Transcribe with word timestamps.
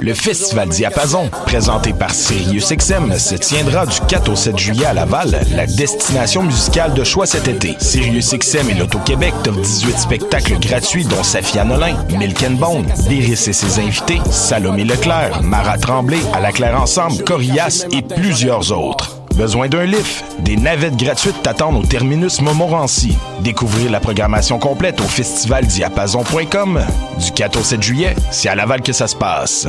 Le 0.00 0.14
Festival 0.14 0.68
Diapason, 0.70 1.28
présenté 1.44 1.92
par 1.92 2.14
SiriusXM, 2.14 3.18
se 3.18 3.34
tiendra 3.34 3.84
du 3.84 4.00
4 4.08 4.30
au 4.30 4.36
7 4.36 4.58
juillet 4.58 4.86
à 4.86 4.94
Laval, 4.94 5.42
la 5.54 5.66
destination 5.66 6.42
musicale 6.42 6.94
de 6.94 7.04
choix 7.04 7.26
cet 7.26 7.48
été. 7.48 7.76
SiriusXM 7.78 8.70
et 8.70 8.74
l'Auto-Québec 8.74 9.34
t'offrent 9.44 9.60
18 9.60 9.98
spectacles 9.98 10.58
gratuits 10.58 11.04
dont 11.04 11.22
Safia 11.22 11.64
Nolin, 11.64 11.96
Milk 12.18 12.42
and 12.42 12.54
Bone, 12.54 12.86
et 13.10 13.36
ses 13.36 13.78
invités, 13.78 14.20
Salomé 14.30 14.84
Leclerc, 14.84 15.42
Mara 15.42 15.76
Tremblay, 15.76 16.20
À 16.32 16.40
la 16.40 16.52
Claire 16.52 16.80
Ensemble, 16.80 17.22
Corias 17.24 17.84
et 17.92 18.00
plusieurs 18.00 18.72
autres. 18.72 19.18
Besoin 19.36 19.68
d'un 19.68 19.84
lift? 19.84 20.24
Des 20.40 20.56
navettes 20.56 20.96
gratuites 20.96 21.42
t'attendent 21.42 21.76
au 21.76 21.86
terminus 21.86 22.40
Montmorency. 22.40 23.16
Découvrir 23.40 23.90
la 23.90 24.00
programmation 24.00 24.58
complète 24.58 25.00
au 25.00 25.04
festivaldiapason.com. 25.04 26.80
Du 27.18 27.32
4 27.32 27.58
au 27.58 27.62
7 27.62 27.82
juillet, 27.82 28.16
c'est 28.30 28.48
à 28.48 28.54
Laval 28.54 28.82
que 28.82 28.92
ça 28.92 29.06
se 29.06 29.16
passe. 29.16 29.68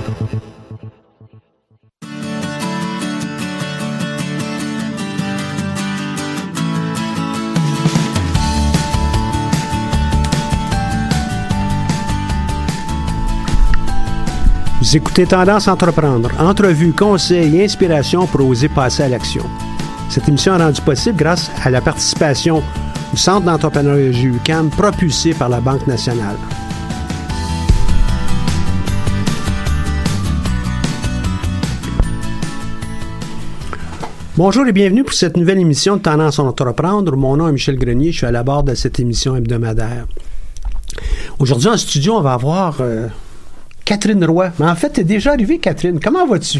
Écoutez 14.93 15.25
Tendance 15.25 15.69
Entreprendre, 15.69 16.29
entrevue, 16.37 16.91
conseils 16.91 17.55
et 17.55 17.63
inspiration 17.63 18.27
pour 18.27 18.45
oser 18.45 18.67
passer 18.67 19.03
à 19.03 19.07
l'action. 19.07 19.43
Cette 20.09 20.27
émission 20.27 20.53
est 20.53 20.61
rendue 20.61 20.81
possible 20.81 21.17
grâce 21.17 21.49
à 21.63 21.69
la 21.69 21.79
participation 21.79 22.61
du 23.09 23.17
Centre 23.17 23.45
d'entrepreneuriat 23.45 24.11
JUCAM 24.11 24.69
propulsé 24.69 25.33
par 25.33 25.47
la 25.47 25.61
Banque 25.61 25.87
nationale. 25.87 26.35
Bonjour 34.35 34.67
et 34.67 34.73
bienvenue 34.73 35.05
pour 35.05 35.13
cette 35.13 35.37
nouvelle 35.37 35.59
émission 35.59 35.95
de 35.95 36.01
Tendance 36.01 36.37
Entreprendre. 36.37 37.15
Mon 37.15 37.37
nom 37.37 37.47
est 37.47 37.53
Michel 37.53 37.77
Grenier, 37.77 38.11
je 38.11 38.17
suis 38.17 38.27
à 38.27 38.31
la 38.31 38.43
barre 38.43 38.63
de 38.63 38.75
cette 38.75 38.99
émission 38.99 39.37
hebdomadaire. 39.37 40.05
Aujourd'hui 41.39 41.69
en 41.69 41.77
studio, 41.77 42.15
on 42.15 42.21
va 42.21 42.33
avoir 42.33 42.81
euh, 42.81 43.07
Catherine 43.91 44.23
Roy. 44.23 44.51
Mais 44.57 44.67
en 44.67 44.75
fait, 44.75 44.89
t'es 44.91 45.03
déjà 45.03 45.31
arrivée, 45.33 45.59
Catherine. 45.59 45.99
Comment 45.99 46.25
vas-tu? 46.25 46.59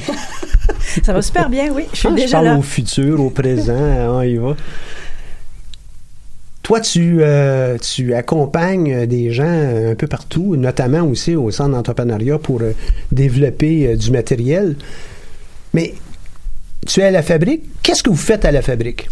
Ça 1.03 1.13
va 1.13 1.21
super 1.21 1.49
bien, 1.49 1.71
oui. 1.73 1.83
Je 1.93 1.99
suis 1.99 2.07
Ah, 2.09 2.11
déjà 2.11 2.31
parle 2.37 2.45
là. 2.45 2.57
au 2.57 2.61
futur, 2.61 3.21
au 3.21 3.29
présent, 3.29 3.73
on 4.17 4.21
y 4.21 4.35
va. 4.35 4.55
Toi, 6.61 6.81
tu, 6.81 7.19
euh, 7.21 7.77
tu 7.77 8.13
accompagnes 8.13 8.91
euh, 8.93 9.05
des 9.05 9.31
gens 9.31 9.43
euh, 9.47 9.93
un 9.93 9.95
peu 9.95 10.07
partout, 10.07 10.57
notamment 10.57 11.01
aussi 11.03 11.35
au 11.35 11.49
centre 11.51 11.71
d'entrepreneuriat 11.71 12.37
pour 12.37 12.61
euh, 12.61 12.73
développer 13.13 13.87
euh, 13.87 13.95
du 13.95 14.11
matériel. 14.11 14.75
Mais 15.73 15.93
tu 16.85 16.99
es 16.99 17.03
à 17.03 17.11
la 17.11 17.23
fabrique. 17.23 17.63
Qu'est-ce 17.81 18.03
que 18.03 18.09
vous 18.09 18.15
faites 18.17 18.43
à 18.43 18.51
la 18.51 18.61
fabrique? 18.61 19.07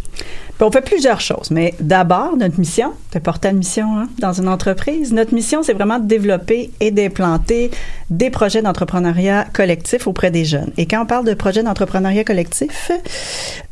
On 0.62 0.72
fait 0.72 0.82
plusieurs 0.82 1.22
choses, 1.22 1.52
mais 1.52 1.74
d'abord, 1.80 2.36
notre 2.36 2.60
mission, 2.60 2.92
c'est 3.14 3.22
porter 3.22 3.50
une 3.50 3.58
mission 3.60 3.98
hein, 3.98 4.10
dans 4.20 4.34
une 4.34 4.50
entreprise. 4.50 5.14
Notre 5.14 5.34
mission, 5.34 5.64
c'est 5.64 5.74
vraiment 5.74 6.00
de 6.00 6.06
développer 6.06 6.70
et 6.82 6.92
d'implanter 6.92 7.72
des 8.10 8.30
projets 8.30 8.62
d'entrepreneuriat 8.62 9.46
collectif 9.54 10.08
auprès 10.08 10.32
des 10.32 10.44
jeunes. 10.44 10.72
Et 10.78 10.86
quand 10.86 11.04
on 11.04 11.06
parle 11.06 11.26
de 11.26 11.34
projets 11.34 11.64
d'entrepreneuriat 11.64 12.24
collectif, 12.24 12.92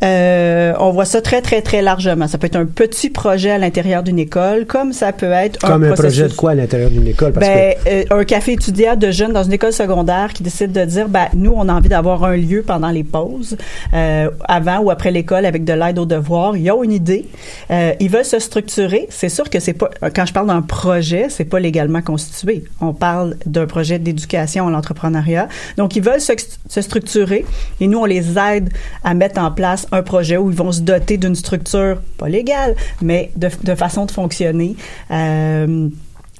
euh, 0.03 0.73
on 0.79 0.91
voit 0.91 1.05
ça 1.05 1.21
très, 1.21 1.41
très, 1.41 1.61
très 1.61 1.81
largement. 1.81 2.27
Ça 2.27 2.37
peut 2.37 2.47
être 2.47 2.55
un 2.55 2.65
petit 2.65 3.09
projet 3.09 3.51
à 3.51 3.57
l'intérieur 3.57 4.03
d'une 4.03 4.19
école, 4.19 4.65
comme 4.65 4.93
ça 4.93 5.11
peut 5.11 5.31
être 5.31 5.59
Comme 5.59 5.83
un, 5.83 5.93
projet 5.93 6.27
de 6.27 6.33
quoi 6.33 6.51
à 6.51 6.55
l'intérieur 6.55 6.89
d'une 6.89 7.07
école? 7.07 7.33
Parce 7.33 7.47
ben, 7.47 7.73
euh, 7.87 8.03
un 8.11 8.23
café 8.23 8.53
étudiant 8.53 8.95
de 8.95 9.11
jeunes 9.11 9.33
dans 9.33 9.43
une 9.43 9.53
école 9.53 9.73
secondaire 9.73 10.33
qui 10.33 10.43
décide 10.43 10.71
de 10.71 10.85
dire, 10.85 11.09
ben, 11.09 11.27
nous, 11.33 11.53
on 11.55 11.67
a 11.67 11.73
envie 11.73 11.89
d'avoir 11.89 12.23
un 12.23 12.37
lieu 12.37 12.63
pendant 12.65 12.89
les 12.89 13.03
pauses, 13.03 13.57
euh, 13.93 14.29
avant 14.47 14.79
ou 14.79 14.91
après 14.91 15.11
l'école, 15.11 15.45
avec 15.45 15.63
de 15.65 15.73
l'aide 15.73 15.99
aux 15.99 16.05
devoirs. 16.05 16.55
Une 16.83 16.91
idée. 16.91 17.25
Euh, 17.71 17.93
ils 17.99 18.09
veulent 18.09 18.25
se 18.25 18.39
structurer. 18.39 19.07
C'est 19.09 19.29
sûr 19.29 19.49
que 19.49 19.59
c'est 19.59 19.73
pas, 19.73 19.89
quand 20.15 20.25
je 20.25 20.33
parle 20.33 20.47
d'un 20.47 20.61
projet, 20.61 21.27
c'est 21.29 21.45
pas 21.45 21.59
légalement 21.59 22.01
constitué. 22.01 22.63
On 22.81 22.93
parle 22.93 23.35
d'un 23.45 23.65
projet 23.65 23.99
d'éducation 23.99 24.67
à 24.67 24.71
l'entrepreneuriat. 24.71 25.47
Donc, 25.77 25.95
ils 25.95 26.03
veulent 26.03 26.21
se, 26.21 26.81
structurer 26.81 27.45
et 27.79 27.87
nous, 27.87 27.99
on 27.99 28.05
les 28.05 28.37
aide 28.37 28.69
à 29.03 29.13
mettre 29.13 29.41
en 29.41 29.51
place 29.51 29.87
un 29.91 30.03
projet 30.03 30.37
où 30.37 30.49
ils 30.49 30.55
vont 30.55 30.71
se 30.71 30.81
doter 30.81 31.17
d'une 31.17 31.35
structure, 31.35 32.01
pas 32.17 32.29
légale, 32.29 32.75
mais 33.01 33.31
de, 33.35 33.49
de 33.63 33.75
façon 33.75 34.05
de 34.05 34.11
fonctionner. 34.11 34.75
Euh, 35.11 35.89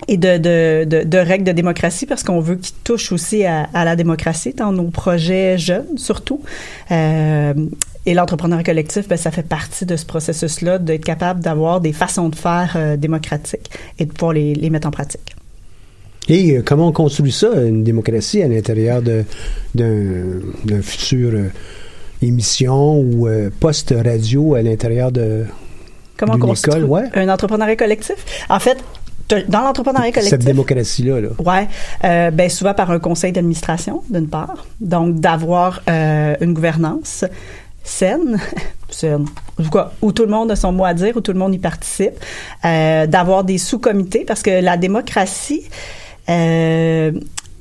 et 0.07 0.17
de, 0.17 0.37
de, 0.37 0.85
de, 0.85 1.03
de 1.03 1.17
règles 1.17 1.43
de 1.43 1.51
démocratie 1.51 2.05
parce 2.05 2.23
qu'on 2.23 2.39
veut 2.39 2.55
qu'ils 2.55 2.75
touchent 2.83 3.11
aussi 3.11 3.45
à, 3.45 3.67
à 3.73 3.83
la 3.83 3.95
démocratie 3.95 4.53
dans 4.53 4.71
nos 4.71 4.89
projets 4.89 5.57
jeunes 5.57 5.97
surtout. 5.97 6.41
Euh, 6.91 7.53
et 8.05 8.13
l'entrepreneuriat 8.13 8.63
collectif, 8.63 9.07
ben, 9.07 9.17
ça 9.17 9.31
fait 9.31 9.47
partie 9.47 9.85
de 9.85 9.95
ce 9.97 10.05
processus-là, 10.05 10.77
d'être 10.77 11.03
capable 11.03 11.41
d'avoir 11.41 11.81
des 11.81 11.91
façons 11.93 12.29
de 12.29 12.35
faire 12.35 12.73
euh, 12.75 12.95
démocratiques 12.95 13.69
et 13.99 14.05
de 14.05 14.11
pouvoir 14.13 14.33
les, 14.33 14.53
les 14.53 14.69
mettre 14.69 14.87
en 14.87 14.91
pratique. 14.91 15.35
Et 16.29 16.57
euh, 16.57 16.61
comment 16.63 16.87
on 16.87 16.91
construit 16.93 17.31
ça, 17.31 17.49
une 17.65 17.83
démocratie 17.83 18.41
à 18.41 18.47
l'intérieur 18.47 19.01
d'un 19.01 20.81
futur 20.81 21.31
euh, 21.33 21.51
émission 22.21 22.99
ou 22.99 23.27
poste 23.59 23.93
radio 24.03 24.55
à 24.55 24.61
l'intérieur 24.61 25.11
de 25.11 25.43
Comment 26.17 26.39
construire 26.39 26.77
école, 26.77 26.89
ouais. 26.89 27.03
un 27.13 27.29
entrepreneuriat 27.29 27.75
collectif? 27.75 28.15
En 28.49 28.59
fait, 28.59 28.77
dans 29.47 29.61
l'entrepreneuriat 29.61 30.11
collectif... 30.11 30.29
cette 30.29 30.45
démocratie-là. 30.45 31.21
Là. 31.21 31.29
Ouais, 31.43 31.67
euh, 32.03 32.31
ben 32.31 32.49
souvent 32.49 32.73
par 32.73 32.91
un 32.91 32.99
conseil 32.99 33.31
d'administration 33.31 34.03
d'une 34.09 34.27
part, 34.27 34.65
donc 34.79 35.19
d'avoir 35.19 35.81
euh, 35.89 36.35
une 36.41 36.53
gouvernance 36.53 37.25
saine, 37.83 38.39
saine, 38.89 39.25
où 40.01 40.11
tout 40.11 40.23
le 40.23 40.29
monde 40.29 40.51
a 40.51 40.55
son 40.55 40.71
mot 40.71 40.85
à 40.85 40.93
dire, 40.93 41.15
où 41.17 41.21
tout 41.21 41.33
le 41.33 41.39
monde 41.39 41.53
y 41.53 41.59
participe, 41.59 42.13
euh, 42.65 43.07
d'avoir 43.07 43.43
des 43.43 43.57
sous-comités 43.57 44.25
parce 44.25 44.41
que 44.41 44.61
la 44.61 44.77
démocratie 44.77 45.63
euh, 46.29 47.11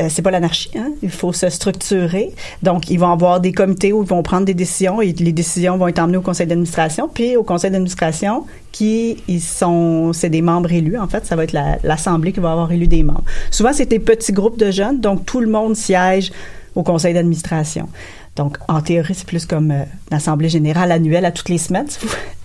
euh, 0.00 0.08
c'est 0.10 0.20
pas 0.22 0.30
l'anarchie, 0.30 0.70
hein? 0.76 0.90
il 1.02 1.10
faut 1.10 1.32
se 1.32 1.48
structurer. 1.48 2.32
Donc, 2.62 2.90
ils 2.90 2.98
vont 2.98 3.10
avoir 3.10 3.40
des 3.40 3.52
comités 3.52 3.92
où 3.92 4.02
ils 4.02 4.08
vont 4.08 4.22
prendre 4.22 4.44
des 4.44 4.52
décisions 4.54 5.00
et 5.00 5.12
les 5.12 5.32
décisions 5.32 5.78
vont 5.78 5.88
être 5.88 5.98
emmenées 5.98 6.18
au 6.18 6.22
conseil 6.22 6.46
d'administration. 6.46 7.08
Puis, 7.12 7.36
au 7.36 7.42
conseil 7.42 7.70
d'administration, 7.70 8.44
qui 8.72 9.22
ils 9.26 9.40
sont, 9.40 10.12
c'est 10.12 10.28
des 10.28 10.42
membres 10.42 10.70
élus. 10.70 10.98
En 10.98 11.08
fait, 11.08 11.24
ça 11.24 11.34
va 11.34 11.44
être 11.44 11.52
la- 11.52 11.78
l'assemblée 11.82 12.32
qui 12.32 12.40
va 12.40 12.52
avoir 12.52 12.70
élu 12.72 12.86
des 12.88 13.02
membres. 13.02 13.24
Souvent, 13.50 13.72
c'est 13.72 13.86
des 13.86 13.98
petits 13.98 14.32
groupes 14.32 14.58
de 14.58 14.70
jeunes, 14.70 15.00
donc 15.00 15.24
tout 15.24 15.40
le 15.40 15.48
monde 15.48 15.74
siège 15.76 16.30
au 16.74 16.82
conseil 16.82 17.14
d'administration. 17.14 17.88
Donc, 18.36 18.58
en 18.68 18.82
théorie, 18.82 19.14
c'est 19.14 19.26
plus 19.26 19.46
comme 19.46 19.70
euh, 19.70 19.84
l'assemblée 20.10 20.50
générale 20.50 20.92
annuelle 20.92 21.24
à 21.24 21.30
toutes 21.30 21.48
les 21.48 21.56
semaines, 21.56 21.86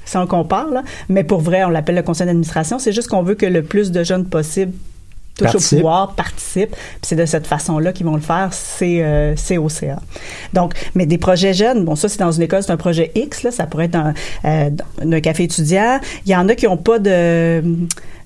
si 0.05 0.17
on 0.17 0.25
compare. 0.25 0.67
Là. 0.69 0.83
Mais 1.09 1.25
pour 1.25 1.41
vrai, 1.41 1.65
on 1.65 1.69
l'appelle 1.69 1.95
le 1.95 2.03
conseil 2.03 2.27
d'administration. 2.27 2.79
C'est 2.79 2.93
juste 2.93 3.09
qu'on 3.09 3.23
veut 3.23 3.35
que 3.35 3.45
le 3.45 3.61
plus 3.61 3.91
de 3.91 4.01
jeunes 4.05 4.25
possible 4.25 4.71
touchent 5.37 5.55
au 5.55 5.75
pouvoir, 5.75 6.13
participent. 6.15 6.71
Puis 6.71 7.01
c'est 7.03 7.15
de 7.15 7.25
cette 7.25 7.47
façon-là 7.47 7.93
qu'ils 7.93 8.05
vont 8.05 8.15
le 8.15 8.21
faire, 8.21 8.49
c'est 8.51 9.01
euh, 9.01 9.35
COCA. 9.35 9.99
Donc, 10.53 10.73
mais 10.95 11.05
des 11.05 11.17
projets 11.17 11.53
jeunes, 11.53 11.85
bon, 11.85 11.95
ça, 11.95 12.09
c'est 12.09 12.19
dans 12.19 12.31
une 12.31 12.43
école, 12.43 12.63
c'est 12.63 12.71
un 12.71 12.77
projet 12.77 13.11
X, 13.15 13.43
là, 13.43 13.51
ça 13.51 13.65
pourrait 13.65 13.85
être 13.85 13.91
dans, 13.91 14.13
euh, 14.45 14.69
un 15.01 15.21
café 15.21 15.43
étudiant. 15.43 15.99
Il 16.25 16.31
y 16.31 16.35
en 16.35 16.47
a 16.49 16.55
qui 16.55 16.65
n'ont 16.65 16.77
pas 16.77 16.99
de 16.99 17.63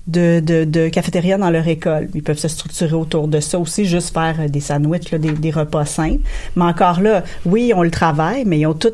de, 0.06 0.38
de, 0.38 0.62
de, 0.62 0.88
cafétéria 0.88 1.36
dans 1.36 1.50
leur 1.50 1.66
école. 1.66 2.08
Ils 2.14 2.22
peuvent 2.22 2.38
se 2.38 2.46
structurer 2.46 2.94
autour 2.94 3.26
de 3.26 3.40
ça 3.40 3.58
aussi, 3.58 3.86
juste 3.86 4.14
faire 4.14 4.48
des 4.48 4.60
sandwichs, 4.60 5.10
là, 5.10 5.18
des, 5.18 5.32
des, 5.32 5.50
repas 5.50 5.84
simples. 5.84 6.20
Mais 6.54 6.62
encore 6.64 7.00
là, 7.00 7.24
oui, 7.44 7.72
on 7.74 7.82
le 7.82 7.90
travaille, 7.90 8.44
mais 8.44 8.60
ils 8.60 8.66
ont 8.66 8.74
tout 8.74 8.92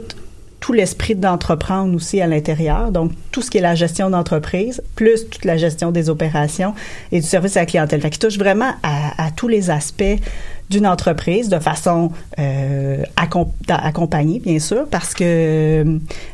tout 0.63 0.73
l'esprit 0.73 1.17
d'entreprendre 1.17 1.95
aussi 1.95 2.21
à 2.21 2.27
l'intérieur. 2.29 2.93
Donc, 2.93 3.11
tout 3.33 3.43
ce 3.43 3.51
qui 3.51 3.59
est 3.59 3.63
la 3.63 3.75
gestion 3.75 4.09
d'entreprise, 4.11 4.81
plus 4.95 5.29
toute 5.29 5.45
la 5.45 5.57
gestion 5.57 5.91
des 5.91 6.09
opérations 6.09 6.73
et 7.11 7.21
du 7.21 7.27
service 7.27 7.57
à 7.57 7.61
la 7.61 7.67
clientèle. 7.67 8.01
Fait 8.01 8.11
qui 8.11 8.21
touche 8.21 8.39
vraiment 8.39 8.71
à 8.85 9.31
tous 9.37 9.49
les 9.49 9.71
aspects 9.71 10.19
d'une 10.73 10.87
entreprise 10.87 11.49
de 11.51 11.59
façon 11.59 12.11
euh, 12.39 13.05
accompagnée, 13.17 14.41
bien 14.41 14.59
sûr, 14.59 14.87
parce 14.91 15.13
que 15.15 15.85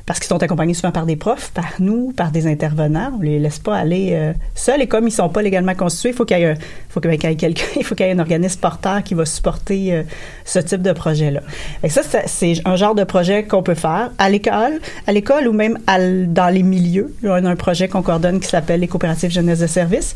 parce 0.07 0.21
qu'ils 0.21 0.29
sont 0.29 0.43
accompagnés 0.43 0.75
souvent 0.75 0.93
par 0.93 1.07
des 1.07 1.17
profs, 1.17 1.51
par 1.51 1.73
nous, 1.81 2.13
par 2.13 2.31
des 2.31 2.47
intervenants. 2.47 3.13
On 3.19 3.23
les 3.23 3.39
laisse 3.39 3.59
pas 3.59 3.77
aller 3.77 4.11
euh, 4.13 4.33
seuls. 4.55 4.81
Et 4.81 4.87
comme 4.87 5.07
ils 5.09 5.11
sont 5.11 5.29
pas 5.29 5.43
légalement 5.43 5.75
constitués, 5.75 6.11
il 6.11 6.15
faut 6.15 6.25
qu'il 6.25 6.39
y 6.39 6.43
ait, 6.43 6.55
faut 6.89 7.01
qu'il 7.01 7.11
y 7.11 7.15
ait 7.15 7.35
quelqu'un, 7.35 7.65
il 7.77 7.85
faut 7.85 7.95
qu'il 7.95 8.07
y 8.07 8.09
ait 8.09 8.13
un 8.13 8.19
organisme 8.19 8.61
porteur 8.61 9.03
qui 9.03 9.15
va 9.15 9.27
supporter 9.27 9.93
euh, 9.93 10.03
ce 10.45 10.61
type 10.61 10.83
de 10.83 10.93
projet-là. 10.93 11.41
Et 11.83 11.89
ça, 11.89 12.03
c'est 12.27 12.55
un 12.65 12.77
genre 12.77 12.95
de 12.95 13.05
projet 13.05 13.45
qu'on 13.45 13.63
peut 13.63 13.75
faire 13.75 14.13
à 14.19 14.31
l'école, 14.31 14.81
à 15.07 15.13
l'école 15.13 15.49
ou 15.49 15.53
même 15.53 15.79
dans 15.87 16.55
les 16.55 16.63
milieux. 16.63 17.13
Il 17.23 17.27
y 17.27 17.29
a 17.29 17.35
un 17.35 17.57
projet 17.57 17.89
qu'on 17.89 18.03
coordonne 18.03 18.41
qui 18.41 18.49
s'appelle 18.49 18.81
les 18.81 18.89
coopératives 18.89 19.31
jeunesse 19.31 19.59
de 19.59 19.67
service 19.67 20.15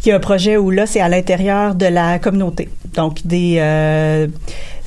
qui 0.00 0.10
est 0.10 0.12
un 0.12 0.20
projet 0.20 0.56
où 0.56 0.70
là, 0.70 0.86
c'est 0.86 1.00
à 1.00 1.08
l'intérieur 1.08 1.74
de 1.74 1.86
la 1.86 2.18
communauté. 2.18 2.68
Donc, 2.94 3.26
des, 3.26 3.56
euh, 3.58 4.26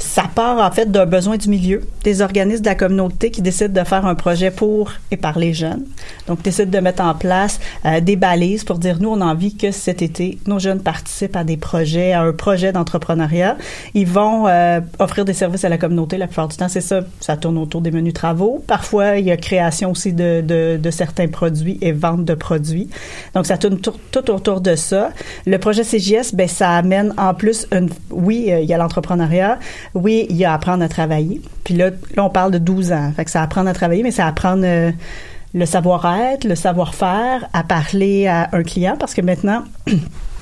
ça 0.01 0.23
part 0.33 0.57
en 0.57 0.71
fait 0.71 0.91
d'un 0.91 1.05
besoin 1.05 1.37
du 1.37 1.47
milieu, 1.47 1.81
des 2.03 2.21
organismes 2.21 2.63
de 2.63 2.69
la 2.69 2.75
communauté 2.75 3.29
qui 3.29 3.41
décident 3.41 3.81
de 3.81 3.87
faire 3.87 4.05
un 4.05 4.15
projet 4.15 4.49
pour 4.49 4.91
et 5.11 5.17
par 5.17 5.37
les 5.37 5.53
jeunes. 5.53 5.85
Donc, 6.27 6.41
décident 6.41 6.71
de 6.71 6.79
mettre 6.79 7.03
en 7.03 7.13
place 7.13 7.59
euh, 7.85 7.99
des 7.99 8.15
balises 8.15 8.63
pour 8.63 8.79
dire, 8.79 8.97
nous, 8.99 9.09
on 9.09 9.21
a 9.21 9.25
envie 9.25 9.55
que 9.55 9.71
cet 9.71 10.01
été, 10.01 10.39
nos 10.47 10.59
jeunes 10.59 10.81
participent 10.81 11.35
à 11.35 11.43
des 11.43 11.57
projets, 11.57 12.13
à 12.13 12.21
un 12.21 12.33
projet 12.33 12.71
d'entrepreneuriat. 12.71 13.57
Ils 13.93 14.07
vont 14.07 14.47
euh, 14.47 14.79
offrir 14.99 15.25
des 15.25 15.33
services 15.33 15.63
à 15.63 15.69
la 15.69 15.77
communauté. 15.77 16.17
La 16.17 16.27
plupart 16.27 16.47
du 16.47 16.57
temps, 16.57 16.69
c'est 16.69 16.81
ça. 16.81 17.01
Ça 17.19 17.37
tourne 17.37 17.57
autour 17.57 17.81
des 17.81 17.91
menus 17.91 18.13
travaux. 18.13 18.63
Parfois, 18.65 19.17
il 19.17 19.25
y 19.25 19.31
a 19.31 19.37
création 19.37 19.91
aussi 19.91 20.13
de, 20.13 20.41
de, 20.41 20.79
de 20.81 20.91
certains 20.91 21.27
produits 21.27 21.77
et 21.81 21.91
vente 21.91 22.25
de 22.25 22.33
produits. 22.33 22.89
Donc, 23.35 23.45
ça 23.45 23.57
tourne 23.57 23.77
tout, 23.77 23.93
tout 24.11 24.31
autour 24.31 24.61
de 24.61 24.75
ça. 24.75 25.10
Le 25.45 25.57
projet 25.57 25.83
CGS, 25.83 26.33
ben, 26.33 26.47
ça 26.47 26.71
amène 26.71 27.13
en 27.17 27.33
plus 27.33 27.67
oui, 28.11 28.47
euh, 28.49 28.59
il 28.59 28.69
y 28.69 28.73
a 28.73 28.77
l'entrepreneuriat, 28.77 29.59
oui, 29.93 30.25
il 30.29 30.37
y 30.37 30.45
a 30.45 30.53
apprendre 30.53 30.83
à 30.83 30.89
travailler. 30.89 31.41
Puis 31.63 31.75
là, 31.75 31.89
là, 32.15 32.23
on 32.23 32.29
parle 32.29 32.51
de 32.51 32.57
12 32.57 32.91
ans. 32.91 33.11
Fait 33.15 33.25
que 33.25 33.31
ça 33.31 33.41
apprendre 33.41 33.69
à 33.69 33.73
travailler, 33.73 34.03
mais 34.03 34.11
ça 34.11 34.27
apprendre 34.27 34.63
euh, 34.65 34.91
le 35.53 35.65
savoir-être, 35.65 36.45
le 36.45 36.55
savoir-faire, 36.55 37.47
à 37.53 37.63
parler 37.63 38.27
à 38.27 38.49
un 38.53 38.63
client 38.63 38.95
parce 38.99 39.13
que 39.13 39.21
maintenant, 39.21 39.63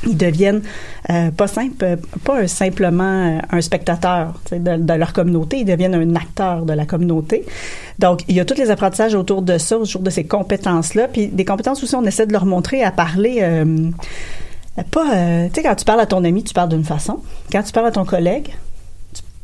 ils 0.06 0.18
deviennent 0.18 0.62
euh, 1.10 1.32
pas 1.32 1.48
simple, 1.48 1.98
pas 2.24 2.48
simplement 2.48 3.40
un 3.50 3.62
spectateur 3.62 4.40
de, 4.52 4.94
leur 4.94 5.14
communauté, 5.14 5.60
ils 5.60 5.66
deviennent 5.66 5.96
un 5.96 6.16
acteur 6.16 6.66
de 6.66 6.74
la 6.74 6.86
communauté. 6.86 7.46
Donc, 7.98 8.22
il 8.28 8.36
y 8.36 8.40
a 8.40 8.46
tous 8.46 8.58
les 8.58 8.72
apprentissages 8.72 9.16
autour 9.16 9.42
de 9.42 9.58
ça, 9.58 9.78
autour 9.78 10.02
de 10.02 10.10
ces 10.10 10.24
compétences-là. 10.24 11.08
Puis 11.10 11.28
des 11.28 11.46
compétences 11.46 11.84
aussi, 11.84 11.96
on 11.96 12.06
essaie 12.06 12.28
de 12.28 12.34
leur 12.34 12.46
montrer 12.46 12.84
à 12.84 12.92
parler. 12.92 13.44
Pas, 14.92 15.48
tu 15.48 15.56
sais, 15.56 15.64
quand 15.64 15.76
tu 15.76 15.86
parles 15.86 16.00
à 16.00 16.06
ton 16.06 16.24
ami, 16.24 16.44
tu 16.44 16.54
parles 16.54 16.70
d'une 16.70 16.84
façon. 16.84 17.20
Quand 17.52 17.64
tu 17.64 17.72
parles 17.72 17.88
à 17.88 17.92
ton 17.92 18.06
collègue, 18.06 18.56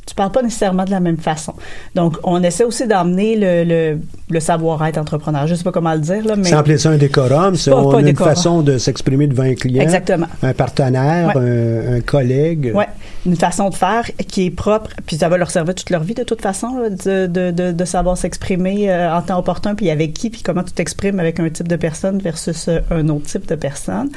tu 0.05 0.13
parles 0.13 0.31
pas 0.31 0.43
nécessairement 0.43 0.85
de 0.85 0.91
la 0.91 0.99
même 0.99 1.17
façon. 1.17 1.53
Donc, 1.95 2.17
on 2.23 2.43
essaie 2.43 2.63
aussi 2.63 2.87
d'emmener 2.87 3.35
le, 3.35 3.63
le, 3.63 3.99
le 4.29 4.39
savoir-être 4.39 4.99
entrepreneur. 4.99 5.47
Je 5.47 5.55
sais 5.55 5.63
pas 5.63 5.71
comment 5.71 5.93
le 5.93 5.99
dire, 5.99 6.23
là, 6.25 6.35
mais... 6.35 6.43
C'est 6.43 6.53
appeler 6.53 6.77
ça 6.77 6.91
un 6.91 6.97
décorum, 6.97 7.55
c'est 7.55 7.71
une 7.71 8.15
façon 8.15 8.61
de 8.61 8.77
s'exprimer 8.77 9.25
devant 9.25 9.43
un 9.43 9.55
client. 9.55 9.81
Exactement. 9.81 10.27
Un 10.43 10.53
partenaire, 10.53 11.35
un, 11.35 11.95
un, 11.95 12.01
collègue. 12.01 12.71
Ouais. 12.75 12.87
Une 13.25 13.35
façon 13.35 13.69
de 13.69 13.75
faire 13.75 14.05
qui 14.27 14.45
est 14.45 14.51
propre, 14.51 14.91
puis 15.07 15.17
ça 15.17 15.27
va 15.27 15.37
leur 15.37 15.49
servir 15.49 15.73
toute 15.73 15.89
leur 15.89 16.03
vie 16.03 16.13
de 16.13 16.23
toute 16.23 16.41
façon, 16.41 16.77
de, 16.77 17.25
de, 17.25 17.49
de, 17.49 17.71
de, 17.71 17.85
savoir 17.85 18.15
s'exprimer 18.15 18.91
euh, 18.91 19.11
en 19.11 19.23
temps 19.23 19.39
opportun, 19.39 19.73
puis 19.73 19.89
avec 19.89 20.13
qui, 20.13 20.29
puis 20.29 20.43
comment 20.43 20.63
tu 20.63 20.73
t'exprimes 20.73 21.19
avec 21.19 21.39
un 21.39 21.49
type 21.49 21.67
de 21.67 21.75
personne 21.75 22.19
versus 22.19 22.67
euh, 22.67 22.79
un 22.91 23.09
autre 23.09 23.25
type 23.25 23.47
de 23.47 23.55
personne. 23.55 24.09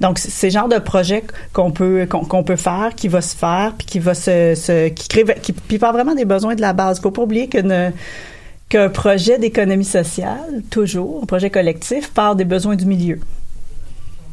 Donc, 0.00 0.18
c'est 0.18 0.46
le 0.46 0.52
genre 0.52 0.68
de 0.68 0.78
projet 0.78 1.22
qu'on 1.52 1.70
peut 1.70 2.06
qu'on 2.08 2.42
peut 2.42 2.56
faire, 2.56 2.94
qui 2.96 3.08
va 3.08 3.20
se 3.20 3.36
faire, 3.36 3.74
puis 3.76 3.86
qui 3.86 3.98
va 3.98 4.14
se, 4.14 4.54
se 4.54 4.88
qui 4.88 5.08
crée 5.08 5.24
qui, 5.42 5.52
pas 5.78 5.92
vraiment 5.92 6.14
des 6.14 6.24
besoins 6.24 6.54
de 6.54 6.60
la 6.60 6.72
base. 6.72 7.00
Faut 7.00 7.10
pas 7.10 7.22
oublier 7.22 7.48
qu'un 7.48 8.88
projet 8.88 9.38
d'économie 9.38 9.84
sociale, 9.84 10.62
toujours, 10.70 11.20
un 11.22 11.26
projet 11.26 11.50
collectif, 11.50 12.10
part 12.12 12.36
des 12.36 12.44
besoins 12.44 12.76
du 12.76 12.86
milieu. 12.86 13.20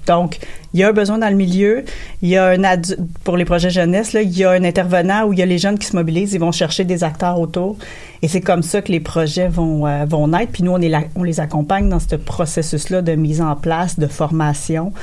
Donc, 0.07 0.39
il 0.73 0.79
y 0.79 0.83
a 0.83 0.89
un 0.89 0.93
besoin 0.93 1.17
dans 1.17 1.29
le 1.29 1.35
milieu. 1.35 1.83
Il 2.21 2.29
y 2.29 2.37
a 2.37 2.49
un 2.49 2.61
pour 3.23 3.37
les 3.37 3.45
projets 3.45 3.69
jeunesse, 3.69 4.13
là, 4.13 4.21
il 4.21 4.37
y 4.37 4.43
a 4.43 4.51
un 4.51 4.63
intervenant 4.63 5.25
où 5.25 5.33
il 5.33 5.39
y 5.39 5.41
a 5.41 5.45
les 5.45 5.57
jeunes 5.57 5.77
qui 5.77 5.87
se 5.87 5.95
mobilisent, 5.95 6.33
ils 6.33 6.39
vont 6.39 6.51
chercher 6.51 6.85
des 6.85 7.03
acteurs 7.03 7.39
autour. 7.39 7.77
Et 8.21 8.27
c'est 8.27 8.41
comme 8.41 8.61
ça 8.61 8.81
que 8.81 8.91
les 8.91 8.99
projets 8.99 9.47
vont, 9.47 9.87
euh, 9.87 10.05
vont 10.05 10.27
naître. 10.27 10.51
Puis 10.51 10.63
nous, 10.63 10.71
on 11.15 11.23
les 11.23 11.39
accompagne 11.39 11.89
dans 11.89 11.99
ce 11.99 12.15
processus-là 12.15 13.01
de 13.01 13.13
mise 13.13 13.41
en 13.41 13.55
place, 13.55 13.97
de 13.97 14.07
formation. 14.07 14.93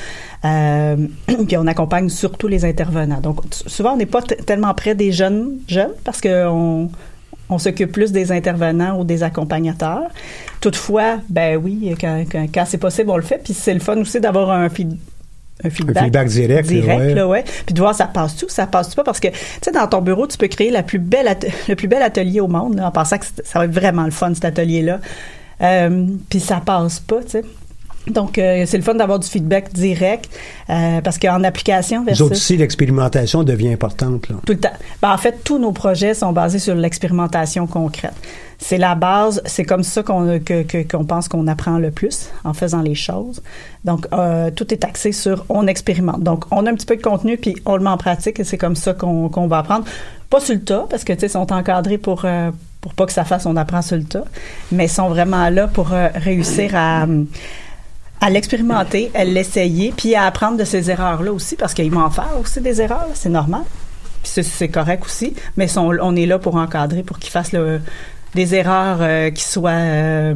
Euh, 0.44 0.96
puis 1.46 1.56
on 1.56 1.66
accompagne 1.66 2.08
surtout 2.08 2.48
les 2.48 2.64
intervenants. 2.64 3.20
Donc, 3.20 3.40
souvent, 3.66 3.94
on 3.94 3.96
n'est 3.96 4.06
pas 4.06 4.22
tellement 4.22 4.74
près 4.74 4.94
des 4.94 5.12
jeunes 5.12 5.58
jeunes 5.68 5.92
parce 6.04 6.20
qu'on 6.20 6.90
on 7.50 7.58
s'occupe 7.58 7.92
plus 7.92 8.12
des 8.12 8.32
intervenants 8.32 8.98
ou 9.00 9.04
des 9.04 9.22
accompagnateurs. 9.22 10.08
Toutefois, 10.60 11.18
ben 11.28 11.56
oui, 11.56 11.94
quand, 12.00 12.24
quand, 12.30 12.64
c'est 12.66 12.78
possible, 12.78 13.10
on 13.10 13.16
le 13.16 13.22
fait. 13.22 13.40
Puis 13.42 13.54
c'est 13.54 13.74
le 13.74 13.80
fun 13.80 13.96
aussi 13.98 14.20
d'avoir 14.20 14.50
un, 14.50 14.68
feedback. 14.68 14.98
Un 15.64 15.70
feedback 15.70 16.28
direct. 16.28 16.68
Direct, 16.68 17.14
là, 17.14 17.26
ouais. 17.26 17.44
Puis 17.66 17.74
de 17.74 17.80
voir 17.80 17.94
ça 17.94 18.06
passe 18.06 18.36
tout, 18.36 18.48
ça 18.48 18.66
passe 18.66 18.90
tout 18.90 18.96
pas. 18.96 19.04
Parce 19.04 19.20
que, 19.20 19.28
tu 19.28 19.36
sais, 19.62 19.72
dans 19.72 19.86
ton 19.86 20.02
bureau, 20.02 20.26
tu 20.26 20.36
peux 20.36 20.48
créer 20.48 20.70
la 20.70 20.82
plus 20.82 20.98
belle 20.98 21.36
le 21.68 21.74
plus 21.74 21.88
bel 21.88 22.02
atelier 22.02 22.40
au 22.40 22.48
monde, 22.48 22.80
en 22.80 22.90
pensant 22.90 23.18
que 23.18 23.26
ça 23.44 23.58
va 23.58 23.64
être 23.64 23.72
vraiment 23.72 24.04
le 24.04 24.10
fun, 24.10 24.32
cet 24.34 24.44
atelier-là. 24.44 25.00
Euh, 25.60 26.06
puis 26.28 26.40
ça 26.40 26.60
passe 26.64 27.00
pas, 27.00 27.22
tu 27.22 27.30
sais. 27.30 27.44
Donc, 28.10 28.38
euh, 28.38 28.64
c'est 28.66 28.76
le 28.76 28.82
fun 28.82 28.94
d'avoir 28.94 29.18
du 29.18 29.28
feedback 29.28 29.72
direct 29.72 30.28
euh, 30.70 31.00
parce 31.00 31.18
qu'en 31.18 31.44
application 31.44 32.04
versus... 32.04 32.22
autres 32.22 32.32
aussi, 32.32 32.56
l'expérimentation 32.56 33.42
devient 33.42 33.72
importante. 33.72 34.28
Là. 34.28 34.36
Tout 34.46 34.52
le 34.52 34.58
temps. 34.58 34.72
Ben, 35.02 35.12
en 35.12 35.18
fait, 35.18 35.40
tous 35.44 35.58
nos 35.58 35.72
projets 35.72 36.14
sont 36.14 36.32
basés 36.32 36.58
sur 36.58 36.74
l'expérimentation 36.74 37.66
concrète. 37.66 38.14
C'est 38.58 38.78
la 38.78 38.94
base, 38.96 39.40
c'est 39.44 39.64
comme 39.64 39.84
ça 39.84 40.02
qu'on 40.02 40.40
que, 40.40 40.82
qu'on 40.82 41.04
pense 41.04 41.28
qu'on 41.28 41.46
apprend 41.46 41.78
le 41.78 41.92
plus 41.92 42.30
en 42.44 42.54
faisant 42.54 42.82
les 42.82 42.96
choses. 42.96 43.40
Donc, 43.84 44.06
euh, 44.12 44.50
tout 44.50 44.72
est 44.74 44.84
axé 44.84 45.12
sur 45.12 45.44
on 45.48 45.66
expérimente. 45.66 46.22
Donc, 46.22 46.44
on 46.50 46.66
a 46.66 46.70
un 46.70 46.74
petit 46.74 46.86
peu 46.86 46.96
de 46.96 47.02
contenu, 47.02 47.36
puis 47.36 47.54
on 47.66 47.76
le 47.76 47.84
met 47.84 47.90
en 47.90 47.98
pratique 47.98 48.40
et 48.40 48.44
c'est 48.44 48.58
comme 48.58 48.74
ça 48.74 48.94
qu'on, 48.94 49.28
qu'on 49.28 49.46
va 49.46 49.58
apprendre. 49.58 49.84
Pas 50.28 50.40
sur 50.40 50.54
le 50.54 50.60
tas, 50.60 50.86
parce 50.90 51.04
que, 51.04 51.12
tu 51.12 51.20
sais, 51.20 51.26
ils 51.26 51.30
sont 51.30 51.52
encadrés 51.52 51.98
pour... 51.98 52.26
pour 52.80 52.94
pas 52.94 53.06
que 53.06 53.12
ça 53.12 53.24
fasse 53.24 53.46
on 53.46 53.56
apprend 53.56 53.82
sur 53.82 53.96
le 53.96 54.04
tas, 54.04 54.24
mais 54.72 54.86
ils 54.86 54.90
sont 54.90 55.08
vraiment 55.08 55.48
là 55.50 55.66
pour 55.66 55.88
réussir 55.88 56.72
à 56.74 57.06
à 58.20 58.30
l'expérimenter, 58.30 59.10
à 59.14 59.24
l'essayer, 59.24 59.92
puis 59.96 60.14
à 60.14 60.24
apprendre 60.24 60.56
de 60.56 60.64
ces 60.64 60.90
erreurs-là 60.90 61.32
aussi, 61.32 61.56
parce 61.56 61.74
qu'ils 61.74 61.90
vont 61.90 62.02
en 62.02 62.10
faire 62.10 62.32
aussi 62.40 62.60
des 62.60 62.80
erreurs, 62.80 63.08
c'est 63.14 63.28
normal. 63.28 63.62
Puis 64.22 64.42
c'est 64.42 64.68
correct 64.68 65.04
aussi, 65.04 65.34
mais 65.56 65.66
on 65.78 66.16
est 66.16 66.26
là 66.26 66.38
pour 66.38 66.56
encadrer, 66.56 67.02
pour 67.02 67.18
qu'ils 67.18 67.30
fassent 67.30 67.54
des 68.34 68.54
erreurs 68.54 68.98
euh, 69.00 69.30
qui 69.30 69.44
soient 69.44 69.70
euh, 69.70 70.34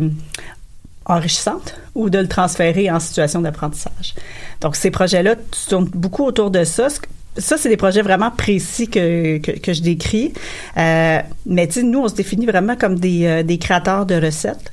enrichissantes 1.06 1.74
ou 1.94 2.08
de 2.08 2.18
le 2.18 2.28
transférer 2.28 2.90
en 2.90 3.00
situation 3.00 3.40
d'apprentissage. 3.40 4.14
Donc, 4.60 4.76
ces 4.76 4.90
projets-là 4.90 5.34
tournent 5.68 5.90
beaucoup 5.92 6.24
autour 6.24 6.50
de 6.52 6.62
ça. 6.62 6.88
Ça, 7.36 7.56
c'est 7.56 7.68
des 7.68 7.76
projets 7.76 8.02
vraiment 8.02 8.30
précis 8.30 8.88
que, 8.88 9.38
que, 9.38 9.72
je 9.72 9.82
décris. 9.82 10.32
Euh, 10.76 11.18
mais 11.46 11.68
nous, 11.82 12.00
on 12.00 12.08
se 12.08 12.14
définit 12.14 12.46
vraiment 12.46 12.76
comme 12.76 12.98
des 13.00 13.58
créateurs 13.60 14.06
de 14.06 14.14
recettes. 14.14 14.72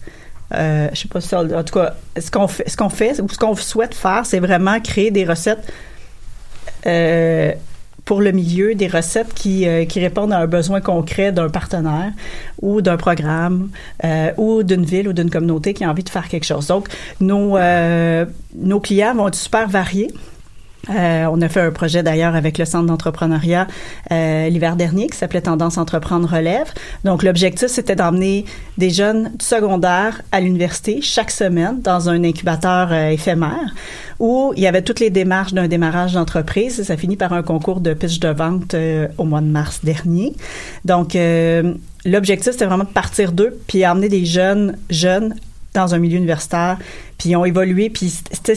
Euh, 0.53 0.89
je 0.93 0.99
sais 0.99 1.07
pas 1.07 1.21
si 1.21 1.35
en 1.35 1.63
tout 1.63 1.73
cas, 1.73 1.95
ce 2.19 2.31
qu'on 2.31 2.47
fait, 2.47 2.67
ce 2.67 2.75
qu'on 2.75 2.89
fait 2.89 3.21
ou 3.21 3.29
ce 3.29 3.37
qu'on 3.37 3.55
souhaite 3.55 3.93
faire, 3.93 4.25
c'est 4.25 4.39
vraiment 4.39 4.79
créer 4.79 5.11
des 5.11 5.25
recettes 5.25 5.71
euh, 6.85 7.51
pour 8.05 8.21
le 8.21 8.31
milieu, 8.31 8.73
des 8.73 8.87
recettes 8.87 9.33
qui, 9.35 9.67
euh, 9.67 9.85
qui 9.85 9.99
répondent 9.99 10.33
à 10.33 10.39
un 10.39 10.47
besoin 10.47 10.81
concret 10.81 11.31
d'un 11.31 11.49
partenaire 11.49 12.11
ou 12.61 12.81
d'un 12.81 12.97
programme 12.97 13.69
euh, 14.03 14.31
ou 14.37 14.63
d'une 14.63 14.83
ville 14.83 15.07
ou 15.09 15.13
d'une 15.13 15.29
communauté 15.29 15.75
qui 15.75 15.83
a 15.83 15.89
envie 15.91 16.03
de 16.03 16.09
faire 16.09 16.27
quelque 16.27 16.45
chose. 16.45 16.65
Donc, 16.65 16.87
nos, 17.19 17.59
nos 18.55 18.79
clients 18.79 19.13
vont 19.13 19.27
être 19.27 19.35
super 19.35 19.67
variés. 19.67 20.09
Euh, 20.89 21.25
on 21.31 21.41
a 21.41 21.49
fait 21.49 21.61
un 21.61 21.71
projet 21.71 22.03
d'ailleurs 22.03 22.35
avec 22.35 22.57
le 22.57 22.65
Centre 22.65 22.85
d'entrepreneuriat 22.85 23.67
euh, 24.11 24.49
l'hiver 24.49 24.75
dernier 24.75 25.07
qui 25.07 25.17
s'appelait 25.17 25.41
Tendance 25.41 25.77
Entreprendre 25.77 26.27
Relève. 26.27 26.71
Donc 27.03 27.23
l'objectif, 27.23 27.67
c'était 27.67 27.95
d'emmener 27.95 28.45
des 28.77 28.89
jeunes 28.89 29.31
du 29.37 29.45
secondaire 29.45 30.21
à 30.31 30.39
l'université 30.39 31.01
chaque 31.01 31.31
semaine 31.31 31.81
dans 31.81 32.09
un 32.09 32.23
incubateur 32.23 32.89
euh, 32.91 33.09
éphémère 33.09 33.73
où 34.19 34.53
il 34.55 34.63
y 34.63 34.67
avait 34.67 34.81
toutes 34.81 34.99
les 34.99 35.09
démarches 35.09 35.53
d'un 35.53 35.67
démarrage 35.67 36.13
d'entreprise. 36.13 36.83
Ça 36.83 36.97
finit 36.97 37.15
par 37.15 37.33
un 37.33 37.41
concours 37.41 37.79
de 37.79 37.93
pitch 37.93 38.19
de 38.19 38.29
vente 38.29 38.73
euh, 38.73 39.07
au 39.17 39.23
mois 39.23 39.41
de 39.41 39.47
mars 39.47 39.79
dernier. 39.83 40.33
Donc 40.85 41.15
euh, 41.15 41.73
l'objectif, 42.05 42.51
c'était 42.51 42.65
vraiment 42.65 42.83
de 42.83 42.89
partir 42.89 43.31
d'eux 43.31 43.57
puis 43.67 43.85
emmener 43.87 44.09
des 44.09 44.25
jeunes 44.25 44.77
jeunes 44.89 45.35
dans 45.73 45.93
un 45.93 45.99
milieu 45.99 46.17
universitaire, 46.17 46.77
puis 47.19 47.29
ils 47.29 47.35
ont 47.35 47.45
évolué, 47.45 47.91
puis 47.91 48.09
c'était 48.09 48.55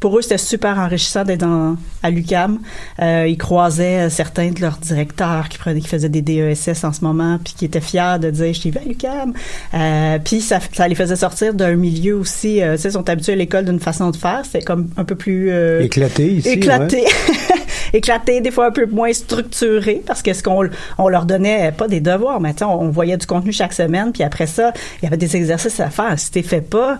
pour 0.00 0.18
eux, 0.18 0.22
c'était 0.22 0.38
super 0.38 0.78
enrichissant 0.78 1.24
d'être 1.24 1.40
dans, 1.40 1.76
à 2.02 2.10
l'UCAM. 2.10 2.58
Euh, 3.00 3.26
ils 3.28 3.38
croisaient 3.38 4.10
certains 4.10 4.50
de 4.50 4.60
leurs 4.60 4.76
directeurs 4.76 5.48
qui, 5.48 5.58
prenaient, 5.58 5.80
qui 5.80 5.88
faisaient 5.88 6.08
des 6.08 6.22
DESS 6.22 6.84
en 6.84 6.92
ce 6.92 7.02
moment, 7.02 7.38
puis 7.42 7.54
qui 7.54 7.64
étaient 7.64 7.80
fiers 7.80 8.18
de 8.20 8.30
dire 8.30 8.46
«je 8.54 8.58
suis 8.60 8.72
à 8.76 8.86
l'UCAM 8.86 9.32
euh, 9.74 10.18
Puis 10.22 10.40
ça, 10.40 10.58
ça 10.72 10.88
les 10.88 10.94
faisait 10.94 11.16
sortir 11.16 11.54
d'un 11.54 11.74
milieu 11.74 12.16
aussi, 12.16 12.62
euh, 12.62 12.76
tu 12.76 12.82
sais, 12.82 12.88
ils 12.88 12.92
sont 12.92 13.08
habitués 13.08 13.32
à 13.32 13.36
l'école 13.36 13.64
d'une 13.64 13.80
façon 13.80 14.10
de 14.10 14.16
faire. 14.16 14.42
C'est 14.50 14.62
comme 14.62 14.88
un 14.96 15.04
peu 15.04 15.14
plus... 15.14 15.50
Euh, 15.50 15.80
éclaté 15.80 16.32
ici. 16.34 16.48
Éclaté. 16.50 17.02
Ouais. 17.02 17.56
éclaté, 17.94 18.40
des 18.40 18.50
fois 18.50 18.66
un 18.66 18.72
peu 18.72 18.86
moins 18.86 19.12
structuré, 19.12 20.02
parce 20.06 20.22
que 20.22 20.32
ce 20.32 20.42
qu'on 20.42 20.68
on 20.98 21.08
leur 21.08 21.26
donnait, 21.26 21.72
pas 21.72 21.88
des 21.88 22.00
devoirs, 22.00 22.40
mais 22.40 22.54
on, 22.62 22.66
on 22.66 22.88
voyait 22.90 23.16
du 23.16 23.26
contenu 23.26 23.52
chaque 23.52 23.72
semaine, 23.72 24.12
puis 24.12 24.22
après 24.22 24.46
ça, 24.46 24.72
il 25.00 25.04
y 25.04 25.06
avait 25.06 25.16
des 25.16 25.36
exercices 25.36 25.80
à 25.80 25.90
faire. 25.90 26.18
Si 26.18 26.30
t'es 26.30 26.42
fait 26.42 26.60
pas, 26.60 26.98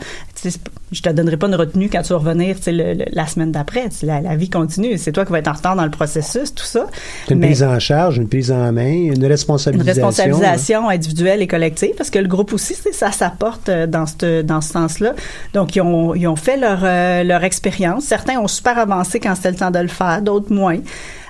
je 0.93 1.03
te 1.03 1.09
donnerai 1.09 1.37
pas 1.37 1.47
une 1.47 1.55
retenue 1.55 1.89
quand 1.91 2.03
tu 2.03 2.13
vas 2.13 2.19
revenir 2.19 2.57
le, 2.67 2.95
le, 2.95 3.05
la 3.13 3.27
semaine 3.27 3.53
d'après. 3.53 3.89
La, 4.03 4.21
la, 4.21 4.37
vie 4.37 4.51
continue. 4.51 4.99
C'est 4.99 5.13
toi 5.13 5.25
qui 5.25 5.33
vas 5.33 5.39
être 5.39 5.49
en 5.49 5.53
retard 5.53 5.77
dans 5.77 5.85
le 5.85 5.91
processus, 5.91 6.55
tout 6.55 6.65
ça. 6.65 6.87
Une 7.31 7.39
Mais, 7.39 7.49
prise 7.49 7.63
en 7.63 7.79
charge, 7.79 8.19
une 8.19 8.29
prise 8.29 8.53
en 8.53 8.73
main, 8.73 9.13
une 9.13 9.25
responsabilisation. 9.25 10.03
Une 10.03 10.07
responsabilisation 10.07 10.89
hein. 10.89 10.95
individuelle 10.95 11.43
et 11.43 11.47
collective, 11.47 11.95
parce 11.97 12.11
que 12.11 12.19
le 12.19 12.29
groupe 12.29 12.53
aussi, 12.53 12.75
ça 12.93 13.13
s'apporte 13.13 13.69
euh, 13.69 13.87
dans 13.87 14.07
ce, 14.07 14.43
dans 14.43 14.61
ce 14.61 14.73
sens-là. 14.73 15.15
Donc, 15.53 15.77
ils 15.77 15.81
ont, 15.81 16.15
ils 16.15 16.27
ont 16.27 16.37
fait 16.37 16.57
leur, 16.57 16.81
euh, 16.83 17.25
leur 17.25 17.45
expérience. 17.45 18.05
Certains 18.05 18.39
ont 18.39 18.49
super 18.49 18.79
avancé 18.79 19.21
quand 19.21 19.35
c'était 19.35 19.51
le 19.51 19.57
temps 19.57 19.71
de 19.71 19.79
le 19.79 19.89
faire, 19.89 20.23
d'autres 20.23 20.53
moins. 20.53 20.79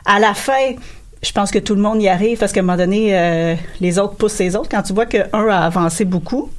À 0.05 0.19
la 0.19 0.35
fin, 0.35 0.75
je 1.23 1.33
pense 1.33 1.51
que 1.51 1.59
tout 1.59 1.75
le 1.75 1.81
monde 1.81 2.03
y 2.03 2.09
arrive 2.09 2.39
parce 2.39 2.53
qu'à 2.53 2.61
un 2.61 2.65
moment 2.65 2.77
donné, 2.77 3.17
euh, 3.17 3.55
les 3.81 3.99
autres 3.99 4.15
poussent 4.15 4.39
les 4.39 4.55
autres. 4.57 4.69
Quand 4.69 4.83
tu 4.83 4.93
vois 4.93 5.07
qu'un 5.07 5.27
a 5.33 5.65
avancé 5.65 6.05
beaucoup, 6.05 6.51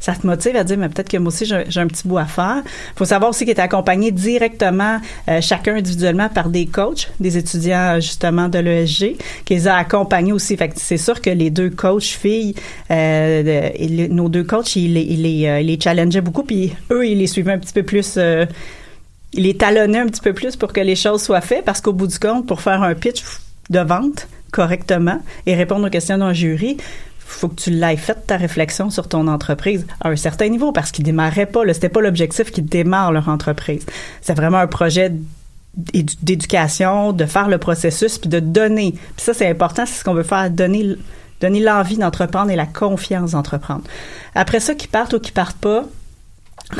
ça 0.00 0.14
te 0.14 0.26
motive 0.26 0.56
à 0.56 0.64
dire 0.64 0.78
mais 0.78 0.88
peut-être 0.88 1.08
que 1.08 1.16
moi 1.16 1.28
aussi 1.28 1.44
j'ai 1.44 1.80
un 1.80 1.86
petit 1.86 2.06
bout 2.06 2.18
à 2.18 2.26
faire. 2.26 2.62
Il 2.64 2.98
faut 2.98 3.04
savoir 3.04 3.30
aussi 3.30 3.44
qu'il 3.44 3.54
est 3.54 3.60
accompagné 3.60 4.10
directement 4.10 5.00
euh, 5.28 5.40
chacun 5.40 5.76
individuellement 5.76 6.28
par 6.28 6.48
des 6.48 6.66
coachs, 6.66 7.10
des 7.20 7.36
étudiants 7.36 7.96
justement 7.96 8.48
de 8.48 8.58
l'ESG 8.58 9.16
qui 9.44 9.54
les 9.54 9.68
a 9.68 9.76
accompagnés 9.76 10.32
aussi. 10.32 10.56
Fait 10.56 10.72
c'est 10.76 10.96
sûr 10.96 11.20
que 11.20 11.30
les 11.30 11.50
deux 11.50 11.70
coachs 11.70 12.02
filles, 12.04 12.54
euh, 12.90 13.70
nos 14.10 14.28
deux 14.28 14.44
coachs, 14.44 14.76
ils, 14.76 14.92
les, 14.94 15.46
euh, 15.46 15.60
ils 15.60 15.80
challengeaient 15.82 16.20
beaucoup 16.20 16.42
puis 16.42 16.72
eux 16.90 17.06
ils 17.06 17.18
les 17.18 17.26
suivaient 17.26 17.52
un 17.52 17.58
petit 17.58 17.72
peu 17.72 17.82
plus 17.82 18.14
euh, 18.16 18.46
ils 19.32 19.44
les 19.44 19.54
talonnaient 19.54 19.98
un 19.98 20.06
petit 20.06 20.20
peu 20.20 20.32
plus 20.32 20.56
pour 20.56 20.72
que 20.72 20.80
les 20.80 20.96
choses 20.96 21.22
soient 21.22 21.40
faites 21.40 21.64
parce 21.64 21.80
qu'au 21.80 21.92
bout 21.92 22.06
du 22.06 22.18
compte 22.18 22.46
pour 22.46 22.60
faire 22.60 22.82
un 22.82 22.94
pitch 22.94 23.22
de 23.70 23.80
vente 23.80 24.28
correctement 24.52 25.20
et 25.46 25.54
répondre 25.54 25.86
aux 25.86 25.90
questions 25.90 26.18
d'un 26.18 26.32
jury, 26.32 26.78
faut 27.26 27.48
que 27.48 27.60
tu 27.60 27.70
l'aies 27.70 27.96
fait 27.96 28.26
ta 28.26 28.36
réflexion 28.36 28.90
sur 28.90 29.08
ton 29.08 29.26
entreprise 29.28 29.86
à 30.00 30.08
un 30.08 30.16
certain 30.16 30.48
niveau 30.48 30.72
parce 30.72 30.90
qu'ils 30.90 31.04
démarraient 31.04 31.46
pas. 31.46 31.62
C'était 31.72 31.88
pas 31.88 32.00
l'objectif 32.00 32.50
qu'ils 32.50 32.66
démarrent 32.66 33.12
leur 33.12 33.28
entreprise. 33.28 33.84
C'est 34.20 34.34
vraiment 34.34 34.58
un 34.58 34.66
projet 34.66 35.12
d'éducation, 35.76 37.12
de 37.12 37.26
faire 37.26 37.48
le 37.48 37.58
processus 37.58 38.18
puis 38.18 38.30
de 38.30 38.40
donner. 38.40 38.92
Puis 38.92 39.24
ça, 39.24 39.34
c'est 39.34 39.48
important, 39.48 39.84
c'est 39.84 39.98
ce 39.98 40.04
qu'on 40.04 40.14
veut 40.14 40.22
faire, 40.22 40.50
donner 40.50 40.96
donner 41.40 41.60
l'envie 41.60 41.98
d'entreprendre 41.98 42.50
et 42.50 42.56
la 42.56 42.64
confiance 42.64 43.32
d'entreprendre. 43.32 43.82
Après 44.34 44.58
ça, 44.58 44.74
qu'ils 44.74 44.88
partent 44.88 45.12
ou 45.12 45.20
qu'ils 45.20 45.34
partent 45.34 45.58
pas, 45.58 45.84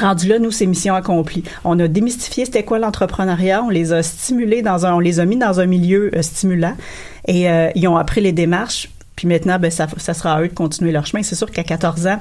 Rendu 0.01 0.27
là, 0.27 0.41
nous, 0.41 0.51
c'est 0.51 0.67
mission 0.67 0.97
accomplie. 0.97 1.45
On 1.63 1.79
a 1.79 1.87
démystifié 1.87 2.45
c'était 2.45 2.65
quoi 2.65 2.81
l'entrepreneuriat, 2.81 3.63
on 3.63 3.69
les 3.69 3.93
a 3.93 4.03
stimulés 4.03 4.61
dans 4.61 4.85
un, 4.85 4.95
on 4.95 4.99
les 4.99 5.21
a 5.21 5.25
mis 5.25 5.37
dans 5.37 5.61
un 5.61 5.67
milieu 5.67 6.11
euh, 6.17 6.23
stimulant 6.23 6.75
et 7.29 7.49
euh, 7.49 7.71
ils 7.77 7.87
ont 7.87 7.97
appris 7.97 8.21
les 8.21 8.33
démarches. 8.33 8.89
Puis 9.17 9.27
maintenant, 9.27 9.59
ben, 9.59 9.71
ça, 9.71 9.87
ça 9.97 10.15
sera 10.15 10.35
à 10.35 10.43
eux 10.43 10.49
de 10.49 10.55
continuer 10.55 10.93
leur 10.93 11.07
chemin. 11.07 11.23
C'est 11.23 11.35
sûr 11.35 11.51
qu'à 11.51 11.65
14 11.65 12.07
ans, 12.07 12.21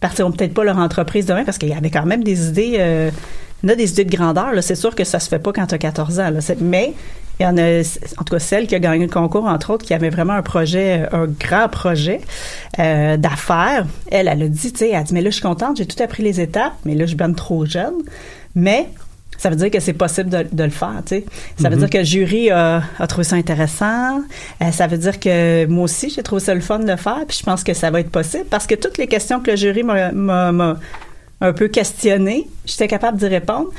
partiront 0.00 0.30
peut-être 0.30 0.54
pas 0.54 0.64
leur 0.64 0.78
entreprise 0.78 1.26
demain 1.26 1.44
parce 1.44 1.58
qu'il 1.58 1.68
y 1.68 1.74
avait 1.74 1.90
quand 1.90 2.06
même 2.06 2.22
des 2.22 2.48
idées, 2.48 2.76
euh, 2.78 3.10
on 3.64 3.68
a 3.68 3.74
des 3.74 3.90
idées 3.90 4.04
de 4.04 4.16
grandeur. 4.16 4.52
C'est 4.62 4.76
sûr 4.76 4.94
que 4.94 5.04
ça 5.04 5.18
se 5.18 5.28
fait 5.28 5.40
pas 5.40 5.52
quand 5.52 5.66
tu 5.66 5.74
as 5.74 5.78
14 5.78 6.20
ans. 6.20 6.30
Là. 6.30 6.40
Mais 6.60 6.94
il 7.40 7.42
y 7.42 7.46
en 7.46 7.58
a, 7.58 7.80
en 8.18 8.24
tout 8.24 8.32
cas, 8.32 8.38
celle 8.38 8.66
qui 8.66 8.76
a 8.76 8.78
gagné 8.78 9.06
le 9.06 9.12
concours, 9.12 9.44
entre 9.44 9.70
autres, 9.70 9.84
qui 9.84 9.92
avait 9.92 10.08
vraiment 10.08 10.34
un 10.34 10.42
projet, 10.42 11.06
un 11.12 11.26
grand 11.26 11.68
projet 11.68 12.20
euh, 12.78 13.16
d'affaires. 13.16 13.86
Elle, 14.10 14.28
elle 14.28 14.42
a 14.42 14.48
dit, 14.48 14.72
tu 14.72 14.78
sais, 14.78 14.90
elle 14.90 14.96
a 14.96 15.02
dit, 15.02 15.12
mais 15.12 15.22
là, 15.22 15.30
je 15.30 15.34
suis 15.34 15.42
contente, 15.42 15.76
j'ai 15.76 15.86
tout 15.86 16.00
appris 16.02 16.22
les 16.22 16.40
étapes, 16.40 16.74
mais 16.84 16.94
là, 16.94 17.04
je 17.04 17.08
suis 17.08 17.16
bien 17.16 17.32
trop 17.32 17.66
jeune. 17.66 17.94
Mais 18.54 18.88
ça 19.38 19.50
veut 19.50 19.56
dire 19.56 19.70
que 19.70 19.80
c'est 19.80 19.92
possible 19.92 20.30
de, 20.30 20.46
de, 20.50 20.64
le 20.64 20.70
faire, 20.70 21.02
tu 21.04 21.16
sais. 21.16 21.24
Ça 21.60 21.68
veut 21.68 21.76
mm 21.76 21.78
-hmm. 21.78 21.80
dire 21.80 21.90
que 21.90 21.98
le 21.98 22.04
jury 22.04 22.50
a, 22.50 22.82
a 22.98 23.06
trouvé 23.06 23.24
ça 23.24 23.36
intéressant. 23.36 24.22
Euh, 24.62 24.70
ça 24.72 24.86
veut 24.86 24.98
dire 24.98 25.18
que 25.20 25.66
moi 25.66 25.84
aussi, 25.84 26.10
j'ai 26.10 26.22
trouvé 26.22 26.40
ça 26.40 26.54
le 26.54 26.60
fun 26.60 26.78
de 26.78 26.90
le 26.90 26.96
faire. 26.96 27.24
Puis 27.28 27.38
je 27.40 27.44
pense 27.44 27.62
que 27.64 27.74
ça 27.74 27.90
va 27.90 28.00
être 28.00 28.10
possible 28.10 28.46
parce 28.50 28.66
que 28.66 28.74
toutes 28.74 28.98
les 28.98 29.06
questions 29.06 29.40
que 29.40 29.50
le 29.52 29.56
jury 29.56 29.82
m'a 29.82 30.76
un 31.40 31.52
peu 31.52 31.68
questionnées, 31.68 32.46
j'étais 32.64 32.88
capable 32.88 33.18
d'y 33.18 33.26
répondre. 33.26 33.70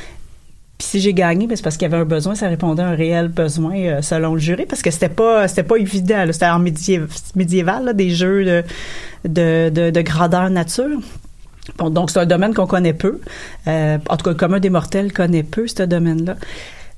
Puis 0.77 0.87
si 0.89 0.99
j'ai 0.99 1.13
gagné, 1.13 1.47
ben 1.47 1.55
c'est 1.55 1.63
parce 1.63 1.75
qu'il 1.75 1.89
y 1.89 1.91
avait 1.91 2.03
un 2.03 2.05
besoin, 2.05 2.35
ça 2.35 2.47
répondait 2.47 2.83
à 2.83 2.89
un 2.89 2.95
réel 2.95 3.29
besoin 3.29 3.75
euh, 3.77 4.01
selon 4.03 4.35
le 4.35 4.39
jury, 4.39 4.65
parce 4.67 4.83
que 4.83 4.91
c'était 4.91 5.09
pas 5.09 5.47
c'était 5.47 5.63
pas 5.63 5.77
évident. 5.77 6.23
C'était 6.31 6.45
en 6.45 6.59
médiéval, 6.59 7.07
médiéval 7.35 7.85
là, 7.85 7.93
des 7.93 8.11
jeux 8.11 8.45
de, 8.45 8.63
de, 9.27 9.69
de, 9.69 9.89
de 9.89 10.01
grandeur 10.01 10.49
nature. 10.51 10.99
Bon, 11.77 11.89
donc 11.89 12.11
c'est 12.11 12.19
un 12.19 12.25
domaine 12.25 12.53
qu'on 12.53 12.67
connaît 12.67 12.93
peu. 12.93 13.19
Euh, 13.67 13.97
en 14.09 14.17
tout 14.17 14.23
cas, 14.23 14.31
le 14.31 14.37
commun 14.37 14.59
des 14.59 14.69
mortels 14.69 15.13
connaît 15.13 15.43
peu 15.43 15.67
ce 15.67 15.83
domaine-là. 15.83 16.35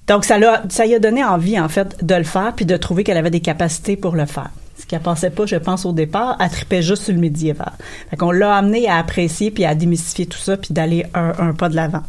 Donc 0.08 0.26
ça 0.26 0.40
l'a, 0.40 0.64
ça 0.70 0.88
y 0.88 0.96
a 0.96 1.00
donné 1.00 1.24
envie 1.24 1.60
en 1.60 1.70
fait 1.70 2.04
de 2.04 2.16
le 2.16 2.24
faire 2.24 2.54
puis 2.56 2.66
de 2.66 2.76
trouver 2.78 3.04
qu'elle 3.04 3.18
avait 3.18 3.30
des 3.30 3.42
capacités 3.42 3.96
pour 3.96 4.16
le 4.16 4.26
faire. 4.26 4.50
Ce 4.80 4.86
qu'elle 4.86 5.02
pensait 5.02 5.30
pas, 5.30 5.46
je 5.46 5.58
pense 5.58 5.86
au 5.86 5.92
départ, 5.92 6.38
elle 6.40 6.50
tripait 6.50 6.82
juste 6.82 7.04
sur 7.04 7.14
le 7.14 7.20
médiéval. 7.20 7.74
Fait 8.10 8.16
qu'on 8.16 8.32
l'a 8.32 8.56
amené 8.56 8.88
à 8.88 8.96
apprécier 8.96 9.52
puis 9.52 9.66
à 9.66 9.76
démystifier 9.76 10.26
tout 10.26 10.40
ça 10.40 10.58
puis 10.58 10.74
d'aller 10.74 11.06
un, 11.14 11.34
un, 11.38 11.54
pas 11.54 11.70
de 11.70 11.76
l'avant. 11.76 12.02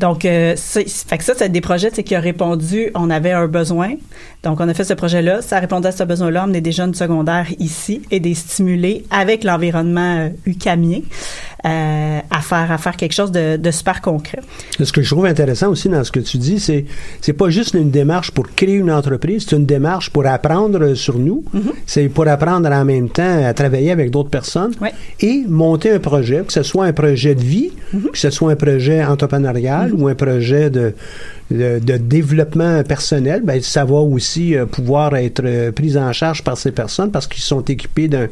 Donc 0.00 0.24
euh, 0.24 0.56
fait 0.56 1.18
que 1.18 1.24
ça 1.24 1.34
c'est 1.36 1.48
des 1.50 1.60
projets 1.60 1.90
qui 1.90 2.16
ont 2.16 2.20
répondu, 2.20 2.90
on 2.96 3.08
avait 3.08 3.32
un 3.32 3.46
besoin. 3.46 3.94
Donc 4.42 4.58
on 4.58 4.68
a 4.68 4.74
fait 4.74 4.84
ce 4.84 4.94
projet-là, 4.94 5.42
ça 5.42 5.60
répondait 5.60 5.88
à 5.88 5.92
ce 5.92 6.02
besoin-là, 6.02 6.44
emmener 6.44 6.60
des 6.60 6.72
jeunes 6.72 6.94
secondaires 6.94 7.46
ici 7.60 8.02
et 8.10 8.18
des 8.18 8.34
stimuler 8.34 9.04
avec 9.10 9.44
l'environnement 9.44 10.16
euh, 10.18 10.28
ucamien. 10.46 11.00
Euh, 11.66 12.20
à 12.30 12.40
faire 12.40 12.70
à 12.70 12.78
faire 12.78 12.96
quelque 12.96 13.12
chose 13.12 13.32
de, 13.32 13.56
de, 13.56 13.70
super 13.72 14.00
concret. 14.00 14.38
Ce 14.80 14.92
que 14.92 15.02
je 15.02 15.10
trouve 15.12 15.26
intéressant 15.26 15.70
aussi 15.70 15.88
dans 15.88 16.04
ce 16.04 16.12
que 16.12 16.20
tu 16.20 16.38
dis, 16.38 16.60
c'est 16.60 16.84
c'est 17.20 17.32
pas 17.32 17.50
juste 17.50 17.74
une 17.74 17.90
démarche 17.90 18.30
pour 18.30 18.46
créer 18.54 18.74
une 18.76 18.92
entreprise, 18.92 19.44
c'est 19.48 19.56
une 19.56 19.66
démarche 19.66 20.10
pour 20.10 20.24
apprendre 20.24 20.94
sur 20.94 21.18
nous, 21.18 21.42
mm 21.52 21.58
-hmm. 21.58 21.72
c'est 21.84 22.08
pour 22.08 22.28
apprendre 22.28 22.70
en 22.70 22.84
même 22.84 23.08
temps 23.08 23.44
à 23.44 23.52
travailler 23.54 23.90
avec 23.90 24.08
d'autres 24.12 24.30
personnes 24.30 24.72
ouais. 24.80 24.92
et 25.20 25.36
monter 25.48 25.90
un 25.90 25.98
projet, 26.10 26.44
que 26.46 26.52
ce 26.52 26.62
soit 26.62 26.84
un 26.84 26.92
projet 26.92 27.34
de 27.34 27.42
vie, 27.54 27.72
mm 27.92 27.98
-hmm. 27.98 28.10
que 28.12 28.18
ce 28.24 28.30
soit 28.30 28.52
un 28.52 28.60
projet 28.66 29.00
entrepreneurial 29.14 29.86
mm 29.88 29.94
-hmm. 29.94 30.02
ou 30.02 30.08
un 30.14 30.18
projet 30.26 30.66
de 30.78 30.84
de, 31.50 31.78
de, 31.78 31.96
développement 31.96 32.82
personnel, 32.82 33.40
ben, 33.42 33.62
ça 33.62 33.84
va 33.84 33.96
aussi 33.96 34.54
euh, 34.54 34.66
pouvoir 34.66 35.16
être 35.16 35.42
euh, 35.44 35.72
pris 35.72 35.96
en 35.96 36.12
charge 36.12 36.44
par 36.44 36.58
ces 36.58 36.72
personnes 36.72 37.10
parce 37.10 37.26
qu'ils 37.26 37.42
sont 37.42 37.62
équipés 37.62 38.08
d'une 38.08 38.28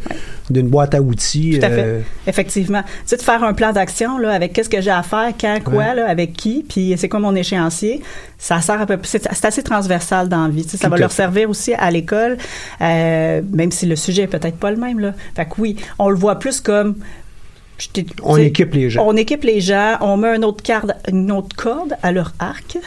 un, 0.55 0.63
boîte 0.65 0.95
à 0.95 1.01
outils. 1.01 1.59
Tout 1.59 1.65
à 1.67 1.71
fait. 1.71 1.85
Euh... 1.85 2.01
Effectivement. 2.27 2.83
Tu 2.83 2.89
sais, 3.07 3.17
de 3.17 3.23
faire 3.23 3.43
un 3.43 3.55
plan 3.55 3.73
d'action 3.73 4.19
là, 4.19 4.33
avec 4.33 4.53
qu'est-ce 4.53 4.69
que 4.69 4.81
j'ai 4.81 4.91
à 4.91 5.03
faire, 5.03 5.33
quand, 5.41 5.59
quoi, 5.65 5.75
ouais. 5.75 5.95
là, 5.95 6.09
avec 6.09 6.35
qui, 6.35 6.65
puis 6.69 6.95
c'est 6.99 7.09
quoi 7.09 7.21
mon 7.21 7.35
échéancier. 7.35 8.03
Ça 8.39 8.61
sert 8.61 8.81
à 8.81 8.87
peu 8.87 8.99
c'est 9.03 9.27
assez 9.45 9.63
transversal 9.63 10.29
dans 10.29 10.45
la 10.45 10.51
vie. 10.51 10.65
Tu 10.65 10.71
sais, 10.71 10.77
ça 10.77 10.89
Tout 10.89 10.93
va 10.93 10.99
leur 10.99 11.11
fait. 11.11 11.17
servir 11.17 11.49
aussi 11.49 11.73
à 11.73 11.91
l'école, 11.91 12.37
euh, 12.83 13.41
même 13.51 13.73
si 13.73 13.87
le 13.87 13.97
sujet 13.97 14.23
est 14.23 14.27
peut-être 14.27 14.57
pas 14.57 14.71
le 14.71 14.77
même. 14.77 15.01
Là. 15.01 15.15
Fait 15.35 15.47
que 15.47 15.53
oui, 15.59 15.77
on 15.99 16.11
le 16.11 16.17
voit 16.17 16.39
plus 16.39 16.61
comme 16.61 16.97
on 18.23 18.37
équipe 18.37 18.75
les 18.75 18.91
gens. 18.91 19.07
On 19.07 19.17
équipe 19.17 19.45
les 19.45 19.61
gens, 19.61 19.97
on 20.01 20.17
met 20.17 20.35
une 20.35 20.45
autre, 20.45 20.63
carte, 20.63 20.93
une 21.09 21.31
autre 21.31 21.55
corde 21.57 21.95
à 22.03 22.13
leur 22.13 22.33
arc. 22.39 22.79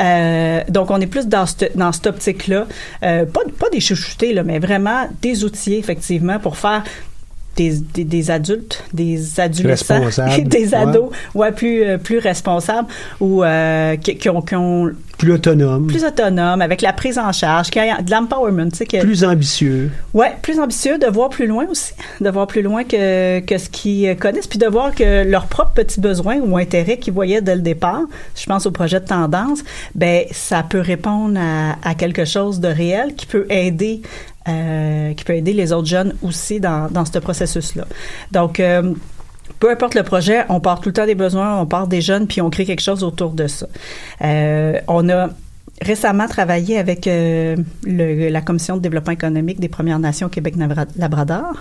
Euh, 0.00 0.62
donc, 0.68 0.90
on 0.90 1.00
est 1.00 1.06
plus 1.06 1.26
dans 1.26 1.46
cette, 1.46 1.76
dans 1.76 1.92
cette 1.92 2.06
optique-là. 2.06 2.66
Euh, 3.02 3.26
pas, 3.26 3.40
pas 3.58 3.68
des 3.70 3.80
chouchoutés, 3.80 4.32
là, 4.32 4.42
mais 4.42 4.58
vraiment 4.58 5.08
des 5.22 5.44
outils, 5.44 5.74
effectivement, 5.74 6.38
pour 6.38 6.56
faire 6.56 6.84
des, 7.60 7.78
des, 7.94 8.04
des 8.04 8.30
adultes, 8.30 8.82
des 8.94 9.38
adolescents, 9.38 10.00
des 10.44 10.74
ados, 10.74 11.10
ouais, 11.34 11.52
plus 11.52 11.82
euh, 11.82 11.98
plus 11.98 12.18
responsables 12.18 12.88
ou 13.20 13.44
euh, 13.44 13.96
qui, 13.96 14.16
qui 14.16 14.28
ont, 14.30 14.40
qui 14.40 14.54
ont 14.54 14.90
Plus 15.18 15.32
autonome, 15.32 15.86
plus 15.86 16.04
autonomes 16.04 16.62
avec 16.62 16.80
la 16.80 16.94
prise 16.94 17.18
en 17.18 17.32
charge, 17.32 17.68
qui 17.70 17.78
a 17.78 18.00
de 18.00 18.10
l'empowerment, 18.10 18.70
tu 18.70 18.78
sais 18.78 18.86
que 18.86 19.00
plus 19.02 19.24
ambitieux. 19.24 19.90
Ouais, 20.14 20.32
plus 20.40 20.58
ambitieux, 20.58 20.96
de 20.98 21.06
voir 21.06 21.28
plus 21.28 21.46
loin 21.46 21.66
aussi, 21.70 21.92
de 22.20 22.30
voir 22.30 22.46
plus 22.46 22.62
loin 22.62 22.84
que, 22.84 23.40
que 23.40 23.58
ce 23.58 23.68
qu'ils 23.68 24.16
connaissent, 24.16 24.46
puis 24.46 24.58
de 24.58 24.66
voir 24.66 24.94
que 24.94 25.24
leurs 25.24 25.46
propres 25.46 25.72
petits 25.74 26.00
besoins 26.00 26.38
ou 26.38 26.56
intérêts 26.56 26.96
qu'ils 26.96 27.12
voyaient 27.12 27.42
dès 27.42 27.56
le 27.56 27.62
départ, 27.62 28.02
je 28.34 28.46
pense 28.46 28.64
au 28.64 28.70
projet 28.70 29.00
de 29.00 29.06
tendance, 29.06 29.62
ben 29.94 30.24
ça 30.30 30.62
peut 30.62 30.80
répondre 30.80 31.38
à, 31.38 31.76
à 31.86 31.94
quelque 31.94 32.24
chose 32.24 32.60
de 32.60 32.68
réel 32.68 33.14
qui 33.14 33.26
peut 33.26 33.46
aider 33.50 34.00
euh, 34.48 35.12
qui 35.14 35.24
peut 35.24 35.34
aider 35.34 35.52
les 35.52 35.72
autres 35.72 35.88
jeunes 35.88 36.14
aussi 36.22 36.60
dans, 36.60 36.88
dans 36.90 37.04
ce 37.04 37.18
processus-là. 37.18 37.84
Donc 38.32 38.60
euh, 38.60 38.92
peu 39.58 39.70
importe 39.70 39.94
le 39.94 40.02
projet, 40.02 40.44
on 40.48 40.60
part 40.60 40.80
tout 40.80 40.88
le 40.88 40.92
temps 40.94 41.06
des 41.06 41.14
besoins, 41.14 41.58
on 41.58 41.66
part 41.66 41.86
des 41.86 42.00
jeunes, 42.00 42.26
puis 42.26 42.40
on 42.40 42.50
crée 42.50 42.64
quelque 42.64 42.82
chose 42.82 43.02
autour 43.04 43.30
de 43.32 43.46
ça. 43.46 43.66
Euh, 44.22 44.78
on 44.88 45.08
a 45.08 45.28
récemment 45.82 46.26
travaillé 46.28 46.78
avec 46.78 47.06
euh, 47.06 47.56
le- 47.84 48.28
la 48.28 48.40
Commission 48.42 48.76
de 48.76 48.82
développement 48.82 49.12
économique 49.12 49.60
des 49.60 49.68
Premières 49.68 49.98
Nations 49.98 50.28
Québec-Labrador. 50.28 51.54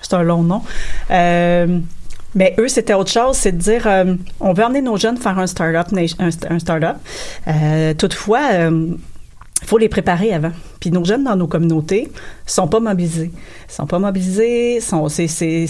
C'est 0.00 0.14
un 0.14 0.22
long 0.22 0.42
nom. 0.42 0.62
Euh, 1.10 1.78
mais 2.34 2.54
eux, 2.58 2.68
c'était 2.68 2.94
autre 2.94 3.10
chose, 3.10 3.36
c'est 3.36 3.52
de 3.52 3.56
dire, 3.58 3.86
euh, 3.86 4.14
on 4.40 4.52
veut 4.52 4.62
emmener 4.64 4.82
nos 4.82 4.96
jeunes 4.96 5.16
faire 5.16 5.38
un 5.38 5.46
start-up. 5.46 5.86
Un, 6.18 6.28
un 6.50 6.58
start-up. 6.58 6.96
Euh, 7.48 7.94
toutefois, 7.94 8.40
euh, 8.52 8.88
il 9.62 9.66
faut 9.66 9.78
les 9.78 9.88
préparer 9.88 10.32
avant. 10.32 10.52
Puis 10.80 10.90
nos 10.90 11.04
jeunes 11.04 11.24
dans 11.24 11.36
nos 11.36 11.46
communautés 11.46 12.10
sont 12.46 12.68
pas 12.68 12.80
mobilisés. 12.80 13.30
Sont 13.68 13.86
pas 13.86 13.98
mobilisés, 13.98 14.80
sont, 14.80 15.08
c'est, 15.08 15.28
c'est, 15.28 15.66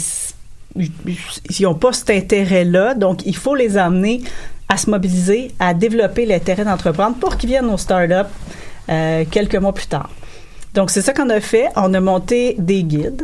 ils 0.76 1.62
n'ont 1.62 1.74
pas 1.74 1.92
cet 1.92 2.10
intérêt-là, 2.10 2.94
donc 2.94 3.24
il 3.24 3.36
faut 3.36 3.54
les 3.54 3.76
amener 3.76 4.22
à 4.68 4.76
se 4.76 4.90
mobiliser, 4.90 5.52
à 5.60 5.74
développer 5.74 6.26
l'intérêt 6.26 6.64
d'entreprendre 6.64 7.16
pour 7.16 7.36
qu'ils 7.36 7.50
viennent 7.50 7.70
aux 7.70 7.76
startups 7.76 8.30
euh, 8.88 9.24
quelques 9.30 9.56
mois 9.56 9.72
plus 9.72 9.86
tard. 9.86 10.10
Donc 10.74 10.90
c'est 10.90 11.02
ça 11.02 11.12
qu'on 11.12 11.30
a 11.30 11.40
fait. 11.40 11.68
On 11.76 11.94
a 11.94 12.00
monté 12.00 12.56
des 12.58 12.82
guides 12.82 13.22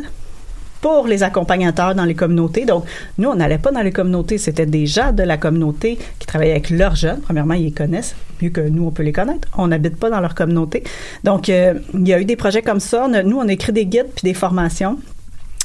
pour 0.83 1.07
les 1.07 1.23
accompagnateurs 1.23 1.95
dans 1.95 2.05
les 2.05 2.15
communautés. 2.15 2.67
Donc, 2.67 2.85
nous, 3.17 3.31
on 3.31 3.37
n'allait 3.37 3.59
pas 3.59 3.71
dans 3.71 3.81
les 3.81 3.93
communautés. 3.93 4.37
C'était 4.37 4.67
des 4.67 4.87
gens 4.87 5.13
de 5.13 5.23
la 5.23 5.39
communauté 5.39 5.97
qui 6.19 6.27
travaillaient 6.27 6.51
avec 6.51 6.71
leurs 6.71 6.97
jeunes. 6.97 7.21
Premièrement, 7.21 7.55
ils 7.55 7.65
les 7.65 7.71
connaissent 7.71 8.15
mieux 8.43 8.51
que 8.51 8.61
nous, 8.61 8.87
on 8.87 8.91
peut 8.91 9.05
les 9.05 9.13
connaître. 9.13 9.49
On 9.57 9.69
n'habite 9.69 9.97
pas 9.97 10.11
dans 10.11 10.21
leur 10.21 10.35
communauté. 10.35 10.83
Donc, 11.23 11.49
euh, 11.49 11.75
il 11.95 12.07
y 12.07 12.13
a 12.13 12.21
eu 12.21 12.25
des 12.25 12.37
projets 12.37 12.63
comme 12.63 12.81
ça. 12.81 13.09
Nous, 13.09 13.39
on 13.39 13.49
écrit 13.49 13.73
des 13.73 13.87
guides 13.87 14.11
puis 14.15 14.25
des 14.25 14.35
formations. 14.35 14.99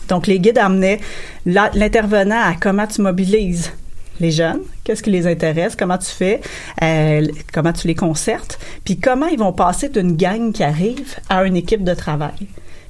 Donc, 0.07 0.27
les 0.27 0.39
guides 0.39 0.59
amenaient 0.59 0.99
l'intervenant 1.45 2.39
à 2.39 2.53
comment 2.53 2.85
tu 2.85 3.01
mobilises 3.01 3.71
les 4.19 4.31
jeunes, 4.31 4.61
qu'est-ce 4.83 5.03
qui 5.03 5.11
les 5.11 5.27
intéresse, 5.27 5.75
comment 5.75 5.97
tu 5.97 6.09
fais, 6.09 6.41
euh, 6.81 7.27
comment 7.53 7.73
tu 7.73 7.87
les 7.87 7.95
concertes, 7.95 8.57
puis 8.83 8.97
comment 8.97 9.27
ils 9.27 9.37
vont 9.37 9.53
passer 9.53 9.89
d'une 9.89 10.15
gang 10.15 10.51
qui 10.51 10.63
arrive 10.63 11.15
à 11.29 11.43
une 11.43 11.55
équipe 11.55 11.83
de 11.83 11.93
travail. 11.93 12.47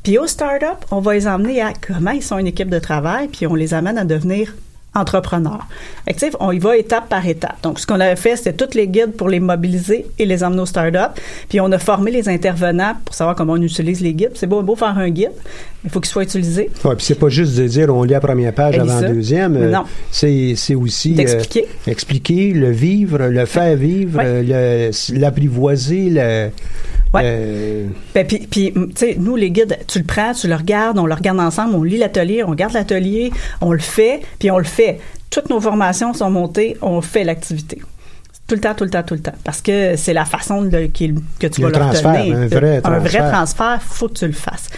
Puis 0.08 0.18
au 0.18 0.26
start-up, 0.26 0.86
on 0.90 1.02
va 1.02 1.16
les 1.16 1.28
emmener 1.28 1.62
à 1.62 1.74
comment 1.74 2.12
ils 2.12 2.24
sont 2.24 2.38
une 2.38 2.48
équipe 2.48 2.70
de 2.70 2.80
travail, 2.80 3.28
puis 3.28 3.46
on 3.46 3.56
les 3.56 3.74
amène 3.74 3.98
à 3.98 4.06
devenir 4.06 4.54
entrepreneurs. 4.96 5.68
Sais, 6.16 6.32
on 6.40 6.54
y 6.54 6.60
va 6.60 6.78
étape 6.78 7.10
par 7.10 7.28
étape. 7.28 7.62
Donc, 7.62 7.78
ce 7.78 7.86
qu'on 7.86 8.00
avait 8.00 8.16
fait, 8.16 8.38
c'était 8.38 8.54
tous 8.54 8.74
les 8.74 8.88
guides 8.88 9.18
pour 9.18 9.28
les 9.28 9.42
mobiliser 9.42 10.06
et 10.18 10.26
les 10.26 10.46
emmener 10.46 10.62
au 10.62 10.66
start-up. 10.66 11.20
Puis 11.50 11.60
on 11.60 11.70
a 11.74 11.78
formé 11.78 12.12
les 12.12 12.30
intervenants 12.30 12.94
pour 13.04 13.14
savoir 13.14 13.36
comment 13.36 13.52
on 13.54 13.62
utilise 13.62 14.00
les 14.00 14.14
guides. 14.14 14.32
C'est 14.36 14.48
beau, 14.48 14.62
beau 14.62 14.78
faire 14.78 14.98
un 14.98 15.10
guide, 15.10 15.34
il 15.88 15.92
faut 15.92 16.00
qu'il 16.02 16.10
soit 16.12 16.24
utilisé. 16.24 16.70
Ouais, 16.84 16.96
puis 16.96 17.06
c'est 17.06 17.16
pas 17.16 17.30
juste 17.30 17.58
de 17.58 17.66
dire 17.68 17.88
on 17.96 18.04
lit 18.04 18.12
la 18.12 18.20
première 18.20 18.54
page 18.54 18.76
Elle 18.76 18.82
avant 18.82 19.00
la 19.00 19.10
deuxième. 19.10 19.56
Euh, 19.56 19.72
non. 19.72 19.84
C'est, 20.12 20.54
c'est 20.56 20.76
aussi 20.76 21.14
euh, 21.14 21.16
D'expliquer. 21.16 21.66
expliquer, 21.88 22.52
le 22.54 22.72
vivre, 22.72 23.18
le 23.20 23.46
faire 23.46 23.76
vivre, 23.78 24.20
Ouais. 24.20 24.26
euh, 24.52 24.92
l'apprivoiser, 25.14 26.10
le, 26.10 26.50
Ouais. 27.14 27.22
euh, 27.24 27.86
Ben, 28.14 28.28
puis, 28.28 28.46
puis, 28.52 28.74
tu 28.74 28.82
sais, 28.96 29.16
nous, 29.18 29.38
les 29.38 29.50
guides, 29.50 29.78
tu 29.88 30.00
le 30.00 30.04
prends, 30.06 30.34
tu 30.34 30.48
le 30.50 30.56
regardes, 30.56 31.00
on 31.00 31.06
le 31.06 31.14
regarde 31.14 31.40
ensemble, 31.40 31.76
on 31.76 31.84
lit 31.84 31.98
l'atelier, 31.98 32.44
on 32.44 32.50
regarde 32.50 32.74
l'atelier, 32.74 33.32
on 33.62 33.72
le 33.72 33.80
fait, 33.80 34.20
puis 34.40 34.52
on 34.52 34.58
le 34.58 34.66
fait. 34.66 35.00
Toutes 35.30 35.50
nos 35.50 35.62
formations 35.62 36.14
sont 36.14 36.30
montées, 36.30 36.76
on 36.82 37.00
fait 37.02 37.24
l'activité. 37.24 37.80
Tout 38.48 38.56
le 38.56 38.62
temps, 38.62 38.74
tout 38.74 38.86
le 38.86 38.90
temps, 38.90 39.04
tout 39.04 39.14
le 39.16 39.20
temps. 39.20 39.34
Parce 39.44 39.60
que 39.62 39.98
c'est 39.98 40.14
la 40.14 40.24
façon 40.24 40.62
de- 40.62 40.86
qu'il- 40.86 41.16
que 41.38 41.48
tu 41.48 41.60
Le 41.60 41.68
vas 41.68 41.78
leur 41.80 41.90
transfert, 41.90 42.14
donner. 42.14 42.34
un 42.34 42.48
vrai 42.48 42.82
Un 42.84 42.90
vrai 43.00 43.00
transfert. 43.20 43.32
transfert, 43.32 43.80
faut 43.82 44.08
que 44.08 44.14
tu 44.14 44.26
le 44.28 44.32
fasses. 44.32 44.70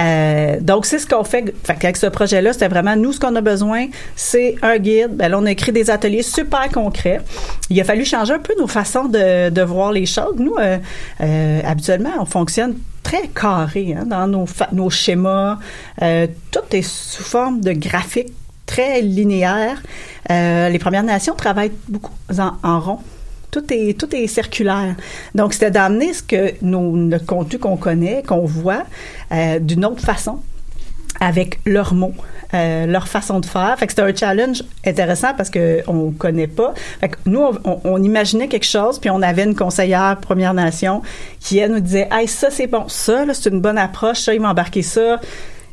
Euh, 0.00 0.56
donc, 0.60 0.86
c'est 0.86 0.98
ce 0.98 1.06
qu'on 1.06 1.22
fait. 1.22 1.54
Fait 1.62 1.74
qu'avec 1.78 1.96
ce 1.96 2.06
projet-là, 2.06 2.52
c'était 2.52 2.66
vraiment, 2.66 2.96
nous, 2.96 3.12
ce 3.12 3.20
qu'on 3.20 3.36
a 3.36 3.40
besoin, 3.40 3.86
c'est 4.16 4.56
un 4.62 4.76
guide. 4.78 5.10
Ben, 5.12 5.28
là, 5.28 5.38
on 5.38 5.46
a 5.46 5.52
écrit 5.52 5.70
des 5.70 5.88
ateliers 5.88 6.22
super 6.24 6.68
concrets. 6.70 7.20
Il 7.70 7.80
a 7.80 7.84
fallu 7.84 8.04
changer 8.04 8.32
un 8.32 8.38
peu 8.40 8.54
nos 8.58 8.66
façons 8.66 9.04
de, 9.04 9.50
de 9.50 9.62
voir 9.62 9.92
les 9.92 10.06
choses. 10.06 10.34
Nous, 10.38 10.56
euh, 10.58 10.78
euh, 11.20 11.60
habituellement, 11.64 12.10
on 12.18 12.24
fonctionne 12.24 12.74
très 13.04 13.28
carré 13.28 13.94
hein, 13.96 14.04
dans 14.04 14.26
nos, 14.26 14.46
nos 14.72 14.90
schémas. 14.90 15.58
Euh, 16.02 16.26
tout 16.50 16.60
est 16.76 16.82
sous 16.82 17.22
forme 17.22 17.60
de 17.60 17.72
graphique 17.72 18.32
très 18.66 19.02
linéaire. 19.02 19.80
Euh, 20.30 20.68
les 20.68 20.78
Premières 20.78 21.02
Nations 21.02 21.34
travaillent 21.34 21.72
beaucoup 21.88 22.12
en, 22.62 22.80
rond. 22.80 22.98
Tout 23.50 23.64
est, 23.72 23.98
tout 23.98 24.14
est 24.14 24.26
circulaire. 24.26 24.94
Donc, 25.34 25.52
c'était 25.52 25.70
d'amener 25.70 26.14
ce 26.14 26.22
que 26.22 26.54
nos, 26.62 26.96
le 26.96 27.18
contenu 27.18 27.58
qu'on 27.58 27.76
connaît, 27.76 28.22
qu'on 28.26 28.46
voit, 28.46 28.84
euh, 29.32 29.58
d'une 29.58 29.84
autre 29.84 30.00
façon, 30.00 30.40
avec 31.20 31.60
leurs 31.66 31.92
mots, 31.92 32.14
euh, 32.54 32.86
leur 32.86 33.08
façon 33.08 33.40
de 33.40 33.46
faire. 33.46 33.78
Fait 33.78 33.86
que 33.86 33.92
c'était 33.92 34.02
un 34.02 34.14
challenge 34.14 34.62
intéressant 34.86 35.34
parce 35.36 35.50
que 35.50 35.82
on 35.86 36.10
connaît 36.10 36.46
pas. 36.46 36.72
Fait 37.00 37.10
que 37.10 37.16
nous, 37.26 37.42
on, 37.64 38.02
imaginait 38.02 38.48
quelque 38.48 38.66
chose, 38.66 38.98
puis 38.98 39.10
on 39.10 39.22
avait 39.22 39.44
une 39.44 39.54
conseillère 39.54 40.18
Première 40.20 40.54
Nation 40.54 41.02
qui, 41.40 41.58
elle, 41.58 41.72
nous 41.72 41.80
disait 41.80 42.08
«Hey, 42.12 42.26
ça, 42.26 42.50
c'est 42.50 42.66
bon. 42.66 42.88
Ça, 42.88 43.24
c'est 43.34 43.50
une 43.50 43.60
bonne 43.60 43.78
approche. 43.78 44.20
Ça, 44.20 44.34
ils 44.34 44.40
vont 44.40 44.48
embarquer 44.48 44.82
ça. 44.82 45.20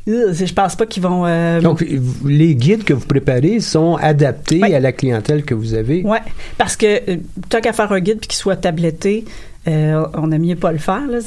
Euh, 0.08 0.32
Je 0.32 0.52
pense 0.52 0.76
pas 0.76 0.86
qu'ils 0.86 1.02
vont... 1.02 1.26
euh, 1.26 1.60
Donc, 1.60 1.84
les 2.24 2.54
guides 2.54 2.84
que 2.84 2.92
vous 2.94 3.06
préparez 3.06 3.60
sont 3.60 3.96
adaptés 3.96 4.60
Oui. 4.62 4.74
à 4.74 4.80
la 4.80 4.92
clientèle 4.92 5.44
que 5.44 5.54
vous 5.54 5.74
avez. 5.74 6.02
Ouais, 6.02 6.20
parce 6.58 6.76
que 6.76 7.10
euh, 7.10 7.16
tant 7.48 7.60
qu'à 7.60 7.72
faire 7.72 7.92
un 7.92 8.00
guide 8.00 8.18
puis 8.18 8.28
qu'il 8.28 8.38
soit 8.38 8.56
tabletté, 8.56 9.24
euh, 9.68 10.04
on 10.14 10.30
aime 10.32 10.42
mieux 10.42 10.56
pas 10.56 10.72
le 10.72 10.78
faire. 10.78 11.06
Là. 11.08 11.18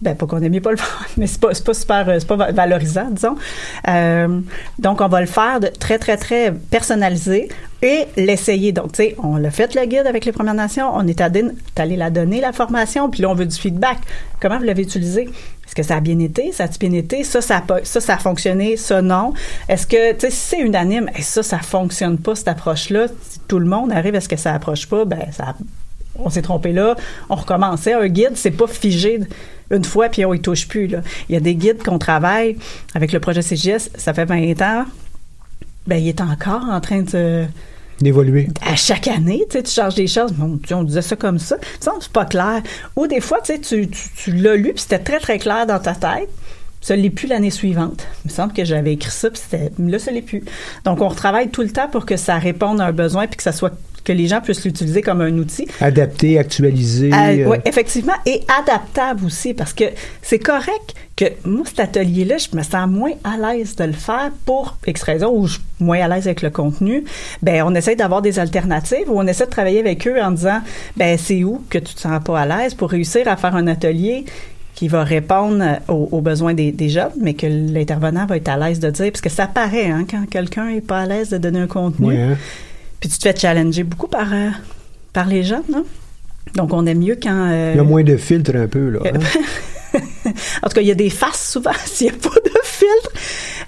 Ben, 0.00 0.16
pas 0.16 0.26
qu'on 0.26 0.42
aime 0.42 0.50
mieux 0.52 0.60
pas 0.60 0.72
le 0.72 0.76
faire, 0.78 1.06
mais 1.16 1.28
c'est 1.28 1.40
pas, 1.40 1.50
pas 1.64 1.74
super, 1.74 2.06
c'est 2.18 2.26
pas 2.26 2.34
va- 2.34 2.50
valorisant, 2.50 3.08
disons. 3.10 3.36
Euh, 3.88 4.40
donc, 4.80 5.00
on 5.00 5.06
va 5.06 5.20
le 5.20 5.28
faire 5.28 5.60
de 5.60 5.68
très, 5.68 5.96
très, 5.98 6.16
très 6.16 6.52
personnalisé 6.52 7.48
et 7.82 8.04
l'essayer. 8.16 8.72
Donc, 8.72 8.92
tu 8.92 9.02
sais, 9.04 9.16
on 9.22 9.36
l'a 9.36 9.52
fait 9.52 9.74
le 9.76 9.84
guide 9.86 10.06
avec 10.08 10.24
les 10.24 10.32
Premières 10.32 10.54
Nations, 10.54 10.90
on 10.92 11.06
est 11.06 11.20
allé, 11.20 11.44
allé 11.76 11.96
la 11.96 12.10
donner, 12.10 12.40
la 12.40 12.52
formation, 12.52 13.10
puis 13.10 13.22
là, 13.22 13.30
on 13.30 13.34
veut 13.34 13.46
du 13.46 13.56
feedback. 13.56 13.98
Comment 14.40 14.58
vous 14.58 14.64
l'avez 14.64 14.82
utilisé? 14.82 15.28
Est-ce 15.72 15.76
que 15.76 15.88
ça 15.88 15.96
a 15.96 16.00
bien 16.00 16.18
été? 16.18 16.52
Ça 16.52 16.64
a 16.64 16.68
bien 16.78 16.92
été? 16.92 17.24
Ça, 17.24 17.40
ça 17.40 17.64
a, 17.66 17.82
ça 17.82 18.12
a 18.12 18.18
fonctionné? 18.18 18.76
Ça, 18.76 19.00
non? 19.00 19.32
Est-ce 19.70 19.86
que, 19.86 20.12
tu 20.12 20.20
sais, 20.20 20.30
si 20.30 20.36
c'est 20.36 20.60
unanime, 20.60 21.08
et 21.16 21.22
ça, 21.22 21.42
ça 21.42 21.60
fonctionne 21.60 22.18
pas, 22.18 22.34
cette 22.34 22.48
approche-là, 22.48 23.06
si 23.08 23.40
tout 23.48 23.58
le 23.58 23.64
monde 23.64 23.90
arrive 23.90 24.14
à 24.14 24.20
ce 24.20 24.28
que 24.28 24.36
ça 24.36 24.52
approche 24.52 24.86
pas, 24.86 25.06
ben, 25.06 25.32
ça, 25.32 25.54
on 26.16 26.28
s'est 26.28 26.42
trompé 26.42 26.72
là, 26.72 26.94
on 27.30 27.36
recommençait. 27.36 27.94
Un 27.94 28.08
guide, 28.08 28.32
c'est 28.34 28.50
pas 28.50 28.66
figé 28.66 29.20
une 29.70 29.84
fois 29.84 30.10
puis 30.10 30.26
on 30.26 30.34
y 30.34 30.42
touche 30.42 30.68
plus. 30.68 30.88
Là. 30.88 31.00
Il 31.30 31.32
y 31.32 31.36
a 31.36 31.40
des 31.40 31.54
guides 31.54 31.82
qu'on 31.82 31.98
travaille 31.98 32.58
avec 32.94 33.10
le 33.10 33.20
projet 33.20 33.40
CGS, 33.40 33.88
ça 33.94 34.12
fait 34.12 34.26
20 34.26 34.60
ans. 34.60 34.84
Ben, 35.86 35.96
il 35.96 36.06
est 36.06 36.20
encore 36.20 36.64
en 36.70 36.82
train 36.82 37.00
de 37.00 37.46
D'évoluer. 38.00 38.48
à 38.66 38.74
chaque 38.74 39.06
année, 39.08 39.44
tu 39.50 39.64
changes 39.64 39.94
des 39.94 40.06
choses. 40.06 40.32
Dieu, 40.32 40.76
on 40.76 40.82
disait 40.82 41.02
ça 41.02 41.16
comme 41.16 41.38
ça. 41.38 41.56
Ça, 41.80 41.92
c'est 42.00 42.12
pas 42.12 42.24
clair. 42.24 42.62
Ou 42.96 43.06
des 43.06 43.20
fois, 43.20 43.40
tu 43.40 43.60
tu, 43.60 44.32
l'as 44.32 44.56
lu, 44.56 44.72
puis 44.72 44.82
c'était 44.82 44.98
très, 44.98 45.20
très 45.20 45.38
clair 45.38 45.66
dans 45.66 45.78
ta 45.78 45.94
tête. 45.94 46.28
Ça 46.80 46.96
l'est 46.96 47.10
plus 47.10 47.28
l'année 47.28 47.50
suivante. 47.50 48.04
Il 48.24 48.30
me 48.30 48.34
semble 48.34 48.52
que 48.52 48.64
j'avais 48.64 48.94
écrit 48.94 49.12
ça, 49.12 49.30
puis 49.30 49.40
c'était, 49.40 49.70
là, 49.78 49.98
ça 50.00 50.10
l'est 50.10 50.20
plus. 50.20 50.42
Donc, 50.84 51.00
on 51.00 51.08
retravaille 51.08 51.48
tout 51.48 51.62
le 51.62 51.70
temps 51.70 51.88
pour 51.88 52.06
que 52.06 52.16
ça 52.16 52.38
réponde 52.38 52.80
à 52.80 52.86
un 52.86 52.92
besoin, 52.92 53.28
puis 53.28 53.36
que 53.36 53.42
ça 53.44 53.52
soit, 53.52 53.72
que 54.04 54.12
les 54.12 54.26
gens 54.26 54.40
puissent 54.40 54.64
l'utiliser 54.64 55.00
comme 55.02 55.20
un 55.20 55.36
outil. 55.38 55.66
Adapté, 55.80 56.38
actualisé. 56.38 57.10
Euh, 57.12 57.16
euh, 57.16 57.44
oui, 57.50 57.56
effectivement, 57.64 58.14
et 58.26 58.42
adaptable 58.60 59.24
aussi, 59.26 59.54
parce 59.54 59.72
que 59.72 59.84
c'est 60.22 60.38
correct 60.38 60.94
que 61.16 61.26
moi, 61.44 61.64
cet 61.66 61.78
atelier-là, 61.80 62.36
je 62.38 62.56
me 62.56 62.62
sens 62.62 62.88
moins 62.88 63.12
à 63.22 63.36
l'aise 63.36 63.76
de 63.76 63.84
le 63.84 63.92
faire 63.92 64.30
pour 64.44 64.76
X 64.86 65.02
raison, 65.02 65.32
ou 65.36 65.46
je 65.46 65.52
suis 65.54 65.62
moins 65.78 66.00
à 66.00 66.08
l'aise 66.08 66.26
avec 66.26 66.42
le 66.42 66.50
contenu. 66.50 67.04
Ben, 67.42 67.62
on 67.64 67.74
essaie 67.74 67.94
d'avoir 67.96 68.22
des 68.22 68.38
alternatives, 68.38 69.08
ou 69.08 69.18
on 69.20 69.26
essaie 69.26 69.44
de 69.46 69.50
travailler 69.50 69.80
avec 69.80 70.06
eux 70.08 70.20
en 70.20 70.30
disant, 70.32 70.60
ben, 70.96 71.16
c'est 71.18 71.44
où 71.44 71.62
que 71.70 71.78
tu 71.78 71.94
te 71.94 72.00
sens 72.00 72.22
pas 72.24 72.40
à 72.40 72.46
l'aise 72.46 72.74
pour 72.74 72.90
réussir 72.90 73.28
à 73.28 73.36
faire 73.36 73.54
un 73.54 73.66
atelier 73.66 74.24
qui 74.74 74.88
va 74.88 75.04
répondre 75.04 75.62
aux, 75.86 76.08
aux 76.12 76.20
besoins 76.22 76.54
des, 76.54 76.72
des 76.72 76.88
jeunes, 76.88 77.12
mais 77.20 77.34
que 77.34 77.46
l'intervenant 77.46 78.24
va 78.26 78.38
être 78.38 78.48
à 78.48 78.56
l'aise 78.56 78.80
de 78.80 78.90
dire, 78.90 79.12
parce 79.12 79.20
que 79.20 79.28
ça 79.28 79.46
paraît, 79.46 79.90
hein, 79.90 80.06
quand 80.10 80.24
quelqu'un 80.28 80.68
est 80.70 80.80
pas 80.80 81.00
à 81.00 81.06
l'aise 81.06 81.28
de 81.28 81.38
donner 81.38 81.60
un 81.60 81.66
contenu. 81.66 82.16
hein. 82.16 82.36
Puis 83.02 83.08
tu 83.10 83.18
te 83.18 83.28
fais 83.28 83.34
challenger 83.36 83.82
beaucoup 83.82 84.06
par, 84.06 84.32
euh, 84.32 84.50
par 85.12 85.26
les 85.26 85.42
jeunes, 85.42 85.64
non? 85.68 85.84
Donc, 86.54 86.72
on 86.72 86.86
aime 86.86 87.00
mieux 87.00 87.18
quand... 87.20 87.48
euh, 87.50 87.72
Il 87.74 87.78
y 87.78 87.80
a 87.80 87.82
moins 87.82 88.04
de 88.04 88.16
filtres 88.16 88.54
un 88.54 88.68
peu, 88.68 88.90
là. 88.90 89.00
hein? 89.04 89.18
en 90.62 90.68
tout 90.68 90.74
cas, 90.76 90.80
il 90.82 90.86
y 90.86 90.90
a 90.92 90.94
des 90.94 91.10
faces 91.10 91.50
souvent 91.50 91.72
s'il 91.84 92.06
n'y 92.06 92.12
a 92.12 92.16
pas 92.16 92.28
de 92.44 92.50
filtre. 92.62 93.10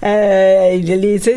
Euh, 0.03 0.77
les, 0.77 1.19
tu 1.19 1.31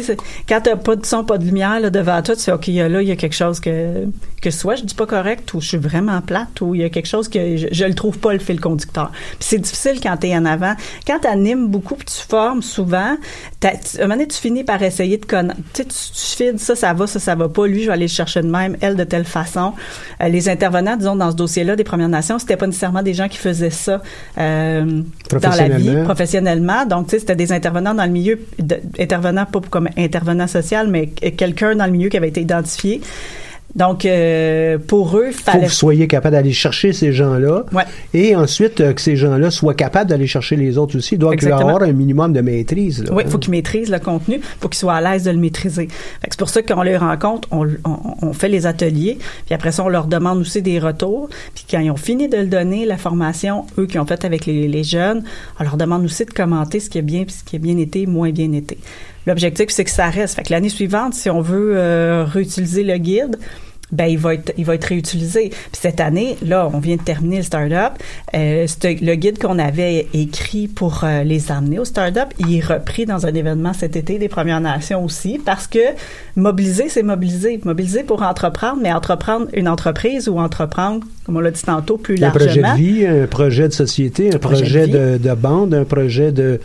quand 0.48 0.61
t'as 0.62 0.76
pas 0.76 0.94
de 0.94 1.04
son, 1.04 1.24
pas 1.24 1.38
de 1.38 1.44
lumière 1.44 1.80
là, 1.80 1.90
devant 1.90 2.22
toi, 2.22 2.37
tu 2.37 2.42
fais, 2.42 2.52
OK, 2.52 2.68
là, 2.68 3.02
il 3.02 3.08
y 3.08 3.11
a 3.11 3.16
quelque 3.16 3.34
chose 3.34 3.58
que, 3.58 4.04
que 4.40 4.51
soit 4.51 4.77
je 4.77 4.85
dis 4.85 4.94
pas 4.94 5.07
correct 5.07 5.53
ou 5.55 5.61
je 5.61 5.68
suis 5.68 5.77
vraiment 5.79 6.20
plate 6.20 6.61
ou 6.61 6.74
il 6.74 6.81
y 6.81 6.85
a 6.85 6.88
quelque 6.90 7.07
chose 7.09 7.29
que 7.29 7.57
je, 7.57 7.66
je 7.72 7.85
le 7.85 7.94
trouve 7.94 8.18
pas 8.18 8.33
le 8.33 8.38
fil 8.38 8.61
conducteur. 8.61 9.11
Puis 9.12 9.38
c'est 9.40 9.59
difficile 9.59 9.98
quand 10.03 10.16
t'es 10.16 10.35
en 10.37 10.44
avant. 10.44 10.74
Quand 11.07 11.18
t'animes 11.20 11.68
beaucoup 11.68 11.94
puis 11.96 12.07
tu 12.07 12.27
formes 12.29 12.62
souvent, 12.62 13.16
tu- 13.61 13.66
à 13.66 13.70
un 13.70 14.03
moment 14.03 14.14
donné, 14.14 14.29
tu 14.29 14.38
finis 14.38 14.64
par 14.64 14.83
essayer 14.83 15.16
de 15.18 15.24
connaître. 15.27 15.59
Tu 15.72 15.83
sais, 15.83 15.85
tu, 15.85 15.94
tu 16.12 16.37
files, 16.37 16.59
ça, 16.59 16.77
ça 16.77 16.92
va, 16.92 17.07
ça, 17.07 17.18
ça 17.18 17.35
va 17.35 17.48
pas. 17.48 17.66
Lui, 17.66 17.83
je 17.83 17.87
vais 17.88 17.92
aller 17.94 18.07
le 18.07 18.11
chercher 18.12 18.42
de 18.42 18.48
même, 18.48 18.77
elle 18.81 18.96
de 18.96 19.05
telle 19.05 19.24
façon. 19.24 19.72
Euh, 20.22 20.29
les 20.29 20.48
intervenants, 20.48 20.96
disons, 20.96 21.16
dans 21.16 21.31
ce 21.31 21.37
dossier-là 21.37 21.77
des 21.77 21.85
Premières 21.85 22.09
Nations, 22.09 22.38
c'était 22.38 22.57
pas 22.57 22.66
nécessairement 22.66 23.03
des 23.03 23.14
gens 23.14 23.29
qui 23.29 23.38
faisaient 23.38 23.70
ça 23.70 24.03
euh, 24.38 24.85
dans 24.85 25.48
la 25.51 25.68
vie, 25.68 25.87
Professionnellement. 25.88 26.05
professionnellement. 26.05 26.87
Donc, 26.87 27.07
tu 27.07 27.11
sais, 27.12 27.18
c'était 27.20 27.37
des 27.37 27.53
intervenants 27.53 27.94
dans 27.94 28.05
le 28.05 28.11
milieu, 28.11 28.38
de- 28.59 28.81
intervenants 28.98 29.46
pas 29.46 29.61
comme 29.68 29.88
intervenant 29.96 30.46
social, 30.46 30.88
mais 30.88 31.07
quelqu'un 31.09 31.74
dans 31.74 31.87
le 31.87 31.92
milieu 31.92 32.09
qui 32.09 32.16
avait 32.16 32.29
été 32.29 32.40
identifié. 32.40 33.01
Donc, 33.74 34.07
euh, 34.07 34.78
pour 34.78 35.16
eux, 35.18 35.31
faut 35.31 35.42
fallait 35.44 35.61
que 35.61 35.64
vous 35.66 35.70
soyez 35.72 36.07
capable 36.09 36.35
d'aller 36.35 36.52
chercher 36.52 36.92
ces 36.92 37.12
gens-là 37.12 37.64
Ouais. 37.72 37.83
et 38.14 38.35
ensuite 38.35 38.81
euh, 38.81 38.92
que 38.94 39.00
ces 39.00 39.14
gens-là 39.14 39.50
soient 39.50 39.74
capables 39.74 40.09
d'aller 40.09 40.26
chercher 40.26 40.57
les 40.57 40.78
autres 40.78 40.96
aussi. 40.96 41.14
Il 41.14 41.18
doit 41.18 41.35
avoir 41.52 41.83
un 41.83 41.92
minimum 41.92 42.33
de 42.33 42.40
maîtrise. 42.40 43.04
là, 43.04 43.11
Oui, 43.12 43.18
hein. 43.22 43.26
il 43.26 43.31
faut 43.31 43.38
qu'ils 43.38 43.50
maîtrisent 43.50 43.90
le 43.90 43.98
contenu, 43.98 44.40
faut 44.61 44.68
qu'ils 44.68 44.78
soient 44.78 44.94
à 44.94 45.00
l'aise 45.00 45.24
de 45.24 45.31
le 45.31 45.37
maîtriser. 45.37 45.88
C'est 46.24 46.38
pour 46.38 46.48
ça 46.48 46.62
que 46.62 46.72
quand 46.72 46.81
on 46.81 46.83
les 46.83 46.96
rencontre, 46.96 47.46
on, 47.50 47.66
on- 47.85 47.98
on 48.22 48.33
fait 48.33 48.48
les 48.48 48.66
ateliers, 48.66 49.18
puis 49.46 49.54
après 49.54 49.70
ça, 49.70 49.85
on 49.85 49.88
leur 49.88 50.07
demande 50.07 50.38
aussi 50.38 50.62
des 50.62 50.78
retours. 50.78 51.28
Puis 51.54 51.64
quand 51.70 51.78
ils 51.81 51.90
ont 51.90 51.96
fini 51.96 52.28
de 52.28 52.38
le 52.38 52.46
donner, 52.46 52.87
la 52.87 52.96
formation, 52.96 53.66
eux 53.78 53.87
qui 53.87 53.98
ont 53.98 54.07
fait 54.07 54.24
avec 54.24 54.46
les, 54.46 54.66
les 54.66 54.83
jeunes, 54.83 55.22
on 55.61 55.64
leur 55.64 55.76
demande 55.76 56.04
aussi 56.04 56.24
de 56.24 56.31
commenter 56.31 56.81
ce 56.81 56.88
qui 56.90 56.98
a 56.98 57.02
bien, 57.02 57.24
ce 57.28 57.44
qui 57.44 57.57
a 57.57 57.59
bien 57.59 57.76
été, 57.76 58.07
moins 58.07 58.31
bien 58.31 58.50
été. 58.52 58.78
L'objectif, 59.28 59.66
c'est 59.68 59.84
que 59.84 59.90
ça 59.90 60.08
reste. 60.08 60.36
Fait 60.36 60.42
que 60.42 60.50
l'année 60.54 60.70
suivante, 60.70 61.12
si 61.12 61.28
on 61.28 61.42
veut 61.42 61.76
euh, 61.76 62.24
réutiliser 62.24 62.82
le 62.82 62.96
guide, 62.96 63.38
ben 63.92 64.06
il 64.06 64.16
va 64.16 64.32
être 64.32 64.54
il 64.56 64.64
va 64.64 64.74
être 64.74 64.86
réutilisé. 64.86 65.50
Puis 65.50 65.80
cette 65.82 66.00
année, 66.00 66.38
là, 66.42 66.70
on 66.72 66.78
vient 66.78 66.96
de 66.96 67.02
terminer 67.02 67.36
le 67.36 67.42
startup. 67.42 68.02
Euh, 68.34 68.66
le 68.82 69.14
guide 69.16 69.38
qu'on 69.38 69.58
avait 69.58 70.08
écrit 70.14 70.66
pour 70.66 71.04
euh, 71.04 71.24
les 71.24 71.52
amener 71.52 71.78
au 71.78 71.84
startup, 71.84 72.32
il 72.38 72.56
est 72.56 72.64
repris 72.64 73.04
dans 73.04 73.26
un 73.26 73.34
événement 73.34 73.74
cet 73.74 73.96
été 73.96 74.18
des 74.18 74.28
Premières 74.28 74.62
Nations 74.62 75.04
aussi 75.04 75.38
parce 75.38 75.66
que 75.66 75.78
mobiliser, 76.34 76.88
c'est 76.88 77.02
mobiliser, 77.02 77.60
mobiliser 77.64 78.04
pour 78.04 78.22
entreprendre, 78.22 78.78
mais 78.82 78.94
entreprendre 78.94 79.48
une 79.52 79.68
entreprise 79.68 80.30
ou 80.30 80.38
entreprendre, 80.38 81.06
comme 81.28 81.36
on 81.36 81.40
l'a 81.40 81.50
dit 81.50 81.60
tantôt, 81.62 81.98
plus 81.98 82.24
un 82.24 82.30
projet 82.30 82.46
largement. 82.62 82.72
de 82.72 82.78
vie, 82.78 83.06
un 83.06 83.26
projet 83.26 83.68
de 83.68 83.72
société, 83.74 84.34
un 84.34 84.38
projet 84.38 84.62
projet, 84.62 84.86
de 84.86 85.18
de, 85.18 85.28
de 85.28 85.34
bande, 85.34 85.74
un 85.74 85.84
projet 85.84 86.32
de, 86.32 86.58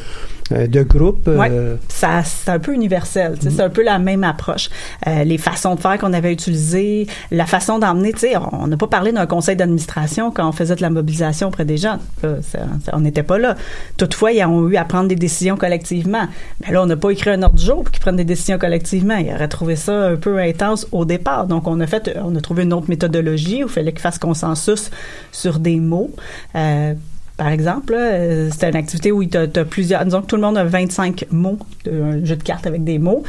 euh, 0.53 0.67
de 0.67 0.83
groupe. 0.83 1.27
Ouais. 1.27 1.49
euh, 1.51 1.75
c'est 1.89 2.49
un 2.51 2.59
peu 2.59 2.73
universel 2.73 3.35
sais, 3.41 3.49
c'est 3.49 3.61
un 3.61 3.69
peu 3.69 3.83
la 3.83 3.99
même 3.99 4.23
approche. 4.23 4.69
Euh, 5.07 5.25
les 5.25 5.37
façons 5.37 5.75
de 5.75 5.81
faire 5.81 5.97
qu'on 5.97 6.13
avait 6.13 6.31
utilisées 6.31 7.07
la 7.31 7.45
façon 7.45 7.77
d'emmener 7.79 8.13
on 8.53 8.67
n'a 8.67 8.77
pas 8.77 8.87
parlé 8.87 9.11
d'un 9.11 9.25
conseil 9.25 9.55
d'administration 9.57 10.31
quand 10.31 10.47
on 10.47 10.51
faisait 10.53 10.75
de 10.75 10.81
la 10.81 10.89
mobilisation 10.89 11.47
auprès 11.49 11.65
des 11.65 11.77
ça- 12.41 12.59
ça- 12.85 12.91
on 12.93 13.01
n'était 13.01 13.23
pas 13.23 13.37
là. 13.37 13.55
Toutefois 13.97 14.31
ils 14.31 14.43
ont 14.45 14.69
eu 14.69 14.75
à 14.77 14.85
prendre 14.85 15.07
des 15.09 15.15
décisions 15.15 15.57
collectivement. 15.57 16.27
Mais 16.65 16.73
là 16.73 16.83
on 16.83 16.85
n'a 16.85 16.95
pas 16.97 17.09
écrit 17.09 17.31
un 17.31 17.41
ordre 17.43 17.55
du 17.55 17.65
jour 17.65 17.83
pour 17.83 17.91
qu'ils 17.91 18.01
prennent 18.01 18.15
des 18.15 18.23
décisions 18.23 18.57
collectivement. 18.57 19.17
Ils 19.17 19.33
auraient 19.33 19.47
trouvé 19.49 19.75
ça 19.75 20.07
un 20.07 20.15
peu 20.15 20.37
intense 20.39 20.87
au 20.93 21.03
départ. 21.05 21.47
Donc 21.47 21.67
on 21.67 21.79
a 21.81 21.87
fait 21.87 22.15
on 22.23 22.35
a 22.35 22.41
trouvé 22.41 22.63
une 22.63 22.73
autre 22.73 22.89
méthodologie 22.89 23.63
où 23.63 23.67
il 23.67 23.71
fallait 23.73 23.91
qu'ils 23.91 24.01
fassent 24.01 24.19
consensus 24.19 24.52
sur 25.31 25.59
des 25.59 25.79
mots 25.79 26.11
Euh, 26.55 26.93
par 27.37 27.47
exemple, 27.47 27.93
euh, 27.95 28.49
c'était 28.51 28.69
une 28.69 28.75
activité 28.75 29.11
où 29.11 29.25
tu 29.25 29.37
as, 29.37 29.47
plusieurs. 29.65 30.05
Disons 30.05 30.21
que 30.21 30.27
tout 30.27 30.35
le 30.35 30.41
monde 30.43 30.57
a 30.57 30.63
25 30.63 31.25
mots, 31.31 31.57
un 31.91 32.23
jeu 32.23 32.35
de 32.35 32.43
cartes 32.43 32.67
avec 32.67 32.83
des 32.83 32.99
mots. 32.99 33.23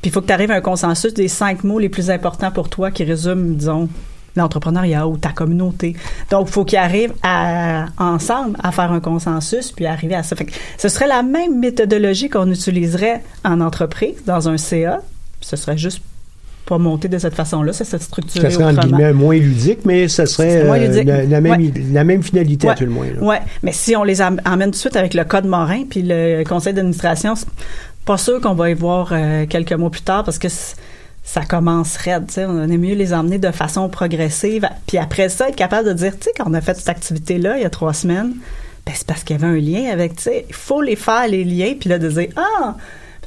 Puis 0.00 0.10
il 0.10 0.12
faut 0.12 0.20
que 0.20 0.26
tu 0.26 0.32
arrives 0.32 0.52
à 0.52 0.54
un 0.54 0.60
consensus 0.60 1.12
des 1.12 1.28
cinq 1.28 1.64
mots 1.64 1.80
les 1.80 1.88
plus 1.88 2.10
importants 2.10 2.52
pour 2.52 2.68
toi 2.68 2.92
qui 2.92 3.02
résument, 3.02 3.54
disons, 3.54 3.88
l'entrepreneuriat 4.36 5.08
ou 5.08 5.18
ta 5.18 5.30
communauté. 5.30 5.96
Donc, 6.30 6.46
il 6.48 6.52
faut 6.52 6.64
qu'ils 6.64 6.78
arrivent 6.78 7.14
ensemble 7.98 8.56
à 8.62 8.70
faire 8.70 8.92
un 8.92 9.00
consensus 9.00 9.72
puis 9.72 9.86
arriver 9.86 10.14
à 10.14 10.22
ça. 10.22 10.36
Fait 10.36 10.46
ce 10.76 10.88
serait 10.88 11.08
la 11.08 11.24
même 11.24 11.58
méthodologie 11.58 12.28
qu'on 12.28 12.48
utiliserait 12.48 13.22
en 13.44 13.60
entreprise, 13.60 14.24
dans 14.24 14.48
un 14.48 14.56
CA. 14.56 15.00
Ce 15.40 15.56
serait 15.56 15.78
juste 15.78 16.00
pas 16.68 16.78
monté 16.78 17.08
de 17.08 17.16
cette 17.18 17.34
façon-là, 17.34 17.72
ça 17.72 17.84
serait 17.84 17.98
structuré 18.02 18.50
ça 18.50 18.56
serait 18.56 18.74
guillemets 18.74 19.12
moins 19.14 19.36
ludique, 19.36 19.80
mais 19.86 20.06
ça 20.08 20.26
serait 20.26 20.62
euh, 20.64 21.02
la, 21.04 21.24
la 21.24 21.40
même, 21.40 21.60
Ouais. 21.60 21.72
la 21.92 22.04
même 22.04 22.22
finalité 22.22 22.68
à 22.68 22.74
tout 22.74 22.84
le 22.84 22.90
moins. 22.90 23.06
Ouais, 23.20 23.40
mais 23.62 23.72
si 23.72 23.96
on 23.96 24.04
les 24.04 24.20
emmène 24.20 24.66
tout 24.66 24.70
de 24.72 24.76
suite 24.76 24.96
avec 24.96 25.14
le 25.14 25.24
code 25.24 25.46
Morin 25.46 25.84
puis 25.88 26.02
le 26.04 26.44
conseil 26.44 26.74
d'administration, 26.74 27.34
pas 28.04 28.18
sûr 28.18 28.40
qu'on 28.40 28.54
va 28.54 28.68
y 28.70 28.74
voir 28.74 29.10
euh, 29.12 29.46
quelques 29.46 29.72
mois 29.72 29.90
plus 29.90 30.02
tard 30.02 30.24
parce 30.24 30.38
que 30.38 30.48
ça 31.22 31.42
commence 31.46 31.96
raide, 31.96 32.24
on 32.38 32.70
est 32.70 32.76
mieux 32.78 32.94
les 32.94 33.12
emmener 33.14 33.38
de 33.38 33.50
façon 33.50 33.88
progressive 33.88 34.68
puis 34.86 34.98
après 34.98 35.28
ça 35.28 35.48
être 35.48 35.56
capable 35.56 35.88
de 35.88 35.92
dire 35.94 36.12
tu 36.18 36.24
sais 36.24 36.30
quand 36.36 36.44
on 36.50 36.54
a 36.54 36.60
fait 36.60 36.76
cette 36.76 36.88
activité 36.88 37.38
là 37.38 37.56
il 37.56 37.62
y 37.62 37.66
a 37.66 37.70
trois 37.70 37.92
semaines, 37.94 38.32
ben 38.86 38.92
c'est 38.94 39.06
parce 39.06 39.24
qu'il 39.24 39.36
y 39.36 39.42
avait 39.44 39.58
un 39.58 39.60
lien 39.60 39.90
avec 39.92 40.16
tu 40.16 40.22
sais, 40.24 40.46
il 40.48 40.54
faut 40.54 40.80
les 40.80 40.96
faire 40.96 41.28
les 41.28 41.44
liens 41.44 41.74
puis 41.78 41.90
là 41.90 41.98
de 41.98 42.08
dire 42.08 42.28
ah 42.36 42.76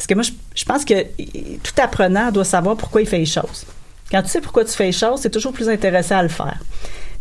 parce 0.02 0.08
que 0.08 0.14
moi 0.16 0.24
je, 0.24 0.32
je 0.56 0.66
pense 0.66 0.84
que 0.84 0.94
tout 1.62 1.74
apprenant 1.80 2.32
doit 2.32 2.44
savoir 2.44 2.76
pourquoi 2.76 3.02
il 3.02 3.08
fait 3.08 3.20
les 3.20 3.26
choses. 3.28 3.66
Quand 4.10 4.24
tu 4.24 4.30
sais 4.30 4.42
pourquoi 4.42 4.66
tu 4.66 4.72
fais 4.72 4.86
les 4.86 4.92
choses, 4.92 5.20
c'est 5.22 5.30
toujours 5.30 5.54
plus 5.54 5.70
intéressant 5.70 6.18
à 6.18 6.24
le 6.24 6.30
faire. 6.30 6.58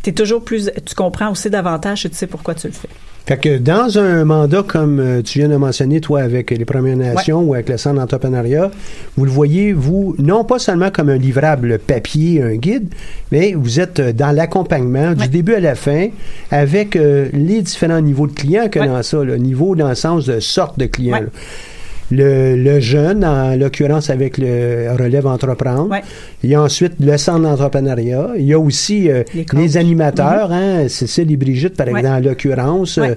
T'es 0.03 0.13
toujours 0.13 0.43
plus, 0.43 0.71
tu 0.87 0.95
comprends 0.95 1.31
aussi 1.31 1.51
davantage 1.51 2.07
et 2.07 2.09
tu 2.09 2.17
sais 2.17 2.27
pourquoi 2.27 2.55
tu 2.55 2.69
le 2.69 2.73
fais. 2.73 2.89
Fait 3.27 3.37
que 3.37 3.59
dans 3.59 3.99
un 3.99 4.25
mandat 4.25 4.63
comme 4.67 4.99
euh, 4.99 5.23
tu 5.23 5.41
viens 5.41 5.49
de 5.51 5.57
mentionner, 5.57 6.01
toi, 6.01 6.23
avec 6.23 6.51
les 6.51 6.65
Premières 6.65 6.97
Nations 6.97 7.43
ou 7.43 7.53
avec 7.53 7.69
le 7.69 7.77
Centre 7.77 7.97
d'entrepreneuriat, 8.01 8.71
vous 9.17 9.25
le 9.27 9.31
voyez, 9.31 9.75
vous, 9.75 10.17
non 10.19 10.43
pas 10.43 10.59
seulement 10.59 10.91
comme 10.91 11.11
un 11.11 11.19
livrable 11.19 11.79
papier, 11.79 12.43
un 12.43 12.57
guide, 12.57 12.93
mais 13.31 13.53
vous 13.53 13.79
êtes 13.79 14.01
euh, 14.01 14.13
dans 14.15 14.33
l'accompagnement 14.35 15.13
du 15.13 15.29
début 15.29 15.53
à 15.55 15.61
la 15.61 15.75
fin 15.75 16.09
avec 16.51 16.97
euh, 16.97 17.29
les 17.35 17.61
différents 17.61 18.01
niveaux 18.01 18.27
de 18.27 18.33
clients 18.33 18.69
que 18.71 18.81
Ouais. 18.81 18.89
dans 18.89 19.03
ça, 19.03 19.23
le 19.23 19.37
niveau 19.37 19.77
dans 19.77 19.91
le 19.91 19.95
sens 19.95 20.25
de 20.25 20.41
sorte 20.41 20.79
de 20.79 20.87
clients. 20.87 21.27
Le, 22.13 22.57
le 22.57 22.81
jeune, 22.81 23.25
en 23.25 23.55
l'occurrence 23.57 24.11
avec 24.11 24.37
le 24.37 24.89
relève 24.99 25.27
entreprendre. 25.29 25.91
Ouais. 25.91 26.03
Il 26.43 26.51
y 26.51 26.55
a 26.57 26.63
ensuite 26.63 26.95
le 26.99 27.17
centre 27.17 27.43
d'entrepreneuriat. 27.43 28.31
Il 28.37 28.45
y 28.47 28.53
a 28.53 28.59
aussi 28.59 29.09
euh, 29.09 29.23
Les 29.33 29.41
les, 29.41 29.45
coachs. 29.47 29.77
animateurs, 29.77 30.51
hein, 30.51 30.89
Cécile 30.89 31.31
et 31.31 31.37
Brigitte, 31.37 31.77
par 31.77 31.87
Ouais. 31.87 32.01
exemple, 32.01 32.17
en 32.17 32.29
l'occurrence. 32.29 32.97
Ouais. 32.97 33.11
Euh, 33.11 33.15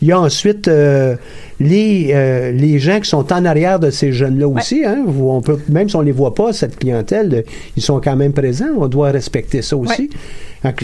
il 0.00 0.08
y 0.08 0.12
a 0.12 0.18
ensuite 0.20 0.68
euh, 0.68 1.16
les, 1.60 2.12
euh, 2.14 2.52
les 2.52 2.78
gens 2.78 3.00
qui 3.00 3.10
sont 3.10 3.30
en 3.30 3.44
arrière 3.44 3.78
de 3.78 3.90
ces 3.90 4.10
jeunes-là 4.12 4.48
aussi. 4.48 4.84
Hein, 4.86 5.04
on 5.06 5.42
peut, 5.42 5.58
même 5.68 5.88
si 5.90 5.96
on 5.96 6.00
les 6.00 6.12
voit 6.12 6.34
pas, 6.34 6.52
cette 6.54 6.78
clientèle, 6.78 7.44
ils 7.76 7.82
sont 7.82 8.00
quand 8.00 8.16
même 8.16 8.32
présents. 8.32 8.70
On 8.78 8.88
doit 8.88 9.10
respecter 9.10 9.60
ça 9.60 9.76
aussi. 9.76 10.08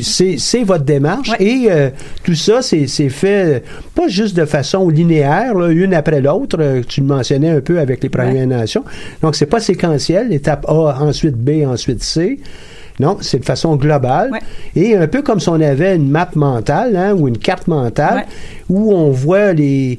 C'est 0.02 0.62
votre 0.64 0.84
démarche. 0.84 1.30
Ouais. 1.30 1.36
Et 1.44 1.66
euh, 1.70 1.90
tout 2.24 2.34
ça, 2.34 2.62
c'est 2.62 2.86
fait 3.08 3.56
euh, 3.56 3.60
pas 3.94 4.08
juste 4.08 4.36
de 4.36 4.44
façon 4.44 4.88
linéaire, 4.88 5.54
là, 5.54 5.68
une 5.68 5.92
après 5.94 6.20
l'autre. 6.20 6.56
euh, 6.60 6.82
tu 6.86 7.00
le 7.02 7.06
mentionnais 7.06 7.50
un 7.50 7.60
peu 7.60 7.78
avec 7.78 8.02
les 8.02 8.08
Premières 8.08 8.46
Nations. 8.46 8.84
Donc, 9.22 9.36
c'est 9.36 9.46
pas 9.46 9.60
séquentiel. 9.60 10.32
Étape 10.32 10.64
A, 10.68 10.98
ensuite 11.00 11.36
B, 11.36 11.66
ensuite 11.66 12.02
C. 12.02 12.40
Non, 12.98 13.18
c'est 13.20 13.40
de 13.40 13.44
façon 13.44 13.76
globale. 13.76 14.30
Ouais. 14.32 14.38
Et 14.74 14.96
un 14.96 15.06
peu 15.06 15.20
comme 15.20 15.38
si 15.40 15.50
on 15.50 15.60
avait 15.60 15.96
une 15.96 16.08
map 16.08 16.30
mentale 16.34 16.96
hein, 16.96 17.12
ou 17.14 17.28
une 17.28 17.36
carte 17.36 17.68
mentale 17.68 18.16
Ouais. 18.16 18.24
où 18.70 18.94
on 18.94 19.10
voit 19.10 19.52
les, 19.52 19.98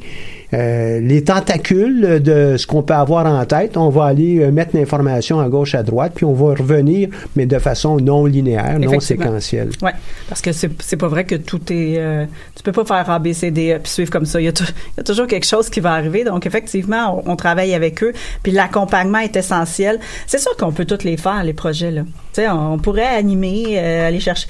euh, 0.53 0.99
les 0.99 1.23
tentacules 1.23 2.21
de 2.21 2.55
ce 2.57 2.65
qu'on 2.67 2.83
peut 2.83 2.93
avoir 2.93 3.25
en 3.25 3.45
tête. 3.45 3.77
On 3.77 3.89
va 3.89 4.05
aller 4.05 4.39
euh, 4.39 4.51
mettre 4.51 4.75
l'information 4.75 5.39
à 5.39 5.49
gauche, 5.49 5.75
à 5.75 5.83
droite, 5.83 6.13
puis 6.15 6.25
on 6.25 6.33
va 6.33 6.55
revenir, 6.55 7.09
mais 7.35 7.45
de 7.45 7.59
façon 7.59 7.97
non 7.97 8.25
linéaire, 8.25 8.79
non 8.79 8.99
séquentielle. 8.99 9.69
Oui, 9.81 9.91
parce 10.29 10.41
que 10.41 10.51
c'est 10.51 10.97
pas 10.97 11.07
vrai 11.07 11.25
que 11.25 11.35
tout 11.35 11.61
est. 11.71 11.97
euh, 11.97 12.25
tu 12.55 12.63
peux 12.63 12.71
pas 12.71 12.85
faire 12.85 13.09
A, 13.09 13.19
B, 13.19 13.33
C, 13.33 13.51
D, 13.51 13.73
E, 13.73 13.79
puis 13.79 13.91
suivre 13.91 14.09
comme 14.11 14.25
ça. 14.25 14.39
Il 14.39 14.45
y, 14.45 14.47
a 14.47 14.51
il 14.51 14.97
y 14.97 14.99
a 14.99 15.03
toujours 15.03 15.27
quelque 15.27 15.45
chose 15.45 15.69
qui 15.69 15.79
va 15.79 15.93
arriver. 15.93 16.23
Donc, 16.23 16.45
effectivement, 16.45 17.21
on, 17.25 17.31
on 17.33 17.35
travaille 17.35 17.73
avec 17.73 18.01
eux. 18.03 18.13
Puis 18.43 18.51
l'accompagnement 18.51 19.19
est 19.19 19.35
essentiel. 19.35 19.99
C'est 20.25 20.39
sûr 20.39 20.55
qu'on 20.57 20.71
peut 20.71 20.85
tous 20.85 21.03
les 21.03 21.17
faire, 21.17 21.43
les 21.43 21.53
projets, 21.53 21.91
là. 21.91 22.01
Tu 22.33 22.41
sais, 22.41 22.49
on, 22.49 22.73
on 22.73 22.77
pourrait 22.79 23.07
animer, 23.07 23.77
euh, 23.77 24.07
aller 24.07 24.19
chercher. 24.19 24.47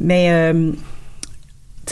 Mais. 0.00 0.52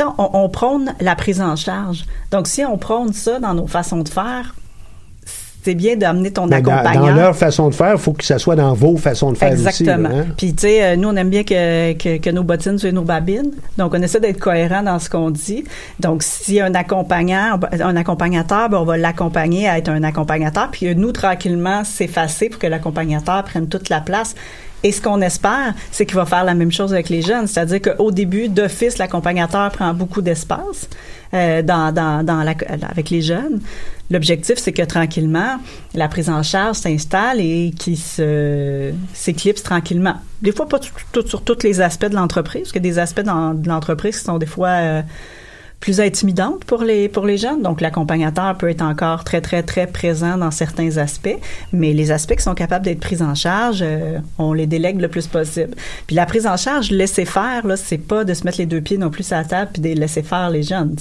On, 0.00 0.30
on 0.32 0.48
prône 0.48 0.94
la 1.00 1.14
prise 1.14 1.40
en 1.40 1.56
charge. 1.56 2.04
Donc, 2.30 2.46
si 2.46 2.64
on 2.64 2.78
prône 2.78 3.12
ça 3.12 3.38
dans 3.38 3.54
nos 3.54 3.66
façons 3.66 4.02
de 4.02 4.09
faire, 4.09 4.54
c'est 5.66 5.74
bien 5.74 5.96
d'amener 5.96 6.30
ton 6.30 6.46
Mais 6.46 6.62
dans, 6.62 6.70
accompagnant. 6.70 7.06
dans 7.09 7.14
leur 7.14 7.37
façon 7.37 7.68
de 7.68 7.74
faire, 7.74 7.94
il 7.94 7.98
faut 7.98 8.12
que 8.12 8.24
ça 8.24 8.38
soit 8.38 8.54
dans 8.54 8.72
vos 8.72 8.96
façons 8.96 9.32
de 9.32 9.37
faire 9.37 9.50
Exactement. 9.50 10.09
aussi. 10.09 10.16
là, 10.16 10.22
hein? 10.22 10.26
Puis, 10.37 10.54
tu 10.54 10.61
sais, 10.61 10.85
euh, 10.85 10.94
nous, 10.96 11.09
on 11.09 11.16
aime 11.16 11.28
bien 11.28 11.42
que, 11.42 11.92
que, 11.94 12.18
que 12.18 12.30
nos 12.30 12.44
bottines 12.44 12.78
soient 12.78 12.92
nos 12.92 13.02
babines. 13.02 13.50
Donc, 13.76 13.92
on 13.92 14.00
essaie 14.00 14.20
d'être 14.20 14.38
cohérent 14.38 14.85
dans 14.85 15.00
ce 15.00 15.11
qu'on 15.11 15.32
dit. 15.32 15.64
Donc, 15.98 16.22
a 16.22 16.64
un 16.64 16.74
accompagnant, 16.76 17.59
un 17.80 17.96
accompagnateur, 17.96 18.68
ben, 18.68 18.78
on 18.78 18.85
va 18.85 18.96
l'accompagner 18.96 19.68
à 19.68 19.78
être 19.78 19.88
un 19.88 20.04
accompagnateur. 20.04 20.68
Puis, 20.70 20.87
euh, 20.87 20.94
nous, 20.94 21.11
tranquillement, 21.11 21.82
s'effacer 21.82 22.48
pour 22.48 22.61
que 22.61 22.68
l'accompagnateur 22.68 23.42
prenne 23.42 23.66
toute 23.66 23.88
la 23.88 24.00
place. 24.00 24.37
Et 24.83 24.93
ce 24.93 25.01
qu'on 25.01 25.21
espère, 25.21 25.75
c'est 25.91 26.07
qu'il 26.07 26.17
va 26.17 26.27
faire 26.27 26.45
la 26.45 26.55
même 26.55 26.71
chose 26.71 26.93
avec 26.93 27.09
les 27.09 27.23
jeunes, 27.23 27.47
c'est-à-dire 27.47 27.81
qu'au 27.83 28.11
début, 28.11 28.49
d'office, 28.49 28.99
l'accompagnateur 28.99 29.71
prend 29.71 29.93
beaucoup 29.95 30.21
d'espace 30.21 30.89
euh, 31.35 31.62
dans, 31.62 31.93
dans, 31.93 32.25
dans 32.25 32.43
la, 32.43 32.55
avec 32.91 33.11
les 33.11 33.23
jeunes. 33.23 33.61
L'objectif, 34.11 34.59
c'est 34.59 34.73
que 34.73 34.83
tranquillement, 34.83 35.59
la 35.95 36.09
prise 36.09 36.31
en 36.31 36.43
charge 36.43 36.77
s'installe 36.77 37.41
et 37.41 37.73
qu'il 37.77 37.99
se, 37.99 38.93
s'éclipse 39.12 39.62
tranquillement. 39.62 40.17
Des 40.43 40.53
fois, 40.53 40.69
pas 40.69 40.79
sur 41.27 41.43
tous 41.43 41.62
les 41.65 41.81
aspects 41.81 42.07
de 42.07 42.15
l'entreprise, 42.15 42.62
parce 42.62 42.77
a 42.77 42.81
des 42.81 42.99
aspects 42.99 43.23
dans, 43.23 43.55
de 43.55 43.69
l'entreprise 43.69 44.19
qui 44.19 44.25
sont 44.25 44.39
des 44.39 44.47
fois 44.47 44.69
euh, 44.69 45.03
plus 45.81 46.01
intimidantes 46.01 46.65
pour 46.65 46.83
les 46.83 47.09
pour 47.09 47.27
les 47.27 47.37
jeunes. 47.37 47.62
Donc 47.62 47.81
l'accompagnateur 47.81 48.57
peut 48.57 48.71
être 48.71 48.83
encore 48.83 49.25
très 49.25 49.41
très 49.41 49.62
très 49.62 49.87
présent 49.87 50.39
dans 50.39 50.51
certains 50.51 50.97
aspects, 50.97 51.39
mais 51.73 51.93
les 51.93 52.11
aspects 52.11 52.37
qui 52.37 52.43
sont 52.43 52.55
capables 52.55 52.85
d'être 52.85 53.01
pris 53.01 53.23
en 53.23 53.35
charge, 53.35 53.81
euh, 53.83 54.19
on 54.39 54.53
les 54.53 54.67
délègue 54.67 55.01
le 55.01 55.09
plus 55.09 55.27
possible. 55.27 55.75
Puis 56.07 56.17
la 56.17 56.27
prise 56.27 56.47
en 56.47 56.57
charge, 56.57 56.91
laisser 56.91 57.25
faire 57.25 57.67
là, 57.67 57.77
c'est 57.77 57.99
pas 57.99 58.25
de 58.25 58.35
se 58.35 58.45
mettre 58.45 58.59
les 58.59 58.67
deux 58.67 58.81
pieds 58.81 58.99
non 58.99 59.11
plus 59.11 59.31
à 59.33 59.39
la 59.39 59.45
table 59.45 59.71
puis 59.75 59.83
de 59.83 60.01
laisser 60.01 60.23
faire 60.23 60.51
les 60.51 60.62
jeunes. 60.62 60.97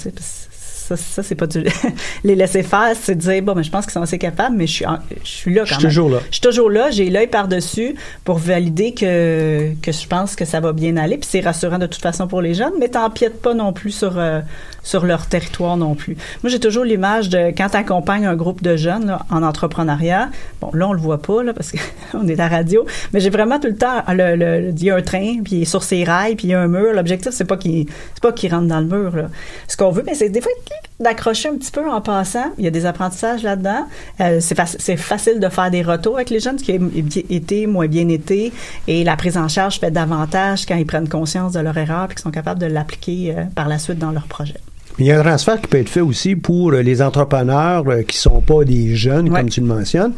Ça, 0.87 0.95
ça 0.97 1.23
c'est 1.23 1.35
pas 1.35 1.47
du 1.47 1.63
les 2.23 2.35
laisser 2.35 2.63
faire, 2.63 2.93
c'est 2.99 3.15
de 3.15 3.19
dire 3.21 3.41
bon, 3.43 3.55
mais 3.55 3.63
je 3.63 3.71
pense 3.71 3.85
qu'ils 3.85 3.93
sont 3.93 4.01
assez 4.01 4.17
capables, 4.17 4.55
mais 4.55 4.67
je 4.67 4.73
suis 4.73 4.85
en- 4.85 4.99
je 5.23 5.27
suis 5.29 5.53
là 5.53 5.61
quand 5.61 5.65
Je 5.67 5.73
suis 5.73 5.83
même. 5.83 5.89
toujours 5.91 6.09
là. 6.09 6.17
Je 6.29 6.33
suis 6.33 6.41
toujours 6.41 6.69
là, 6.69 6.91
j'ai 6.91 7.09
l'œil 7.09 7.27
par-dessus 7.27 7.95
pour 8.23 8.37
valider 8.37 8.93
que, 8.93 9.71
que 9.81 9.91
je 9.91 10.07
pense 10.07 10.35
que 10.35 10.45
ça 10.45 10.59
va 10.59 10.73
bien 10.73 10.97
aller. 10.97 11.17
Puis 11.17 11.27
c'est 11.31 11.39
rassurant 11.41 11.79
de 11.79 11.87
toute 11.87 12.01
façon 12.01 12.27
pour 12.27 12.41
les 12.41 12.53
jeunes, 12.53 12.73
mais 12.79 12.89
t'empiètes 12.89 13.41
pas 13.41 13.53
non 13.53 13.73
plus 13.73 13.91
sur, 13.91 14.17
euh, 14.17 14.41
sur 14.83 15.05
leur 15.05 15.25
territoire 15.27 15.77
non 15.77 15.95
plus. 15.95 16.15
Moi, 16.43 16.49
j'ai 16.51 16.59
toujours 16.59 16.83
l'image 16.83 17.29
de 17.29 17.47
quand 17.57 17.69
tu 17.69 17.77
accompagnes 17.77 18.25
un 18.25 18.35
groupe 18.35 18.61
de 18.61 18.75
jeunes 18.75 19.07
là, 19.07 19.25
en 19.31 19.43
entrepreneuriat. 19.43 20.29
Bon, 20.61 20.69
là, 20.73 20.87
on 20.87 20.93
le 20.93 20.99
voit 20.99 21.21
pas 21.21 21.43
là, 21.43 21.53
parce 21.53 21.71
qu'on 21.71 22.27
est 22.27 22.33
à 22.33 22.35
la 22.37 22.47
radio, 22.47 22.85
mais 23.13 23.19
j'ai 23.19 23.29
vraiment 23.29 23.59
tout 23.59 23.67
le 23.67 23.75
temps, 23.77 24.03
le, 24.09 24.35
le- 24.35 24.69
il 24.75 24.83
y 24.83 24.91
a 24.91 24.95
un 24.95 25.01
train, 25.01 25.41
puis 25.43 25.55
il 25.57 25.61
est 25.63 25.65
sur 25.65 25.83
ses 25.83 26.03
rails, 26.03 26.35
puis 26.35 26.47
il 26.47 26.51
y 26.51 26.53
a 26.53 26.61
un 26.61 26.67
mur. 26.67 26.93
L'objectif, 26.93 27.31
c'est 27.31 27.45
pas 27.45 27.57
qu'il 27.57 27.87
c'est 28.13 28.21
pas 28.21 28.31
qu'il 28.31 28.53
rentre 28.53 28.67
dans 28.67 28.79
le 28.79 28.85
mur. 28.85 29.15
Là. 29.15 29.23
Ce 29.67 29.75
qu'on 29.77 29.89
veut, 29.91 30.03
mais 30.05 30.13
c'est 30.15 30.29
des 30.29 30.41
fois 30.41 30.51
d'accrocher 30.99 31.49
un 31.49 31.55
petit 31.57 31.71
peu 31.71 31.89
en 31.89 31.99
passant. 32.01 32.45
Il 32.57 32.63
y 32.63 32.67
a 32.67 32.71
des 32.71 32.85
apprentissages 32.85 33.43
là-dedans. 33.43 33.85
Euh, 34.21 34.37
c'est, 34.39 34.57
faci- 34.57 34.77
c'est 34.79 34.95
facile 34.97 35.39
de 35.39 35.49
faire 35.49 35.69
des 35.69 35.81
retours 35.81 36.15
avec 36.15 36.29
les 36.29 36.39
jeunes, 36.39 36.57
ce 36.57 36.63
qui 36.63 36.77
bien 36.77 37.21
été, 37.29 37.67
moins 37.67 37.87
bien 37.87 38.07
été. 38.09 38.51
Et 38.87 39.03
la 39.03 39.15
prise 39.17 39.37
en 39.37 39.47
charge 39.47 39.79
fait 39.79 39.91
davantage 39.91 40.65
quand 40.65 40.75
ils 40.75 40.85
prennent 40.85 41.09
conscience 41.09 41.51
de 41.53 41.59
leur 41.59 41.77
erreur 41.77 42.05
et 42.05 42.13
qu'ils 42.13 42.19
sont 42.23 42.31
capables 42.31 42.59
de 42.61 42.67
l'appliquer 42.67 43.33
euh, 43.37 43.43
par 43.53 43.67
la 43.67 43.77
suite 43.77 43.99
dans 43.99 44.11
leur 44.11 44.27
projet. 44.27 44.55
Il 44.97 45.05
y 45.05 45.11
a 45.11 45.19
un 45.19 45.23
transfert 45.23 45.59
qui 45.59 45.67
peut 45.67 45.79
être 45.79 45.89
fait 45.89 45.99
aussi 46.01 46.37
pour 46.37 46.71
euh, 46.71 46.81
les 46.81 47.01
entrepreneurs 47.01 47.83
euh, 47.89 48.03
qui 48.03 48.17
sont 48.17 48.39
pas 48.39 48.63
des 48.63 48.95
jeunes, 48.95 49.29
Ouais. 49.29 49.41
comme 49.41 49.49
tu 49.49 49.59
le 49.59 49.67
mentionnes. 49.67 50.13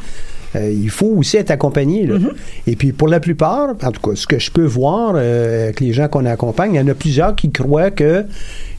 Euh, 0.55 0.71
il 0.71 0.89
faut 0.89 1.07
aussi 1.07 1.35
être 1.37 1.51
accompagné. 1.51 2.05
là. 2.05 2.15
Mm-hmm. 2.15 2.31
Et 2.67 2.75
puis 2.75 2.91
pour 2.93 3.07
la 3.09 3.19
plupart, 3.19 3.69
en 3.83 3.91
tout 3.91 4.01
cas, 4.11 4.15
ce 4.15 4.25
que 4.27 4.39
je 4.39 4.49
peux 4.51 4.63
voir 4.65 5.13
euh, 5.15 5.63
avec 5.65 5.79
les 5.81 5.91
gens 5.93 6.07
qu'on 6.07 6.25
accompagne, 6.25 6.75
il 6.75 6.77
y 6.77 6.79
en 6.79 6.87
a 6.87 6.93
plusieurs 6.93 7.35
qui 7.35 7.51
croient 7.51 7.91
que 7.91 8.23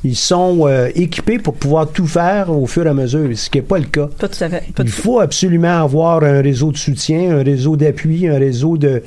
ils 0.05 0.15
sont 0.17 0.61
euh, 0.69 0.89
équipés 0.95 1.39
pour 1.39 1.55
pouvoir 1.55 1.89
tout 1.89 2.07
faire 2.07 2.51
au 2.51 2.67
fur 2.67 2.87
et 2.87 2.89
à 2.89 2.95
mesure, 2.95 3.29
ce 3.35 3.51
qui 3.51 3.59
n'est 3.59 3.63
pas 3.63 3.79
le 3.79 3.85
cas. 3.87 4.09
Pas 4.19 4.29
tout 4.29 4.45
à 4.45 4.49
fait. 4.49 4.73
Pas 4.73 4.83
Il 4.83 4.87
du- 4.87 4.93
faut 4.93 5.19
absolument 5.19 5.83
avoir 5.83 6.23
un 6.23 6.41
réseau 6.41 6.71
de 6.71 6.77
soutien, 6.77 7.37
un 7.39 7.43
réseau 7.43 7.77
d'appui, 7.77 8.29
un 8.29 8.39
réseau 8.39 8.77
de, 8.77 9.03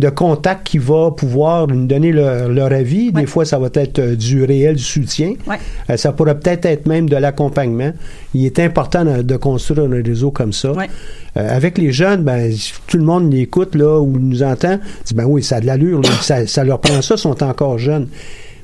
de 0.00 0.08
contacts 0.08 0.66
qui 0.66 0.78
va 0.78 1.12
pouvoir 1.12 1.68
nous 1.68 1.86
donner 1.86 2.10
leur, 2.10 2.48
leur 2.48 2.72
avis. 2.72 3.12
Des 3.12 3.26
fois, 3.26 3.44
ça 3.44 3.58
va 3.60 3.68
être 3.74 3.98
euh, 4.00 4.16
du 4.16 4.42
réel 4.44 4.78
soutien. 4.80 5.34
Ouais. 5.46 5.58
Euh, 5.90 5.96
ça 5.96 6.10
pourrait 6.12 6.38
peut-être 6.38 6.66
être 6.66 6.86
même 6.86 7.08
de 7.08 7.16
l'accompagnement. 7.16 7.92
Il 8.34 8.44
est 8.44 8.58
important 8.58 9.04
de, 9.04 9.22
de 9.22 9.36
construire 9.36 9.84
un 9.90 10.02
réseau 10.02 10.30
comme 10.32 10.52
ça. 10.52 10.72
Ouais. 10.72 10.88
Euh, 11.36 11.56
avec 11.56 11.78
les 11.78 11.92
jeunes, 11.92 12.24
ben, 12.24 12.52
tout 12.88 12.98
le 12.98 13.04
monde 13.04 13.32
l'écoute 13.32 13.74
là 13.74 14.00
ou 14.00 14.18
nous 14.18 14.42
entend, 14.42 14.78
dit 15.06 15.14
ben 15.14 15.24
oui, 15.24 15.42
ça 15.42 15.56
a 15.56 15.60
de 15.60 15.66
l'allure, 15.66 16.02
ça, 16.20 16.46
ça 16.46 16.62
leur 16.64 16.80
prend 16.80 17.00
ça, 17.00 17.16
sont 17.16 17.42
encore 17.42 17.78
jeunes. 17.78 18.08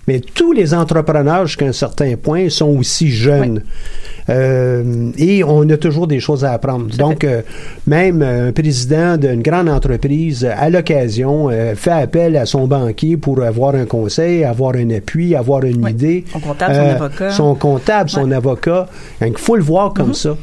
Mais 0.09 0.21
tous 0.21 0.53
les 0.53 0.73
entrepreneurs, 0.73 1.47
jusqu'à 1.47 1.67
un 1.67 1.73
certain 1.73 2.17
point, 2.17 2.49
sont 2.49 2.71
aussi 2.79 3.11
jeunes. 3.11 3.63
Euh, 4.31 5.11
et 5.19 5.45
on 5.45 5.69
a 5.69 5.77
toujours 5.77 6.07
des 6.07 6.19
choses 6.19 6.47
à 6.47 6.53
apprendre. 6.53 6.87
Donc, 6.97 7.25
euh, 7.25 7.43
même 7.87 8.23
euh, 8.23 8.49
un 8.49 8.53
président 8.53 9.19
d'une 9.19 9.43
grande 9.43 9.69
entreprise, 9.69 10.45
à 10.51 10.71
l'occasion, 10.71 11.51
euh, 11.51 11.75
fait 11.75 11.91
appel 11.93 12.37
à 12.39 12.47
son 12.47 12.67
banquier 12.67 13.19
pour 13.19 13.43
avoir 13.43 13.75
un 13.75 13.85
conseil, 13.85 14.45
avoir 14.45 14.77
un 14.77 14.89
appui, 14.91 15.35
avoir 15.35 15.63
une 15.65 15.85
Oui. 15.85 15.91
idée. 15.91 16.25
Son 16.33 16.41
comptable, 16.41 16.75
son 16.75 16.81
avocat. 16.81 17.31
Son 17.31 17.55
comptable, 17.55 18.11
son 18.11 18.31
avocat. 18.33 18.89
Donc, 19.21 19.33
il 19.33 19.39
faut 19.39 19.57
le 19.57 19.63
voir 19.63 19.93
comme 19.93 20.15
ça. 20.15 20.37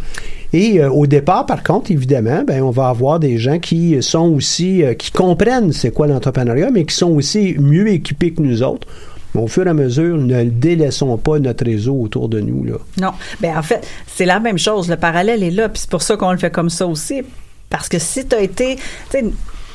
Et 0.54 0.80
euh, 0.80 0.90
au 0.90 1.08
départ, 1.08 1.46
par 1.48 1.64
contre, 1.64 1.92
évidemment, 1.92 2.44
ben, 2.48 2.62
on 2.62 2.70
va 2.72 2.88
avoir 2.90 3.20
des 3.20 3.38
gens 3.40 3.58
qui 3.60 3.98
sont 4.02 4.30
aussi, 4.34 4.84
euh, 4.84 4.94
qui 4.94 5.12
comprennent 5.12 5.74
c'est 5.74 5.92
quoi 5.92 6.06
l'entrepreneuriat, 6.08 6.70
mais 6.72 6.86
qui 6.86 6.96
sont 6.96 7.10
aussi 7.12 7.56
mieux 7.60 7.88
équipés 7.90 8.32
que 8.32 8.42
nous 8.44 8.62
autres. 8.64 8.88
Mais 9.36 9.42
au 9.42 9.48
fur 9.48 9.68
et 9.68 9.70
à 9.70 9.74
mesure, 9.74 10.18
ne 10.18 10.44
délaissons 10.46 11.16
pas 11.18 11.38
notre 11.40 11.66
réseau 11.66 11.94
autour 12.02 12.30
de 12.30 12.40
nous. 12.40 12.64
Là. 12.64 12.76
Non. 13.00 13.12
Ben 13.42 13.58
en 13.58 13.62
fait, 13.62 13.86
c'est 14.08 14.26
la 14.26 14.40
même 14.40 14.58
chose. 14.58 14.90
Le 14.90 14.96
parallèle 14.96 15.44
est 15.44 15.52
là. 15.52 15.70
Puis 15.70 15.82
c'est 15.82 15.90
pour 15.90 16.02
ça 16.02 16.16
qu'on 16.18 16.32
le 16.32 16.38
fait 16.38 16.50
comme 16.52 16.70
ça 16.70 16.88
aussi. 16.88 17.22
Parce 17.70 17.90
que 17.90 18.00
si 18.00 18.26
tu 18.26 18.36
as 18.36 18.40
été. 18.42 18.78
tu 19.12 19.18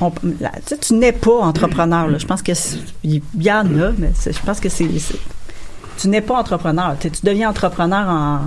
on- 0.00 0.12
n'es 0.92 1.12
pas 1.12 1.40
entrepreneur. 1.40 2.08
Là. 2.08 2.16
Je 2.18 2.26
pense 2.26 2.42
que 2.42 2.52
il 3.04 3.20
y 3.38 3.52
en 3.52 3.66
a, 3.80 3.92
mais 3.98 4.10
je 4.24 4.38
pense 4.44 4.58
que 4.60 4.68
c'est. 4.68 4.86
Tu 5.98 6.08
n'es 6.08 6.22
pas 6.22 6.38
entrepreneur. 6.38 6.96
Tu, 6.98 7.10
deviens 7.22 7.50
entrepreneur 7.50 8.08
en. 8.08 8.38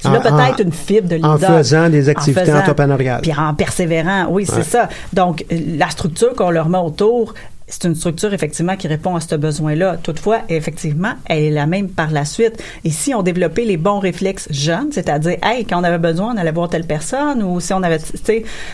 Tu 0.00 0.06
as 0.06 0.18
peut-être 0.20 0.60
une 0.62 0.72
fibre 0.72 1.08
de 1.08 1.16
leader. 1.16 1.30
en 1.32 1.36
faisant 1.38 1.90
des 1.90 2.08
En 2.08 2.12
activités 2.12 2.46
faisant- 2.46 2.58
entrepreneuriales. 2.60 3.20
Puis 3.20 3.32
en 3.36 3.52
persévérant. 3.52 4.28
Oui, 4.30 4.46
c'est 4.46 4.54
Ouais. 4.56 4.62
ça. 4.62 4.88
Donc, 5.12 5.44
la 5.50 5.90
structure 5.90 6.34
qu'on 6.34 6.48
leur 6.50 6.70
met 6.70 6.78
autour, 6.78 7.34
c'est 7.70 7.84
une 7.84 7.94
structure 7.94 8.34
effectivement 8.34 8.76
qui 8.76 8.88
répond 8.88 9.14
à 9.16 9.20
ce 9.20 9.34
besoin-là. 9.34 9.96
Toutefois, 10.02 10.40
effectivement, 10.48 11.12
elle 11.26 11.44
est 11.44 11.50
la 11.50 11.66
même 11.66 11.88
par 11.88 12.10
la 12.10 12.24
suite. 12.24 12.62
Et 12.84 12.90
si 12.90 13.14
on 13.14 13.22
développait 13.22 13.64
les 13.64 13.76
bons 13.76 14.00
réflexes 14.00 14.48
jeunes, 14.50 14.92
c'est-à-dire, 14.92 15.36
hey, 15.42 15.64
quand 15.64 15.80
on 15.80 15.84
avait 15.84 15.98
besoin, 15.98 16.34
on 16.34 16.36
allait 16.36 16.52
voir 16.52 16.68
telle 16.68 16.84
personne, 16.84 17.42
ou 17.42 17.60
si 17.60 17.72
on 17.72 17.82
avait, 17.82 18.00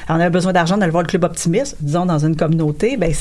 on 0.09 0.15
avait 0.15 0.31
besoin 0.31 0.53
d'argent, 0.53 0.77
on 0.79 0.81
allait 0.81 0.91
voir 0.91 1.03
le 1.03 1.09
club 1.09 1.25
optimiste, 1.25 1.77
disons 1.81 2.07
dans 2.07 2.25
une 2.25 2.37
communauté, 2.37 2.97
ben 2.97 3.13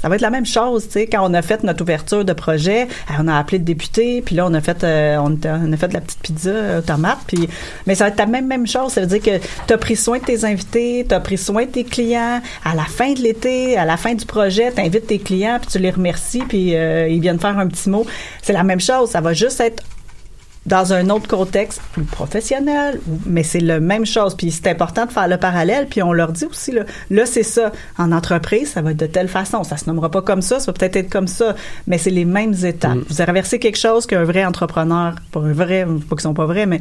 ça 0.00 0.08
va 0.08 0.14
être 0.14 0.22
la 0.22 0.30
même 0.30 0.46
chose, 0.46 0.86
tu 0.86 0.92
sais, 0.92 1.06
quand 1.06 1.28
on 1.28 1.34
a 1.34 1.42
fait 1.42 1.62
notre 1.64 1.82
ouverture 1.82 2.24
de 2.24 2.32
projet, 2.32 2.82
euh, 2.82 3.14
on 3.20 3.28
a 3.28 3.36
appelé 3.36 3.58
le 3.58 3.64
député, 3.64 4.22
puis 4.22 4.36
là 4.36 4.46
on 4.46 4.54
a 4.54 4.60
fait 4.60 4.84
euh, 4.84 5.18
on 5.18 5.32
a 5.72 5.76
fait 5.76 5.88
de 5.88 5.94
la 5.94 6.00
petite 6.00 6.20
pizza 6.20 6.50
euh, 6.50 6.80
tomate, 6.80 7.18
puis 7.26 7.48
mais 7.86 7.94
ça 7.94 8.04
va 8.04 8.10
être 8.10 8.18
la 8.18 8.26
même 8.26 8.46
même 8.46 8.66
chose, 8.66 8.92
ça 8.92 9.00
veut 9.00 9.06
dire 9.06 9.22
que 9.22 9.44
tu 9.66 9.72
as 9.72 9.78
pris 9.78 9.96
soin 9.96 10.18
de 10.18 10.24
tes 10.24 10.44
invités, 10.44 11.04
tu 11.08 11.14
as 11.14 11.20
pris 11.20 11.38
soin 11.38 11.64
de 11.64 11.70
tes 11.70 11.84
clients, 11.84 12.40
à 12.64 12.74
la 12.74 12.84
fin 12.84 13.12
de 13.12 13.20
l'été, 13.20 13.76
à 13.76 13.84
la 13.84 13.96
fin 13.96 14.14
du 14.14 14.26
projet, 14.26 14.72
tu 14.72 14.80
invites 14.80 15.06
tes 15.06 15.18
clients, 15.18 15.58
puis 15.60 15.70
tu 15.70 15.78
les 15.78 15.90
remercies, 15.90 16.42
puis 16.48 16.74
euh, 16.74 17.08
ils 17.08 17.20
viennent 17.20 17.40
faire 17.40 17.58
un 17.58 17.66
petit 17.66 17.88
mot. 17.90 18.06
C'est 18.42 18.52
la 18.52 18.64
même 18.64 18.80
chose, 18.80 19.10
ça 19.10 19.20
va 19.20 19.32
juste 19.32 19.60
être 19.60 19.82
dans 20.66 20.92
un 20.92 21.08
autre 21.08 21.28
contexte 21.28 21.80
plus 21.92 22.02
professionnel, 22.02 23.00
mais 23.26 23.42
c'est 23.42 23.60
la 23.60 23.80
même 23.80 24.04
chose. 24.04 24.34
Puis 24.34 24.50
c'est 24.50 24.66
important 24.66 25.06
de 25.06 25.10
faire 25.12 25.28
le 25.28 25.38
parallèle. 25.38 25.86
Puis 25.88 26.02
on 26.02 26.12
leur 26.12 26.32
dit 26.32 26.44
aussi, 26.44 26.72
là, 26.72 26.82
là 27.10 27.24
c'est 27.26 27.42
ça. 27.42 27.72
En 27.96 28.12
entreprise, 28.12 28.72
ça 28.72 28.82
va 28.82 28.90
être 28.90 28.98
de 28.98 29.06
telle 29.06 29.28
façon. 29.28 29.64
Ça 29.64 29.76
se 29.76 29.86
nommera 29.86 30.10
pas 30.10 30.22
comme 30.22 30.42
ça, 30.42 30.60
ça 30.60 30.66
va 30.66 30.72
peut-être 30.74 30.96
être 30.96 31.10
comme 31.10 31.28
ça, 31.28 31.54
mais 31.86 31.96
c'est 31.98 32.10
les 32.10 32.24
mêmes 32.24 32.54
étapes. 32.64 32.98
Vous 33.08 33.20
avez 33.20 33.24
traversé 33.28 33.58
quelque 33.58 33.78
chose 33.78 34.06
qu'un 34.06 34.24
vrai 34.24 34.44
entrepreneur, 34.44 35.14
pas 35.32 35.40
un 35.40 35.52
vrai, 35.52 35.86
pas 36.08 36.16
qu'ils 36.16 36.22
sont 36.22 36.34
pas 36.34 36.46
vrais, 36.46 36.66
mais 36.66 36.80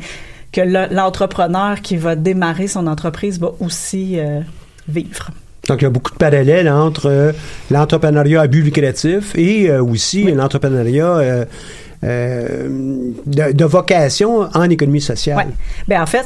que 0.51 0.61
le- 0.61 0.87
l'entrepreneur 0.93 1.81
qui 1.81 1.97
va 1.97 2.15
démarrer 2.15 2.67
son 2.67 2.87
entreprise 2.87 3.39
va 3.39 3.51
aussi 3.59 4.17
euh, 4.19 4.39
vivre. 4.87 5.29
Donc, 5.67 5.81
il 5.81 5.83
y 5.83 5.87
a 5.87 5.89
beaucoup 5.89 6.11
de 6.11 6.17
parallèles 6.17 6.69
entre 6.69 7.07
euh, 7.09 7.31
l'entrepreneuriat 7.71 8.41
à 8.41 8.47
but 8.47 8.61
lucratif 8.61 9.35
et 9.35 9.69
euh, 9.69 9.83
aussi 9.83 10.23
l'entrepreneuriat 10.31 11.45
euh, 12.03 12.67
de, 13.25 13.51
de 13.51 13.65
vocation 13.65 14.49
en 14.53 14.69
économie 14.69 15.01
sociale. 15.01 15.37
Ouais. 15.37 15.45
Ben 15.87 16.01
en 16.01 16.05
fait, 16.05 16.25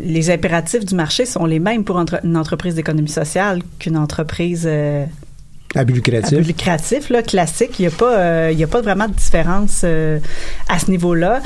les 0.00 0.30
impératifs 0.30 0.84
du 0.84 0.94
marché 0.94 1.24
sont 1.26 1.46
les 1.46 1.58
mêmes 1.58 1.84
pour 1.84 1.96
entre- 1.96 2.20
une 2.24 2.36
entreprise 2.36 2.74
d'économie 2.74 3.08
sociale 3.08 3.60
qu'une 3.78 3.96
entreprise 3.96 4.64
euh, 4.66 5.04
À 5.74 5.84
but 5.84 5.92
à 5.92 5.96
lucratif. 5.96 6.38
but 6.38 6.46
lucratif, 6.46 7.10
là, 7.10 7.22
classique. 7.22 7.78
Il 7.78 7.82
n'y 7.82 7.88
a, 7.88 7.96
pas, 7.96 8.18
euh, 8.18 8.50
il 8.52 8.58
y 8.58 8.64
a 8.64 8.66
pas 8.66 8.80
vraiment 8.82 9.08
de 9.08 9.14
différence 9.14 9.82
euh, 9.84 10.18
à 10.68 10.78
ce 10.78 10.90
niveau-là. 10.90 11.40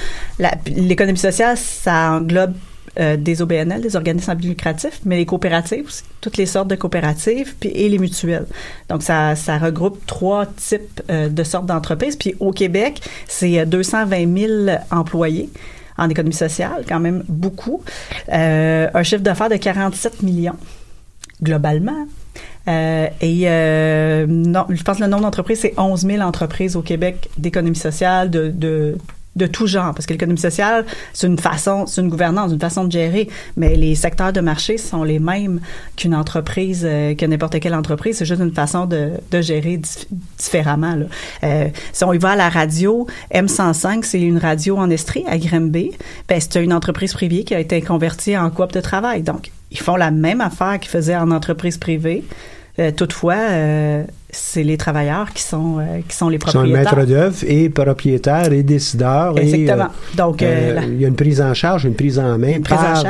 L'économie 0.66 1.18
sociale, 1.18 1.56
ça 1.56 2.12
englobe 2.12 2.54
euh, 2.98 3.16
des 3.16 3.42
OBNL, 3.42 3.80
des 3.80 3.96
organismes 3.96 4.30
à 4.30 4.34
but 4.34 4.58
mais 5.04 5.16
les 5.16 5.26
coopératives 5.26 5.86
aussi, 5.86 6.02
toutes 6.20 6.36
les 6.36 6.46
sortes 6.46 6.68
de 6.68 6.74
coopératives, 6.74 7.54
puis 7.58 7.70
et 7.70 7.88
les 7.88 7.98
mutuelles. 7.98 8.46
Donc, 8.88 9.02
ça, 9.02 9.36
ça 9.36 9.58
regroupe 9.58 10.04
trois 10.06 10.46
types 10.46 11.02
euh, 11.10 11.28
de 11.28 11.42
sortes 11.44 11.66
d'entreprises. 11.66 12.16
Puis 12.16 12.34
au 12.40 12.52
Québec, 12.52 13.00
c'est 13.26 13.60
euh, 13.60 13.64
220 13.64 14.36
000 14.36 14.78
employés 14.90 15.50
en 15.98 16.08
économie 16.08 16.34
sociale, 16.34 16.84
quand 16.88 17.00
même 17.00 17.24
beaucoup. 17.28 17.82
Euh, 18.32 18.88
un 18.94 19.02
chiffre 19.02 19.22
d'affaires 19.22 19.50
de 19.50 19.56
47 19.56 20.22
millions 20.22 20.56
globalement. 21.42 22.06
Euh, 22.68 23.08
et 23.20 23.48
euh, 23.48 24.26
je 24.26 24.82
pense 24.82 24.98
que 24.98 25.02
le 25.02 25.08
nombre 25.08 25.22
d'entreprises, 25.22 25.60
c'est 25.60 25.74
11 25.76 26.02
000 26.02 26.20
entreprises 26.22 26.76
au 26.76 26.82
Québec 26.82 27.28
d'économie 27.36 27.76
sociale, 27.76 28.30
de 28.30 28.96
de 29.38 29.46
tout 29.46 29.66
genre, 29.66 29.94
parce 29.94 30.06
que 30.06 30.12
l'économie 30.12 30.38
sociale, 30.38 30.84
c'est 31.12 31.26
une 31.26 31.38
façon, 31.38 31.86
c'est 31.86 32.00
une 32.00 32.08
gouvernance, 32.08 32.52
une 32.52 32.60
façon 32.60 32.84
de 32.84 32.92
gérer, 32.92 33.28
mais 33.56 33.76
les 33.76 33.94
secteurs 33.94 34.32
de 34.32 34.40
marché 34.40 34.76
sont 34.76 35.04
les 35.04 35.18
mêmes 35.18 35.60
qu'une 35.96 36.14
entreprise, 36.14 36.82
euh, 36.84 37.14
que 37.14 37.24
n'importe 37.24 37.58
quelle 37.60 37.74
entreprise, 37.74 38.18
c'est 38.18 38.26
juste 38.26 38.42
une 38.42 38.52
façon 38.52 38.86
de, 38.86 39.12
gérer 39.40 39.80
différemment. 40.38 40.96
Euh, 41.44 41.68
si 41.92 42.04
on 42.04 42.12
y 42.12 42.18
va 42.18 42.30
à 42.30 42.36
la 42.36 42.48
radio, 42.48 43.06
M105, 43.32 44.04
c'est 44.04 44.20
une 44.20 44.38
radio 44.38 44.76
en 44.76 44.90
Estrie, 44.90 45.24
à 45.26 45.38
Grimby, 45.38 45.92
ben, 46.28 46.40
c'est 46.40 46.62
une 46.62 46.72
entreprise 46.72 47.14
privée 47.14 47.44
qui 47.44 47.54
a 47.54 47.60
été 47.60 47.80
convertie 47.80 48.36
en 48.36 48.50
coop 48.50 48.72
de 48.72 48.80
travail, 48.80 49.22
donc 49.22 49.50
ils 49.70 49.78
font 49.78 49.96
la 49.96 50.10
même 50.10 50.40
affaire 50.40 50.78
qu'ils 50.80 50.90
faisaient 50.90 51.16
en 51.16 51.30
entreprise 51.30 51.78
privée, 51.78 52.24
euh, 52.78 52.92
toutefois, 52.92 53.36
euh, 53.50 54.04
c'est 54.30 54.62
les 54.62 54.76
travailleurs 54.76 55.32
qui 55.32 55.42
sont 55.42 55.78
euh, 55.78 56.00
qui 56.06 56.14
sont 56.14 56.28
les 56.28 56.38
propriétaires. 56.38 56.90
Sont 56.90 56.96
maître 56.96 57.06
d'œuvre 57.06 57.36
et 57.46 57.68
propriétaires 57.70 58.52
et 58.52 58.62
décideurs. 58.62 59.38
Exactement. 59.38 59.88
Donc 60.16 60.42
il 60.42 61.00
y 61.00 61.04
a 61.04 61.08
une 61.08 61.16
prise 61.16 61.40
en 61.40 61.54
charge, 61.54 61.84
une 61.84 61.94
prise 61.94 62.18
en 62.18 62.38
main 62.38 62.60
par 62.60 63.02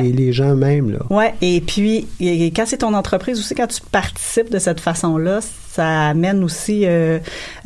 les, 0.00 0.12
les, 0.12 0.32
gens 0.32 0.54
mêmes. 0.54 0.98
Oui, 1.10 1.24
et 1.40 1.60
puis 1.60 2.08
et 2.20 2.50
quand 2.52 2.64
c'est 2.66 2.78
ton 2.78 2.94
entreprise 2.94 3.38
aussi, 3.38 3.54
quand 3.54 3.66
tu 3.66 3.80
participes 3.90 4.50
de 4.50 4.58
cette 4.58 4.80
façon-là, 4.80 5.40
ça 5.72 6.08
amène 6.08 6.44
aussi, 6.44 6.82
euh, 6.84 7.18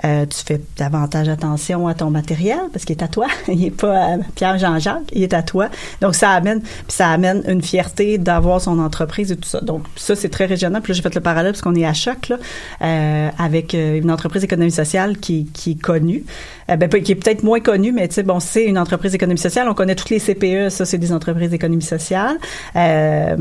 euh, 0.04 0.26
tu 0.26 0.38
fais 0.44 0.60
davantage 0.76 1.28
attention 1.28 1.88
à 1.88 1.94
ton 1.94 2.10
matériel 2.10 2.60
parce 2.72 2.84
qu'il 2.84 2.96
est 2.96 3.02
à 3.02 3.08
toi. 3.08 3.26
il 3.48 3.58
n'est 3.58 3.70
pas 3.72 3.96
à 3.96 4.18
Pierre 4.36 4.58
Jean-Jacques, 4.58 5.10
il 5.12 5.24
est 5.24 5.34
à 5.34 5.42
toi. 5.42 5.68
Donc 6.00 6.14
ça 6.14 6.30
amène, 6.30 6.60
puis 6.60 6.72
ça 6.88 7.10
amène 7.10 7.42
une 7.48 7.62
fierté 7.62 8.18
d'avoir 8.18 8.60
son 8.60 8.78
entreprise 8.78 9.32
et 9.32 9.36
tout 9.36 9.48
ça. 9.48 9.60
Donc 9.60 9.82
ça 9.96 10.14
c'est 10.14 10.28
très 10.28 10.46
régional. 10.46 10.82
Puis 10.82 10.92
là 10.92 10.96
j'ai 10.96 11.02
fait 11.02 11.14
le 11.16 11.20
parallèle 11.20 11.52
parce 11.52 11.62
qu'on 11.62 11.74
est 11.74 11.84
à 11.84 11.94
choc 11.94 12.28
là, 12.28 12.36
euh, 12.82 12.95
avec 13.38 13.74
euh, 13.74 13.98
une 13.98 14.10
entreprise 14.10 14.42
d'économie 14.42 14.70
sociale 14.70 15.18
qui, 15.18 15.46
qui 15.52 15.72
est 15.72 15.80
connue. 15.80 16.24
Euh, 16.68 16.76
ben, 16.76 16.88
qui 16.88 17.12
est 17.12 17.14
peut-être 17.16 17.44
moins 17.44 17.60
connu, 17.60 17.92
mais 17.92 18.08
tu 18.08 18.14
sais, 18.14 18.22
bon, 18.24 18.40
c'est 18.40 18.64
une 18.64 18.78
entreprise 18.78 19.12
d'économie 19.12 19.38
sociale. 19.38 19.68
On 19.68 19.74
connaît 19.74 19.94
toutes 19.94 20.10
les 20.10 20.18
CPE, 20.18 20.70
ça, 20.70 20.84
c'est 20.84 20.98
des 20.98 21.12
entreprises 21.12 21.50
d'économie 21.50 21.82
sociale. 21.82 22.38
Euh, 22.74 23.36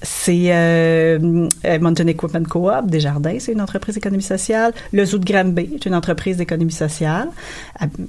c'est 0.00 0.46
euh, 0.50 1.48
Mountain 1.80 2.06
Equipment 2.06 2.44
Co-op, 2.48 2.86
Desjardins, 2.86 3.38
c'est 3.40 3.52
une 3.52 3.60
entreprise 3.60 3.96
d'économie 3.96 4.22
sociale. 4.22 4.72
Le 4.92 5.04
Zoo 5.04 5.18
de 5.18 5.24
Granby 5.24 5.70
est 5.74 5.86
une 5.86 5.94
entreprise 5.94 6.36
d'économie 6.36 6.70
sociale. 6.70 7.28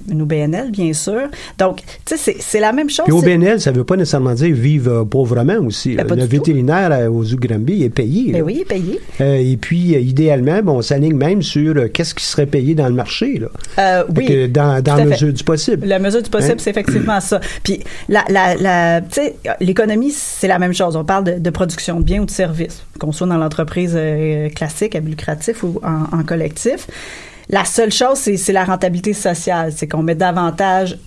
Une 0.08 0.22
OBNL, 0.22 0.70
bien 0.70 0.92
sûr. 0.92 1.28
Donc, 1.58 1.82
tu 2.04 2.16
sais, 2.16 2.36
c'est 2.38 2.60
la 2.60 2.72
même 2.72 2.90
chose. 2.90 3.06
Puis 3.06 3.14
OBNL, 3.14 3.60
ça 3.60 3.72
veut 3.72 3.84
pas 3.84 3.96
nécessairement 3.96 4.34
dire 4.34 4.54
vivre 4.54 5.02
pauvrement 5.04 5.58
aussi. 5.66 5.96
Ben, 5.96 6.06
le 6.14 6.24
vétérinaire 6.24 7.10
au 7.12 7.24
Zoo 7.24 7.36
de 7.36 7.46
Granby 7.46 7.82
est 7.82 7.90
payé. 7.90 8.32
Ben 8.32 8.42
oui, 8.42 8.54
il 8.56 8.60
est 8.60 8.64
payé. 8.64 9.00
et 9.18 9.56
puis, 9.56 9.94
idéalement, 9.96 10.62
bon, 10.62 10.78
on 10.78 10.82
s'aligne 10.90 11.16
même 11.16 11.42
sur 11.42 11.74
qu'est-ce 11.92 12.14
qui 12.14 12.24
serait 12.24 12.46
payé 12.46 12.74
dans 12.74 12.88
le 12.88 12.94
marché. 12.94 13.38
Là. 13.38 14.04
oui 14.14 14.48
dans, 14.48 14.82
la 14.84 15.04
mesure 15.04 15.32
du 15.32 15.44
possible. 15.44 15.86
La 15.86 15.98
mesure 15.98 16.22
du 16.22 16.30
possible, 16.30 16.54
hein? 16.54 16.58
c'est 16.58 16.70
effectivement 16.70 17.20
ça. 17.20 17.40
Puis, 17.62 17.80
la, 18.08 18.24
la, 18.28 18.54
la 18.56 19.00
l'économie, 19.60 20.10
c'est 20.10 20.48
la 20.48 20.58
même 20.58 20.74
chose. 20.74 20.96
On 20.96 21.04
parle 21.04 21.40
de, 21.40 21.50
production 21.50 22.00
de 22.00 22.04
biens 22.04 22.22
ou 22.22 22.26
de 22.26 22.30
services, 22.30 22.82
qu'on 22.98 23.12
soit 23.12 23.26
dans 23.26 23.38
l'entreprise 23.38 23.94
euh, 23.96 24.48
classique, 24.50 24.94
à 24.94 25.00
but 25.00 25.10
lucratif 25.10 25.62
ou 25.62 25.80
en, 25.82 26.18
en 26.18 26.22
collectif. 26.22 26.86
La 27.48 27.64
seule 27.64 27.90
chose, 27.90 28.18
c'est 28.18 28.52
la 28.52 28.64
rentabilité 28.64 29.12
sociale. 29.12 29.72
C'est 29.74 29.88
qu'on 29.88 30.02
met 30.02 30.14
davantage 30.14 30.98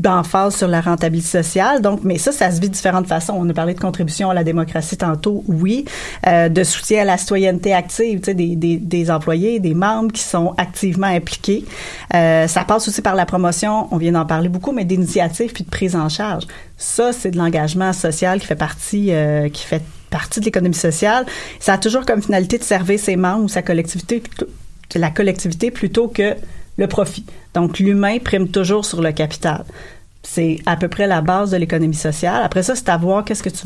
d'emphase 0.00 0.56
sur 0.56 0.66
la 0.66 0.80
rentabilité 0.80 1.28
sociale. 1.28 1.82
Donc, 1.82 2.00
mais 2.04 2.16
ça, 2.16 2.32
ça 2.32 2.50
se 2.50 2.60
vit 2.60 2.68
de 2.68 2.74
différentes 2.74 3.06
façons. 3.06 3.34
On 3.36 3.48
a 3.48 3.52
parlé 3.52 3.74
de 3.74 3.80
contribution 3.80 4.30
à 4.30 4.34
la 4.34 4.44
démocratie 4.44 4.96
tantôt, 4.96 5.44
oui, 5.46 5.84
euh, 6.26 6.48
de 6.48 6.64
soutien 6.64 7.02
à 7.02 7.04
la 7.04 7.18
citoyenneté 7.18 7.74
active, 7.74 8.20
tu 8.20 8.26
sais, 8.26 8.34
des, 8.34 8.56
des, 8.56 8.78
des, 8.78 9.10
employés, 9.10 9.60
des 9.60 9.74
membres 9.74 10.10
qui 10.10 10.22
sont 10.22 10.54
activement 10.56 11.06
impliqués. 11.06 11.64
Euh, 12.14 12.46
ça 12.46 12.64
passe 12.64 12.88
aussi 12.88 13.02
par 13.02 13.14
la 13.14 13.26
promotion, 13.26 13.88
on 13.90 13.98
vient 13.98 14.12
d'en 14.12 14.24
parler 14.24 14.48
beaucoup, 14.48 14.72
mais 14.72 14.86
d'initiatives 14.86 15.52
puis 15.52 15.64
de 15.64 15.70
prise 15.70 15.94
en 15.94 16.08
charge. 16.08 16.44
Ça, 16.78 17.12
c'est 17.12 17.30
de 17.30 17.36
l'engagement 17.36 17.92
social 17.92 18.40
qui 18.40 18.46
fait 18.46 18.56
partie, 18.56 19.12
euh, 19.12 19.50
qui 19.50 19.64
fait 19.64 19.82
partie 20.08 20.40
de 20.40 20.46
l'économie 20.46 20.74
sociale. 20.74 21.26
Ça 21.58 21.74
a 21.74 21.78
toujours 21.78 22.06
comme 22.06 22.22
finalité 22.22 22.56
de 22.56 22.64
servir 22.64 22.98
ses 22.98 23.16
membres 23.16 23.44
ou 23.44 23.48
sa 23.48 23.60
collectivité, 23.60 24.22
la 24.94 25.10
collectivité 25.10 25.70
plutôt 25.70 26.08
que 26.08 26.34
le 26.80 26.88
profit. 26.88 27.24
Donc, 27.54 27.78
l'humain 27.78 28.18
prime 28.18 28.48
toujours 28.48 28.84
sur 28.84 29.00
le 29.02 29.12
capital. 29.12 29.64
C'est 30.22 30.58
à 30.66 30.76
peu 30.76 30.88
près 30.88 31.06
la 31.06 31.20
base 31.20 31.50
de 31.50 31.56
l'économie 31.56 31.94
sociale. 31.94 32.42
Après 32.42 32.62
ça, 32.62 32.74
c'est 32.74 32.88
à 32.88 32.96
voir 32.96 33.24
qu'est-ce 33.24 33.42
que 33.42 33.48
tu 33.48 33.62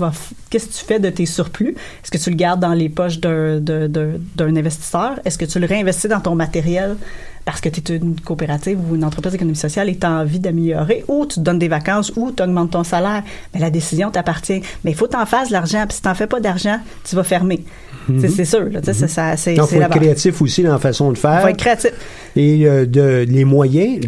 qu'est-ce 0.50 0.66
que 0.66 0.72
tu 0.72 0.84
fais 0.84 1.00
de 1.00 1.10
tes 1.10 1.26
surplus. 1.26 1.74
Est-ce 2.02 2.10
que 2.10 2.18
tu 2.18 2.30
le 2.30 2.36
gardes 2.36 2.60
dans 2.60 2.74
les 2.74 2.88
poches 2.88 3.18
d'un, 3.18 4.56
investisseur? 4.56 5.18
Est-ce 5.24 5.38
que 5.38 5.44
tu 5.44 5.58
le 5.58 5.66
réinvestis 5.66 6.08
dans 6.08 6.20
ton 6.20 6.34
matériel 6.34 6.96
parce 7.44 7.60
que 7.60 7.68
tu 7.68 7.92
es 7.92 7.96
une 7.96 8.18
coopérative 8.18 8.78
ou 8.88 8.94
une 8.94 9.04
entreprise 9.04 9.32
d'économie 9.32 9.56
sociale 9.56 9.90
et 9.90 9.98
tu 9.98 10.06
as 10.06 10.12
envie 10.12 10.38
d'améliorer, 10.38 11.04
ou 11.08 11.26
tu 11.26 11.34
te 11.34 11.40
donnes 11.40 11.58
des 11.58 11.68
vacances, 11.68 12.10
ou 12.16 12.32
tu 12.32 12.42
augmentes 12.42 12.70
ton 12.70 12.84
salaire. 12.84 13.22
Mais 13.52 13.60
la 13.60 13.70
décision 13.70 14.10
t'appartient. 14.10 14.62
Mais 14.82 14.92
il 14.92 14.96
faut 14.96 15.08
t'en 15.08 15.26
faire 15.26 15.46
de 15.46 15.52
l'argent. 15.52 15.84
Puis 15.86 15.96
si 15.96 16.02
t'en 16.02 16.14
fais 16.14 16.26
pas 16.26 16.40
d'argent, 16.40 16.78
tu 17.04 17.16
vas 17.16 17.24
fermer. 17.24 17.62
Mhm. 18.08 18.28
C'est 18.28 18.44
sûr. 18.44 18.64
Là, 18.70 18.80
mm 18.80 18.92
ça, 18.92 19.36
c'est, 19.36 19.54
Donc, 19.54 19.68
il 19.72 19.76
faut 19.76 19.82
être 19.82 19.90
créatif 19.90 20.42
aussi 20.42 20.62
dans 20.62 20.72
la 20.72 20.78
façon 20.78 21.12
de 21.12 21.18
faire. 21.18 21.40
Il 21.40 21.42
faut 21.42 21.48
être 21.48 21.56
créatif. 21.56 21.92
Et 22.36 22.66
euh, 22.66 22.84
de, 22.84 23.24
les 23.28 23.44
moyens, 23.44 24.00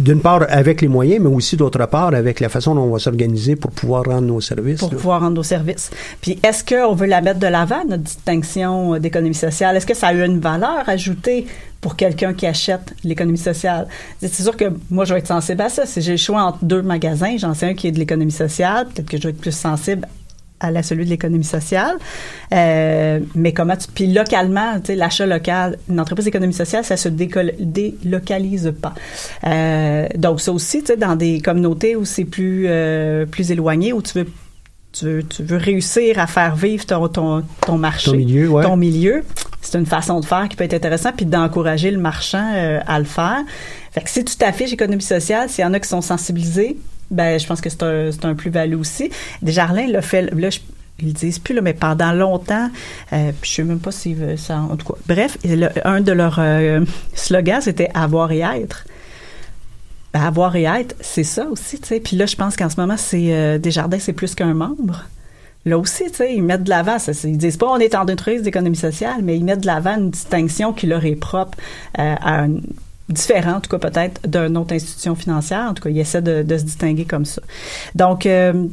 d'une 0.00 0.20
part 0.20 0.46
avec 0.48 0.80
les 0.80 0.88
moyens, 0.88 1.22
mais 1.22 1.34
aussi 1.34 1.56
d'autre 1.56 1.84
part 1.86 2.14
avec 2.14 2.40
la 2.40 2.48
façon 2.48 2.74
dont 2.74 2.82
on 2.82 2.90
va 2.90 2.98
s'organiser 2.98 3.56
pour 3.56 3.70
pouvoir 3.70 4.04
rendre 4.04 4.26
nos 4.26 4.40
services. 4.40 4.80
Pour 4.80 4.90
pouvoir 4.90 5.20
rendre 5.20 5.36
nos 5.36 5.42
services. 5.42 5.90
Puis 6.20 6.38
est-ce 6.42 6.64
qu'on 6.64 6.94
veut 6.94 7.06
la 7.06 7.20
mettre 7.20 7.40
de 7.40 7.46
l'avant, 7.46 7.84
notre 7.88 8.02
distinction 8.02 8.98
d'économie 8.98 9.34
sociale? 9.34 9.76
Est-ce 9.76 9.86
que 9.86 9.94
ça 9.94 10.08
a 10.08 10.14
eu 10.14 10.24
une 10.24 10.40
valeur 10.40 10.88
ajoutée 10.88 11.46
pour 11.80 11.96
quelqu'un 11.96 12.32
qui 12.32 12.46
achète 12.46 12.94
l'économie 13.04 13.38
sociale? 13.38 13.86
C'est 14.20 14.42
sûr 14.42 14.56
que 14.56 14.72
moi, 14.90 15.04
je 15.04 15.12
vais 15.12 15.20
être 15.20 15.28
sensible 15.28 15.60
à 15.60 15.68
ça. 15.68 15.84
Si 15.84 16.00
j'ai 16.00 16.12
le 16.12 16.16
choix 16.16 16.42
entre 16.42 16.64
deux 16.64 16.82
magasins, 16.82 17.36
j'en 17.36 17.54
sais 17.54 17.66
un 17.66 17.74
qui 17.74 17.88
est 17.88 17.92
de 17.92 17.98
l'économie 17.98 18.32
sociale, 18.32 18.86
peut-être 18.86 19.10
que 19.10 19.18
je 19.18 19.24
vais 19.24 19.30
être 19.30 19.40
plus 19.40 19.54
sensible 19.54 20.08
à 20.60 20.70
la 20.70 20.82
celui 20.82 21.04
de 21.04 21.10
l'économie 21.10 21.44
sociale. 21.44 21.96
Euh, 22.52 23.20
mais 23.34 23.52
comment 23.52 23.76
tu 23.76 23.88
puis 23.88 24.12
localement, 24.12 24.80
tu 24.80 24.86
sais, 24.86 24.96
l'achat 24.96 25.26
local, 25.26 25.78
une 25.88 26.00
entreprise 26.00 26.24
d'économie 26.24 26.54
sociale, 26.54 26.84
ça 26.84 26.96
se 26.96 27.08
délocalise 27.08 28.72
pas. 28.80 28.94
Euh, 29.46 30.06
donc 30.16 30.40
ça 30.40 30.52
aussi, 30.52 30.80
tu 30.80 30.86
sais, 30.86 30.96
dans 30.96 31.16
des 31.16 31.40
communautés 31.40 31.96
où 31.96 32.04
c'est 32.04 32.24
plus 32.24 32.64
euh, 32.66 33.26
plus 33.26 33.50
éloigné, 33.50 33.92
où 33.92 34.02
tu 34.02 34.18
veux 34.18 34.26
tu 34.92 35.06
veux, 35.06 35.22
tu 35.24 35.42
veux 35.42 35.56
réussir 35.56 36.20
à 36.20 36.28
faire 36.28 36.54
vivre 36.54 36.86
ton, 36.86 37.08
ton, 37.08 37.42
ton 37.66 37.78
marché, 37.78 38.12
ton 38.12 38.16
milieu, 38.16 38.48
ouais. 38.48 38.62
ton 38.62 38.76
milieu. 38.76 39.24
C'est 39.60 39.76
une 39.76 39.86
façon 39.86 40.20
de 40.20 40.24
faire 40.24 40.48
qui 40.48 40.54
peut 40.54 40.62
être 40.62 40.74
intéressante, 40.74 41.14
puis 41.16 41.26
d'encourager 41.26 41.90
le 41.90 41.98
marchand 41.98 42.52
à 42.86 42.98
le 43.00 43.04
faire. 43.04 43.40
Fait 43.90 44.02
que 44.02 44.10
si 44.10 44.24
tu 44.24 44.36
t'affiches 44.36 44.72
économie 44.72 45.02
sociale, 45.02 45.48
s'il 45.48 45.64
y 45.64 45.66
en 45.66 45.72
a 45.72 45.80
qui 45.80 45.88
sont 45.88 46.00
sensibilisés, 46.00 46.76
ben 47.14 47.38
je 47.38 47.46
pense 47.46 47.60
que 47.60 47.70
c'est 47.70 47.82
un, 47.82 48.10
un 48.22 48.34
plus-value 48.34 48.76
aussi. 48.76 49.10
Desjardins 49.42 49.86
l'a 49.86 50.02
fait, 50.02 50.22
là, 50.34 50.50
je, 50.50 50.58
ils 51.00 51.08
le 51.08 51.12
disent 51.12 51.38
plus, 51.38 51.54
là, 51.54 51.60
mais 51.60 51.74
pendant 51.74 52.12
longtemps, 52.12 52.70
euh, 53.12 53.32
je 53.42 53.48
sais 53.48 53.64
même 53.64 53.80
pas 53.80 53.90
veulent 53.90 54.38
ça, 54.38 54.58
en 54.58 54.76
tout 54.76 54.92
cas. 54.92 54.98
Bref, 55.06 55.38
un 55.84 56.00
de 56.00 56.12
leurs 56.12 56.38
euh, 56.38 56.80
slogans, 57.14 57.60
c'était 57.60 57.90
«avoir 57.94 58.30
et 58.32 58.40
être». 58.40 58.84
Ben, 60.12 60.22
avoir 60.22 60.54
et 60.54 60.62
être, 60.62 60.94
c'est 61.00 61.24
ça 61.24 61.46
aussi, 61.46 61.80
tu 61.80 61.88
sais. 61.88 61.98
Puis 61.98 62.16
là, 62.16 62.26
je 62.26 62.36
pense 62.36 62.54
qu'en 62.54 62.70
ce 62.70 62.80
moment, 62.80 62.96
c'est 62.96 63.34
euh, 63.34 63.58
Desjardins, 63.58 63.98
c'est 63.98 64.12
plus 64.12 64.36
qu'un 64.36 64.54
membre. 64.54 65.06
Là 65.64 65.76
aussi, 65.76 66.04
tu 66.04 66.18
sais, 66.18 66.36
ils 66.36 66.42
mettent 66.42 66.62
de 66.62 66.70
l'avant. 66.70 66.98
Ils 67.24 67.38
disent 67.38 67.56
pas 67.56 67.66
on 67.66 67.78
est 67.78 67.96
en 67.96 68.02
entreprise 68.02 68.42
d'économie 68.42 68.76
sociale, 68.76 69.22
mais 69.22 69.36
ils 69.36 69.44
mettent 69.44 69.62
de 69.62 69.66
l'avant 69.66 69.96
une 69.96 70.10
distinction 70.10 70.72
qui 70.72 70.86
leur 70.86 71.04
est 71.04 71.16
propre 71.16 71.58
euh, 71.98 72.14
à 72.20 72.42
un, 72.42 72.50
différent, 73.08 73.54
en 73.54 73.60
tout 73.60 73.70
cas 73.70 73.78
peut-être, 73.78 74.26
d'une 74.26 74.56
autre 74.56 74.74
institution 74.74 75.14
financière. 75.14 75.66
En 75.70 75.74
tout 75.74 75.82
cas, 75.82 75.90
ils 75.90 75.98
essaient 75.98 76.22
de, 76.22 76.56
se 76.56 76.64
distinguer 76.64 77.04
comme 77.04 77.24
ça. 77.24 77.42
Donc, 77.94 78.26
euh, 78.26 78.66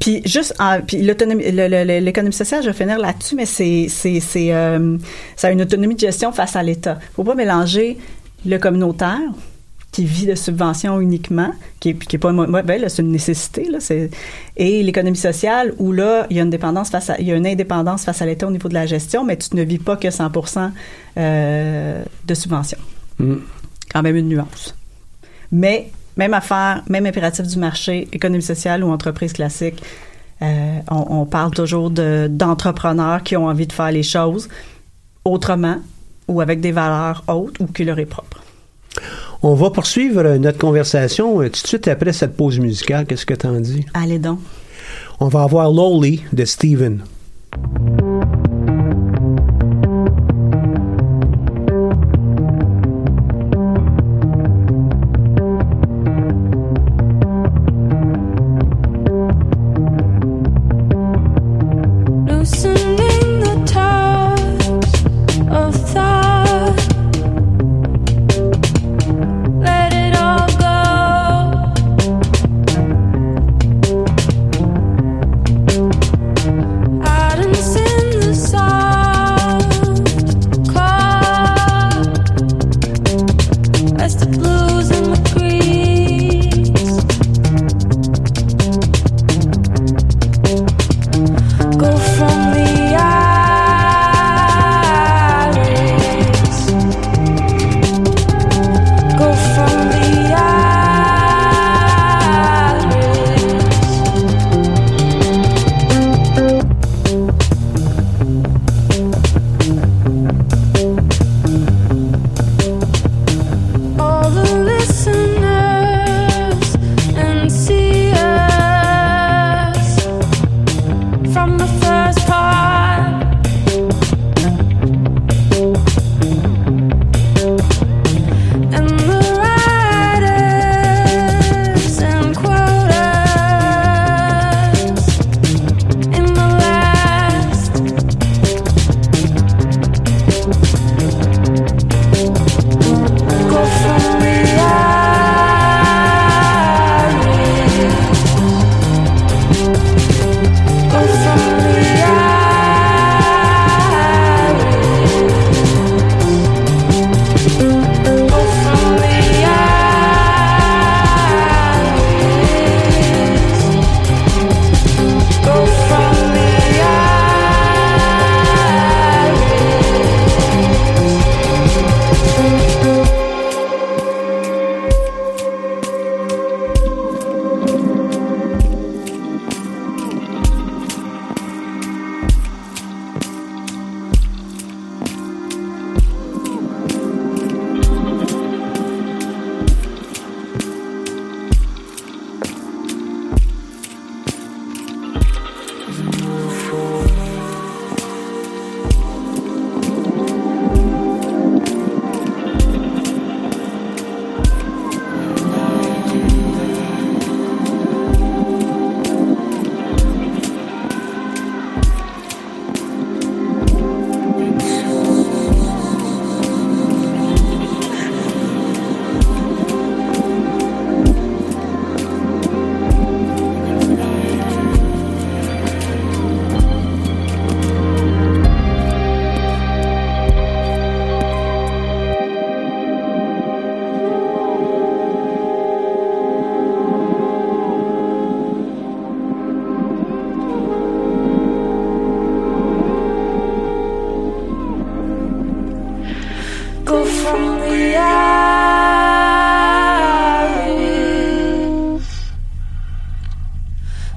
puis 0.00 0.22
juste, 0.24 0.54
en, 0.58 0.80
puis 0.80 0.98
l'économie 0.98 2.32
sociale, 2.32 2.62
je 2.62 2.68
vais 2.68 2.76
finir 2.76 2.98
là-dessus, 2.98 3.34
mais 3.34 3.46
c'est, 3.46 3.86
c'est, 3.88 4.20
c'est, 4.20 4.52
euh, 4.54 4.96
ça 5.36 5.50
une 5.50 5.62
autonomie 5.62 5.94
de 5.94 6.00
gestion 6.00 6.32
face 6.32 6.56
à 6.56 6.62
l'État. 6.62 6.98
Faut 7.14 7.24
pas 7.24 7.34
mélanger 7.34 7.98
le 8.46 8.58
communautaire 8.58 9.20
qui 9.92 10.04
vit 10.04 10.26
de 10.26 10.34
subventions 10.34 11.00
uniquement, 11.00 11.52
qui 11.80 11.90
est, 11.90 11.94
qui 11.94 12.16
est 12.16 12.18
pas 12.18 12.30
ben, 12.30 12.88
c'est 12.88 13.00
une 13.00 13.12
nécessité 13.12 13.64
là, 13.70 13.80
c'est, 13.80 14.10
et 14.56 14.82
l'économie 14.82 15.16
sociale 15.16 15.72
où 15.78 15.90
là 15.90 16.26
il 16.28 16.36
y 16.36 16.40
a 16.40 16.42
une 16.42 16.50
dépendance 16.50 16.90
face 16.90 17.08
à, 17.08 17.18
il 17.18 17.26
y 17.26 17.32
a 17.32 17.34
une 17.34 17.46
indépendance 17.46 18.04
face 18.04 18.20
à 18.20 18.26
l'État 18.26 18.46
au 18.46 18.50
niveau 18.50 18.68
de 18.68 18.74
la 18.74 18.84
gestion, 18.84 19.24
mais 19.24 19.38
tu 19.38 19.56
ne 19.56 19.62
vis 19.62 19.78
pas 19.78 19.96
que 19.96 20.08
100% 20.08 20.70
euh, 21.16 22.04
de 22.26 22.34
subventions. 22.34 22.78
Mm. 23.18 23.36
Quand 23.92 24.02
même 24.02 24.16
une 24.16 24.28
nuance. 24.28 24.74
Mais 25.52 25.90
même 26.16 26.34
affaire, 26.34 26.82
même 26.88 27.06
impératif 27.06 27.46
du 27.46 27.58
marché, 27.58 28.08
économie 28.12 28.42
sociale 28.42 28.82
ou 28.82 28.90
entreprise 28.90 29.32
classique, 29.32 29.82
euh, 30.42 30.78
on, 30.90 31.20
on, 31.20 31.26
parle 31.26 31.52
toujours 31.52 31.90
de, 31.90 32.28
d'entrepreneurs 32.30 33.22
qui 33.22 33.36
ont 33.36 33.46
envie 33.46 33.66
de 33.66 33.72
faire 33.72 33.90
les 33.90 34.02
choses 34.02 34.48
autrement 35.24 35.76
ou 36.28 36.40
avec 36.40 36.60
des 36.60 36.72
valeurs 36.72 37.24
hautes 37.28 37.58
ou 37.60 37.66
qui 37.66 37.84
leur 37.84 37.98
est 37.98 38.06
propre. 38.06 38.42
On 39.42 39.54
va 39.54 39.70
poursuivre 39.70 40.36
notre 40.36 40.58
conversation 40.58 41.40
euh, 41.40 41.44
tout 41.46 41.62
de 41.62 41.66
suite 41.66 41.88
après 41.88 42.12
cette 42.12 42.36
pause 42.36 42.58
musicale. 42.58 43.06
Qu'est-ce 43.06 43.26
que 43.26 43.34
tu 43.34 43.46
en 43.46 43.60
dis? 43.60 43.84
Allez 43.94 44.18
donc. 44.18 44.40
On 45.20 45.28
va 45.28 45.42
avoir 45.42 45.70
Lowly 45.70 46.22
de 46.32 46.44
Steven. 46.44 47.02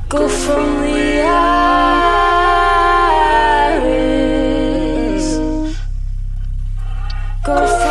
Go 0.09 0.27
from. 0.27 0.79
Go. 7.45 7.89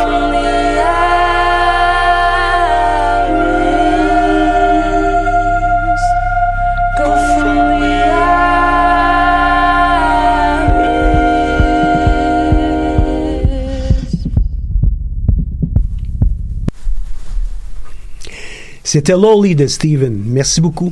C'était 18.91 19.13
Lolly 19.13 19.55
de 19.55 19.67
Steven. 19.67 20.19
Merci 20.25 20.61
beaucoup. 20.61 20.91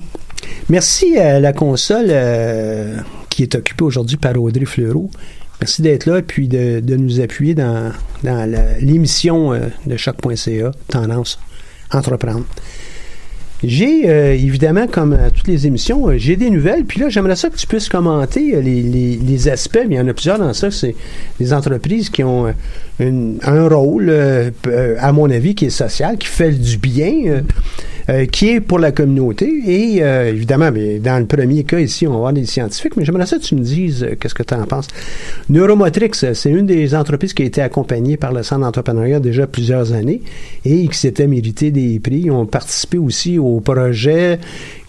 Merci 0.69 1.17
à 1.17 1.39
la 1.39 1.53
console 1.53 2.07
euh, 2.09 2.97
qui 3.29 3.43
est 3.43 3.55
occupée 3.55 3.83
aujourd'hui 3.83 4.17
par 4.17 4.41
Audrey 4.41 4.65
Fleureau. 4.65 5.09
Merci 5.61 5.81
d'être 5.81 6.05
là 6.05 6.19
et 6.19 6.23
puis 6.23 6.47
de, 6.47 6.81
de 6.81 6.95
nous 6.97 7.19
appuyer 7.21 7.55
dans, 7.55 7.91
dans 8.23 8.49
l'émission 8.81 9.53
euh, 9.53 9.59
de 9.85 9.97
choc.ca, 9.97 10.71
Tendance 10.89 11.39
Entreprendre. 11.91 12.45
J'ai 13.63 14.07
euh, 14.07 14.33
évidemment, 14.35 14.85
comme 14.85 15.13
à 15.13 15.31
toutes 15.31 15.47
les 15.47 15.65
émissions, 15.65 16.09
euh, 16.09 16.17
j'ai 16.17 16.35
des 16.35 16.51
nouvelles. 16.51 16.83
Puis 16.85 16.99
là, 16.99 17.09
j'aimerais 17.09 17.35
ça 17.35 17.49
que 17.49 17.55
tu 17.55 17.65
puisses 17.65 17.89
commenter 17.89 18.61
les, 18.61 18.83
les- 18.83 19.15
les 19.15 19.47
aspects. 19.47 19.79
Il 19.89 19.93
y 19.95 19.99
en 19.99 20.07
a 20.07 20.13
plusieurs 20.13 20.37
dans 20.37 20.53
ça. 20.53 20.69
C'est 20.69 20.95
des 21.39 21.53
entreprises 21.53 22.11
qui 22.11 22.23
ont 22.23 22.53
un 22.99 23.67
rôle, 23.69 24.13
à 24.99 25.11
mon 25.11 25.31
avis, 25.31 25.55
qui 25.55 25.65
est 25.65 25.69
social, 25.71 26.17
qui 26.17 26.27
fait 26.27 26.51
du 26.51 26.77
bien, 26.77 27.41
euh, 28.09 28.25
qui 28.25 28.51
est 28.51 28.61
pour 28.61 28.79
la 28.79 28.93
communauté. 28.93 29.51
Et 29.65 30.01
euh, 30.01 30.29
évidemment, 30.29 30.71
mais 30.71 30.99
dans 30.99 31.19
le 31.19 31.25
premier 31.25 31.65
cas 31.65 31.79
ici, 31.79 32.07
on 32.07 32.11
va 32.11 32.15
avoir 32.17 32.33
des 32.33 32.45
scientifiques. 32.45 32.95
Mais 32.95 33.03
j'aimerais 33.03 33.25
ça 33.25 33.37
que 33.37 33.43
tu 33.43 33.55
me 33.55 33.61
dises 33.61 34.03
euh, 34.03 34.15
qu'est-ce 34.17 34.33
que 34.33 34.43
tu 34.43 34.53
en 34.53 34.63
penses. 34.63 34.87
Neuromotrix, 35.49 36.11
c'est 36.13 36.49
une 36.49 36.65
des 36.65 36.95
entreprises 36.95 37.33
qui 37.33 37.43
a 37.43 37.45
été 37.45 37.61
accompagnée 37.61 38.15
par 38.15 38.31
le 38.31 38.43
Centre 38.43 38.61
d'entrepreneuriat 38.61 39.19
déjà 39.19 39.45
plusieurs 39.45 39.91
années 39.91 40.21
et 40.63 40.87
qui 40.87 40.97
s'était 40.97 41.27
mérité 41.27 41.71
des 41.71 41.99
prix. 41.99 42.21
Ils 42.25 42.31
ont 42.31 42.45
participé 42.45 42.97
aussi 42.97 43.37
au 43.39 43.59
projet 43.59 44.39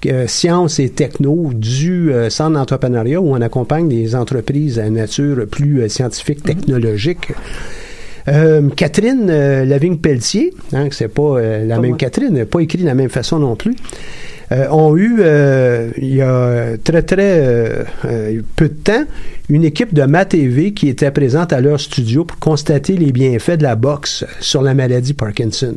euh, 0.06 0.28
Sciences 0.28 0.78
et 0.78 0.90
Techno 0.90 1.50
du 1.52 2.12
Centre 2.28 2.52
d'entrepreneuriat 2.52 3.20
où 3.20 3.34
on 3.34 3.40
accompagne 3.40 3.88
des 3.88 4.14
entreprises 4.14 4.78
à 4.78 4.88
nature 4.90 5.44
plus 5.50 5.88
scientifique, 5.88 6.44
technologique. 6.44 7.32
Euh, 8.28 8.68
Catherine 8.76 9.28
euh, 9.30 9.64
Lavigne-Pelletier, 9.64 10.52
hein, 10.72 10.88
que 10.88 10.94
c'est 10.94 11.08
pas 11.08 11.38
euh, 11.38 11.64
la 11.64 11.78
même. 11.78 11.96
Catherine, 11.96 12.36
elle 12.36 12.46
pas 12.46 12.60
écrit 12.60 12.78
de 12.78 12.84
la 12.84 12.94
même 12.94 13.08
façon 13.08 13.38
non 13.38 13.56
plus, 13.56 13.74
ont 14.70 14.96
eu, 14.96 15.20
il 15.98 16.14
y 16.14 16.22
a 16.22 16.78
très 16.82 17.02
très 17.02 17.84
peu 18.56 18.68
de 18.68 18.74
temps, 18.74 19.04
une 19.50 19.64
équipe 19.64 19.92
de 19.92 20.02
MATV 20.04 20.72
qui 20.72 20.88
était 20.88 21.10
présente 21.10 21.52
à 21.52 21.60
leur 21.60 21.78
studio 21.78 22.24
pour 22.24 22.38
constater 22.38 22.96
les 22.96 23.12
bienfaits 23.12 23.58
de 23.58 23.62
la 23.62 23.76
boxe 23.76 24.24
sur 24.40 24.62
la 24.62 24.72
maladie 24.72 25.12
Parkinson. 25.12 25.74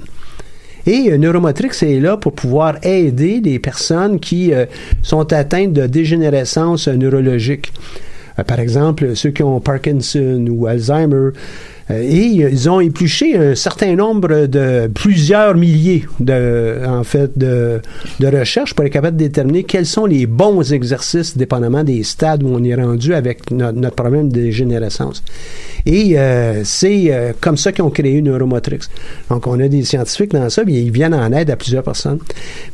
Et 0.85 1.17
Neuromotrix 1.17 1.71
est 1.81 1.99
là 1.99 2.15
pour 2.15 2.33
pouvoir 2.33 2.77
aider 2.83 3.41
les 3.43 3.59
personnes 3.59 4.21
qui 4.21 4.53
sont 5.01 5.33
atteintes 5.33 5.73
de 5.73 5.85
dégénérescence 5.87 6.87
neurologique. 6.87 7.73
Par 8.47 8.59
exemple, 8.61 9.15
ceux 9.17 9.31
qui 9.31 9.43
ont 9.43 9.59
Parkinson 9.59 10.45
ou 10.49 10.65
Alzheimer. 10.67 11.31
Euh, 11.91 12.01
et 12.01 12.43
euh, 12.43 12.49
ils 12.49 12.69
ont 12.69 12.79
épluché 12.79 13.35
un 13.37 13.55
certain 13.55 13.95
nombre 13.95 14.45
de 14.45 14.87
plusieurs 14.87 15.55
milliers 15.55 16.05
de, 16.19 16.77
en 16.87 17.03
fait, 17.03 17.37
de, 17.37 17.81
de 18.19 18.27
recherches 18.27 18.73
pour 18.73 18.85
être 18.85 18.93
capable 18.93 19.17
de 19.17 19.23
déterminer 19.23 19.63
quels 19.63 19.85
sont 19.85 20.05
les 20.05 20.25
bons 20.25 20.73
exercices, 20.73 21.37
dépendamment 21.37 21.83
des 21.83 22.03
stades 22.03 22.43
où 22.43 22.47
on 22.47 22.63
est 22.63 22.75
rendu 22.75 23.13
avec 23.13 23.51
no- 23.51 23.71
notre 23.71 23.95
problème 23.95 24.29
de 24.29 24.39
dégénérescence. 24.39 25.23
Et 25.85 26.17
euh, 26.17 26.61
c'est 26.63 27.35
comme 27.41 27.57
ça 27.57 27.71
qu'ils 27.71 27.83
ont 27.83 27.89
créé 27.89 28.21
Neuromotrix. 28.21 28.81
Donc, 29.29 29.47
on 29.47 29.59
a 29.59 29.67
des 29.67 29.83
scientifiques 29.83 30.31
dans 30.31 30.49
ça, 30.49 30.63
puis 30.63 30.75
ils 30.75 30.91
viennent 30.91 31.13
en 31.15 31.31
aide 31.31 31.49
à 31.49 31.55
plusieurs 31.55 31.83
personnes. 31.83 32.19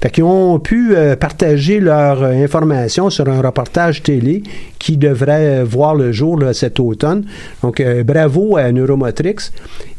Fait 0.01 0.09
qu'ils 0.09 0.25
ont 0.25 0.59
pu 0.59 0.93
partager 1.19 1.79
leur 1.79 2.21
information 2.23 3.09
sur 3.09 3.29
un 3.29 3.41
reportage 3.41 4.03
télé 4.03 4.43
qui 4.77 4.97
devrait 4.97 5.63
voir 5.63 5.95
le 5.95 6.11
jour 6.11 6.41
cet 6.53 6.79
automne. 6.79 7.23
Donc, 7.63 7.81
bravo 8.05 8.57
à 8.57 8.71
Neuromotrix. 8.71 9.06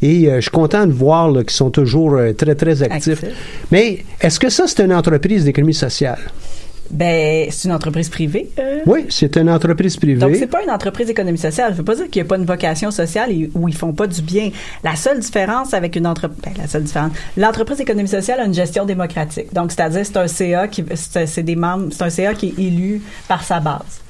Et 0.01 0.27
euh, 0.27 0.35
je 0.35 0.41
suis 0.41 0.51
content 0.51 0.85
de 0.85 0.91
voir 0.93 1.31
qu'ils 1.33 1.49
sont 1.51 1.71
toujours 1.71 2.15
euh, 2.15 2.33
très, 2.33 2.55
très 2.55 2.81
actifs. 2.83 3.23
Mais 3.71 4.03
est-ce 4.21 4.39
que 4.39 4.49
ça, 4.49 4.65
c'est 4.67 4.83
une 4.83 4.93
entreprise 4.93 5.45
d'économie 5.45 5.73
sociale? 5.73 6.19
Ben, 6.91 7.47
c'est 7.51 7.67
une 7.67 7.73
entreprise 7.75 8.09
privée. 8.09 8.49
euh. 8.57 8.79
Oui, 8.87 9.05
c'est 9.09 9.37
une 9.37 9.49
entreprise 9.49 9.95
privée. 9.95 10.19
Donc, 10.19 10.35
c'est 10.35 10.47
pas 10.47 10.63
une 10.63 10.71
entreprise 10.71 11.05
d'économie 11.05 11.37
sociale. 11.37 11.71
Ça 11.71 11.77
veut 11.77 11.83
pas 11.83 11.95
dire 11.95 12.09
qu'il 12.09 12.21
n'y 12.21 12.25
a 12.25 12.29
pas 12.29 12.37
une 12.37 12.45
vocation 12.45 12.89
sociale 12.89 13.31
et 13.31 13.49
où 13.53 13.67
ils 13.67 13.75
font 13.75 13.93
pas 13.93 14.07
du 14.07 14.21
bien. 14.23 14.49
La 14.83 14.95
seule 14.95 15.19
différence 15.19 15.75
avec 15.75 15.95
une 15.95 16.07
entreprise, 16.07 16.41
ben, 16.43 16.53
la 16.57 16.67
seule 16.67 16.83
différence, 16.83 17.11
l'entreprise 17.37 17.77
d'économie 17.77 18.07
sociale 18.07 18.39
a 18.39 18.45
une 18.45 18.55
gestion 18.55 18.85
démocratique. 18.85 19.53
Donc, 19.53 19.71
c'est-à-dire, 19.71 20.03
c'est 20.03 20.17
un 20.17 20.27
CA 20.27 20.67
qui, 20.67 20.83
c'est 20.95 21.27
c'est 21.27 21.43
des 21.43 21.55
membres, 21.55 21.89
c'est 21.91 22.03
un 22.03 22.09
CA 22.09 22.33
qui 22.33 22.47
est 22.57 22.59
élu 22.61 23.01
par 23.27 23.43
sa 23.43 23.59
base. 23.59 24.01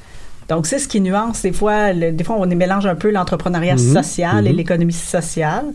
Donc, 0.50 0.66
c'est 0.68 0.80
ce 0.80 0.88
qui 0.88 1.00
nuance. 1.00 1.44
Des 1.44 1.54
fois, 1.54 1.94
le- 1.94 2.12
des 2.12 2.24
fois, 2.24 2.36
on 2.40 2.46
mélange 2.56 2.86
un 2.88 2.96
peu 2.96 3.12
l'entrepreneuriat 3.12 3.76
Mhm. 3.76 3.94
social 3.94 4.48
et 4.48 4.52
Mhm. 4.52 4.58
l'économie 4.58 4.92
sociale. 4.94 5.66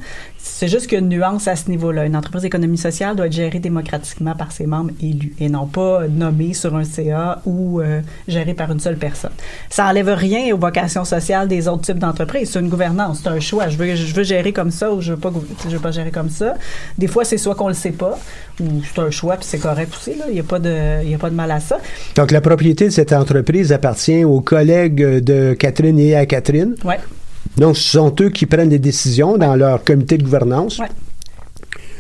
C'est 0.47 0.69
juste 0.69 0.89
qu'il 0.89 0.99
y 0.99 1.01
a 1.01 1.05
une 1.05 1.09
nuance 1.09 1.49
à 1.49 1.57
ce 1.57 1.71
niveau-là. 1.71 2.05
Une 2.05 2.15
entreprise 2.15 2.43
d'économie 2.43 2.77
sociale 2.77 3.17
doit 3.17 3.27
être 3.27 3.33
gérée 3.33 3.61
démocratiquement 3.61 4.35
par 4.35 4.53
ses 4.53 4.67
membres 4.67 4.91
élus 5.01 5.35
et 5.41 5.49
non 5.49 5.67
pas 5.67 6.07
nommée 6.07 6.53
sur 6.53 6.77
un 6.77 6.85
CA 6.85 7.41
ou 7.47 7.81
euh, 7.81 8.03
gérée 8.29 8.53
par 8.53 8.71
une 8.71 8.79
seule 8.79 8.99
personne. 8.99 9.31
Ça 9.71 9.87
enlève 9.87 10.11
rien 10.11 10.55
aux 10.55 10.59
vocations 10.59 11.07
sociales 11.07 11.49
des 11.49 11.67
autres 11.67 11.81
types 11.81 11.99
d'entreprises. 11.99 12.51
C'est 12.51 12.61
une 12.61 12.69
gouvernance, 12.69 13.21
c'est 13.23 13.31
un 13.31 13.41
choix. 13.41 13.69
Je 13.71 13.79
veux, 13.79 13.95
je 13.97 14.15
veux 14.15 14.23
gérer 14.23 14.53
comme 14.53 14.71
ça 14.71 14.93
ou 14.93 15.01
je 15.01 15.15
veux 15.15 15.19
pas, 15.19 15.33
je 15.65 15.71
veux 15.71 15.83
pas 15.83 15.93
gérer 15.93 16.11
comme 16.11 16.29
ça. 16.29 16.57
Des 16.99 17.07
fois, 17.07 17.25
c'est 17.25 17.39
soit 17.39 17.55
qu'on 17.55 17.69
le 17.69 17.75
sait 17.75 17.93
pas 17.93 18.19
ou 18.61 18.83
c'est 18.95 19.01
un 19.01 19.11
choix 19.11 19.37
puis 19.37 19.47
c'est 19.49 19.59
correct 19.59 19.95
aussi. 19.97 20.11
là. 20.11 20.27
Il 20.29 20.35
n'y 20.35 20.41
a 20.41 20.45
pas 20.45 20.59
de, 20.59 21.03
il 21.05 21.11
y 21.11 21.15
a 21.15 21.19
pas 21.19 21.31
de 21.31 21.35
mal 21.35 21.51
à 21.53 21.61
ça. 21.61 21.79
Donc, 22.17 22.31
la 22.31 22.43
propriété 22.43 22.85
de 22.85 22.91
cette 22.91 23.15
entreprise 23.15 23.73
appartient 23.73 24.25
aux 24.25 24.43
collègues 24.43 25.25
de 25.25 25.55
Catherine 25.55 25.99
et 25.99 26.15
à 26.15 26.27
Catherine? 26.27 26.75
Ouais. 26.85 26.99
Donc, 27.57 27.77
ce 27.77 27.99
sont 27.99 28.15
eux 28.21 28.31
qui 28.31 28.47
prennent 28.47 28.71
les 28.71 28.79
décisions 28.79 29.37
dans 29.37 29.55
leur 29.55 29.85
comité 29.85 30.19
de 30.19 30.25
gouvernance. 30.25 30.79
Ouais. 30.79 30.89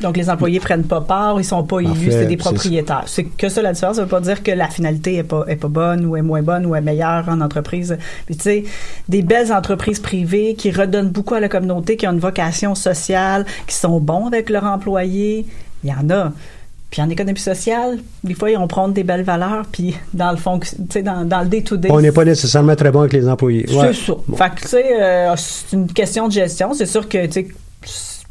Donc, 0.00 0.16
les 0.16 0.28
employés 0.28 0.60
prennent 0.60 0.84
pas 0.84 1.00
part, 1.00 1.40
ils 1.40 1.44
sont 1.44 1.62
pas 1.62 1.80
élus, 1.80 2.10
c'est 2.10 2.26
des 2.26 2.36
propriétaires. 2.36 3.04
C'est 3.06 3.24
que 3.24 3.48
ça 3.48 3.62
la 3.62 3.72
différence. 3.72 3.96
Ça 3.96 4.02
veut 4.02 4.08
pas 4.08 4.20
dire 4.20 4.42
que 4.42 4.50
la 4.50 4.68
finalité 4.68 5.14
est 5.16 5.22
pas, 5.22 5.44
est 5.48 5.56
pas 5.56 5.68
bonne 5.68 6.04
ou 6.04 6.16
est 6.16 6.22
moins 6.22 6.42
bonne 6.42 6.66
ou 6.66 6.74
est 6.74 6.80
meilleure 6.80 7.28
en 7.28 7.40
entreprise. 7.40 7.96
Puis, 8.26 8.36
tu 8.36 8.42
sais, 8.42 8.64
des 9.08 9.22
belles 9.22 9.52
entreprises 9.52 10.00
privées 10.00 10.56
qui 10.56 10.72
redonnent 10.72 11.10
beaucoup 11.10 11.34
à 11.34 11.40
la 11.40 11.48
communauté, 11.48 11.96
qui 11.96 12.06
ont 12.08 12.12
une 12.12 12.18
vocation 12.18 12.74
sociale, 12.74 13.46
qui 13.66 13.74
sont 13.74 14.00
bons 14.00 14.26
avec 14.26 14.50
leurs 14.50 14.64
employés, 14.64 15.46
il 15.84 15.90
y 15.90 15.92
en 15.92 16.10
a. 16.10 16.32
Puis 16.94 17.02
en 17.02 17.10
économie 17.10 17.40
sociale, 17.40 17.98
des 18.22 18.34
fois, 18.34 18.50
on 18.56 18.68
prend 18.68 18.86
des 18.86 19.02
belles 19.02 19.24
valeurs, 19.24 19.64
puis 19.72 19.96
dans 20.12 20.30
le 20.30 20.36
fond, 20.36 20.60
tu 20.60 20.70
sais, 20.90 21.02
dans, 21.02 21.24
dans 21.24 21.40
le 21.40 21.48
day-to-day, 21.48 21.88
On 21.90 22.00
n'est 22.00 22.12
pas 22.12 22.24
nécessairement 22.24 22.76
très 22.76 22.92
bon 22.92 23.00
avec 23.00 23.14
les 23.14 23.28
employés. 23.28 23.66
c'est 23.68 23.92
ça. 23.94 24.12
Bon. 24.28 24.36
Fait 24.36 24.50
que, 24.54 24.60
tu 24.60 24.68
sais, 24.68 25.02
euh, 25.02 25.34
c'est 25.36 25.74
une 25.74 25.88
question 25.88 26.28
de 26.28 26.32
gestion. 26.32 26.72
C'est 26.72 26.86
sûr 26.86 27.08
que, 27.08 27.26
tu 27.26 27.32
sais, 27.32 27.48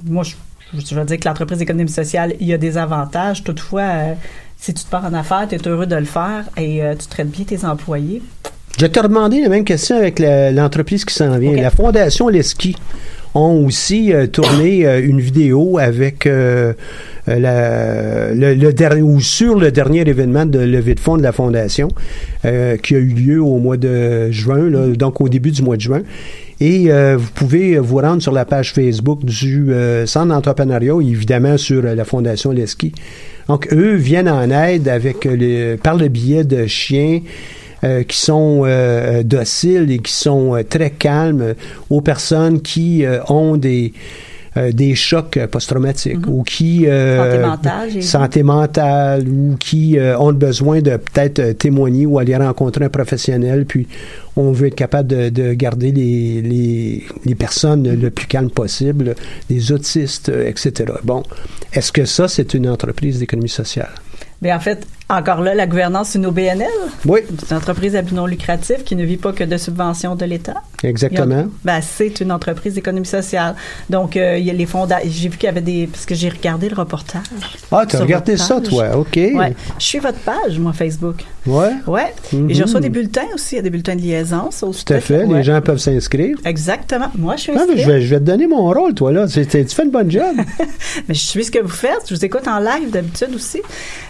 moi, 0.06 0.24
je, 0.24 0.36
je 0.80 0.96
veux 0.96 1.04
dire 1.04 1.20
que 1.20 1.28
l'entreprise 1.28 1.58
d'économie 1.58 1.90
sociale, 1.90 2.36
il 2.40 2.48
y 2.48 2.54
a 2.54 2.58
des 2.58 2.78
avantages. 2.78 3.44
Toutefois, 3.44 3.82
euh, 3.82 4.14
si 4.58 4.74
tu 4.74 4.86
te 4.86 4.90
pars 4.90 5.04
en 5.04 5.14
affaires, 5.14 5.46
tu 5.50 5.56
es 5.56 5.68
heureux 5.68 5.86
de 5.86 5.98
le 5.98 6.06
faire 6.06 6.46
et 6.56 6.82
euh, 6.82 6.96
tu 6.98 7.08
traites 7.08 7.30
bien 7.30 7.44
tes 7.44 7.66
employés. 7.66 8.22
Je 8.78 8.86
vais 8.86 8.90
te 8.90 8.98
redemander 8.98 9.42
la 9.42 9.50
même 9.50 9.66
question 9.66 9.98
avec 9.98 10.20
l'entreprise 10.20 11.04
qui 11.04 11.14
s'en 11.14 11.38
vient. 11.38 11.52
La 11.52 11.70
Fondation 11.70 12.30
Leski 12.30 12.78
ont 13.36 13.66
aussi 13.66 14.14
euh, 14.14 14.28
tourné 14.28 14.86
euh, 14.86 15.02
une 15.04 15.20
vidéo 15.20 15.78
avec 15.80 16.28
euh, 16.28 16.74
le, 17.28 18.72
dernier 18.72 19.02
ou 19.02 19.20
sur 19.20 19.60
le 19.60 19.72
dernier 19.72 20.02
événement 20.02 20.46
de 20.46 20.60
levée 20.60 20.96
de 20.96 21.00
fonds 21.00 21.18
de 21.18 21.24
la 21.24 21.32
Fondation 21.32 21.88
qui 22.42 22.96
a 22.96 22.98
eu 22.98 23.14
lieu 23.14 23.42
au 23.42 23.60
mois 23.60 23.78
de 23.78 24.30
juin, 24.30 24.70
donc 24.98 25.22
au 25.22 25.30
début 25.30 25.52
du 25.52 25.62
mois 25.62 25.78
de 25.78 25.82
juin. 25.82 26.02
Et 26.60 26.90
vous 27.16 27.30
pouvez 27.34 27.78
vous 27.80 28.00
rendre 28.00 28.22
sur 28.22 28.34
la 28.34 28.44
page 28.44 28.74
Facebook 28.74 29.24
du 29.24 29.72
Centre 30.06 30.28
d'entrepreneuriat, 30.28 30.96
évidemment 31.02 31.58
sur 31.58 31.84
la 31.84 32.04
Fondation 32.04 32.52
Leski. 32.52 32.92
Donc, 33.48 33.72
eux 33.72 33.96
viennent 33.96 34.28
en 34.28 34.50
aide 34.52 34.90
avec 34.90 35.24
le, 35.24 35.78
par 35.78 35.96
le 35.96 36.10
biais 36.10 36.44
de 36.44 36.68
chiens 36.68 37.22
euh, 37.84 38.04
qui 38.04 38.18
sont 38.18 38.64
euh, 38.66 39.24
dociles 39.24 39.92
et 39.92 40.00
qui 40.00 40.14
sont 40.14 40.56
euh, 40.56 40.64
très 40.64 40.92
calmes 40.92 41.42
euh, 41.42 41.54
aux 41.90 42.02
personnes 42.02 42.62
qui 42.62 43.06
euh, 43.06 43.20
ont 43.30 43.58
des 43.58 43.94
euh, 44.56 44.72
des 44.72 44.94
chocs 44.94 45.38
euh, 45.38 45.48
post-traumatiques 45.48 46.28
ou 46.28 46.44
qui 46.44 46.86
euh, 46.86 47.18
Santé 47.18 47.48
mentale, 47.48 48.04
santé 48.04 48.44
mentale 48.44 49.28
ou 49.28 49.56
qui 49.60 49.98
euh, 49.98 50.16
ont 50.20 50.32
besoin 50.32 50.80
de 50.80 50.98
peut-être 50.98 51.40
euh, 51.40 51.54
témoigner 51.54 52.06
ou 52.06 52.20
aller 52.20 52.36
rencontrer 52.36 52.86
un 52.86 52.90
professionnel 52.90 53.66
puis 53.66 53.88
on 54.36 54.52
veut 54.52 54.68
être 54.68 54.76
capable 54.76 55.08
de, 55.08 55.30
de 55.30 55.54
garder 55.54 55.92
les, 55.92 56.42
les, 56.42 57.04
les 57.26 57.36
personnes 57.36 58.00
le 58.00 58.10
plus 58.10 58.28
calme 58.28 58.50
possible, 58.50 59.16
les 59.50 59.72
autistes, 59.72 60.30
euh, 60.30 60.48
etc. 60.48 60.92
Bon, 61.04 61.24
est-ce 61.74 61.92
que 61.92 62.06
ça, 62.06 62.28
c'est 62.28 62.54
une 62.54 62.68
entreprise 62.68 63.20
d'économie 63.20 63.50
sociale? 63.50 63.92
Mais 64.42 64.52
en 64.52 64.60
fait, 64.60 64.86
Encore 65.10 65.42
là, 65.42 65.54
la 65.54 65.68
gouvernance, 65.68 66.10
c'est 66.10 66.18
une 66.20 66.26
OBNL. 66.26 66.66
Oui, 67.06 67.20
C'est 67.40 67.52
une 67.52 67.58
entreprise 67.58 67.96
à 67.96 68.02
but 68.02 68.14
non 68.16 68.26
lucratif 68.26 68.84
qui 68.84 68.96
ne 68.96 69.04
vit 69.04 69.18
pas 69.18 69.32
que 69.34 69.44
de 69.44 69.58
subventions 69.58 70.16
de 70.16 70.26
l'État. 70.26 70.56
exactement. 70.82 71.46
Ben, 71.66 71.82
c'est 71.82 72.22
une 72.22 72.32
entreprise 72.32 72.74
d'économie 72.76 73.06
sociale. 73.06 73.56
Donc, 73.90 74.16
euh, 74.18 74.38
il 74.38 74.46
y 74.46 74.50
a 74.50 74.54
les 74.54 74.66
fonds. 74.66 74.88
J'ai 75.06 75.30
vu 75.30 75.38
qu'il 75.38 75.48
y 75.48 75.50
avait 75.50 75.62
des. 75.62 75.88
Parce 75.88 76.06
que 76.06 76.16
j'ai 76.16 76.30
regardé 76.30 76.70
le 76.70 76.76
reportage. 76.76 77.22
Ah, 77.72 77.86
tu 77.86 77.96
as 77.98 78.00
regardé 78.00 78.38
ça, 78.38 78.60
toi? 78.62 78.96
OK. 78.98 79.16
Ouais. 79.16 79.54
Je 79.78 79.84
suis 79.86 80.00
votre 80.00 80.20
page, 80.20 80.58
moi, 80.58 80.72
Facebook. 80.74 81.24
Ouais. 81.46 81.72
Ouais. 81.86 82.14
Mhm. 82.32 82.50
Et 82.50 82.54
je 82.54 82.64
reçois 82.64 82.80
des 82.80 82.90
bulletins 82.90 83.28
aussi. 83.36 83.56
Il 83.56 83.58
y 83.58 83.60
a 83.60 83.64
des 83.64 83.70
bulletins 83.70 83.96
de 83.96 84.02
liaison. 84.02 84.50
ça 84.52 84.66
aussi. 84.66 84.86
Tout 84.86 84.94
à 84.94 85.00
fait. 85.02 85.26
Ouais. 85.26 85.38
Les 85.38 85.44
gens 85.44 85.60
peuvent 85.62 85.78
s'inscrire. 85.80 86.38
Exactement. 86.46 87.08
Moi, 87.18 87.36
je 87.36 87.42
suis 87.42 87.52
Ah, 87.52 87.56
mais 87.68 87.74
inscrite. 87.74 87.86
je, 87.86 87.92
vais, 87.92 88.02
je 88.02 88.10
vais 88.16 88.20
te 88.20 88.26
donner 88.26 88.48
mon 88.48 88.66
rôle, 88.72 88.94
toi, 88.94 89.12
là. 89.12 89.28
Tu 89.28 89.44
fais 89.44 89.84
une 89.84 89.92
bonne 89.92 90.10
job. 90.10 90.24
Mais 91.08 91.14
je 91.14 91.20
suis 91.20 91.44
ce 91.44 91.52
que 91.52 91.60
vous 91.60 91.68
faites. 91.68 92.08
Je 92.08 92.16
vous 92.16 92.24
écoute 92.26 92.48
en 92.48 92.60
live 92.60 92.90
d'habitude 92.92 93.30
aussi. 93.36 93.62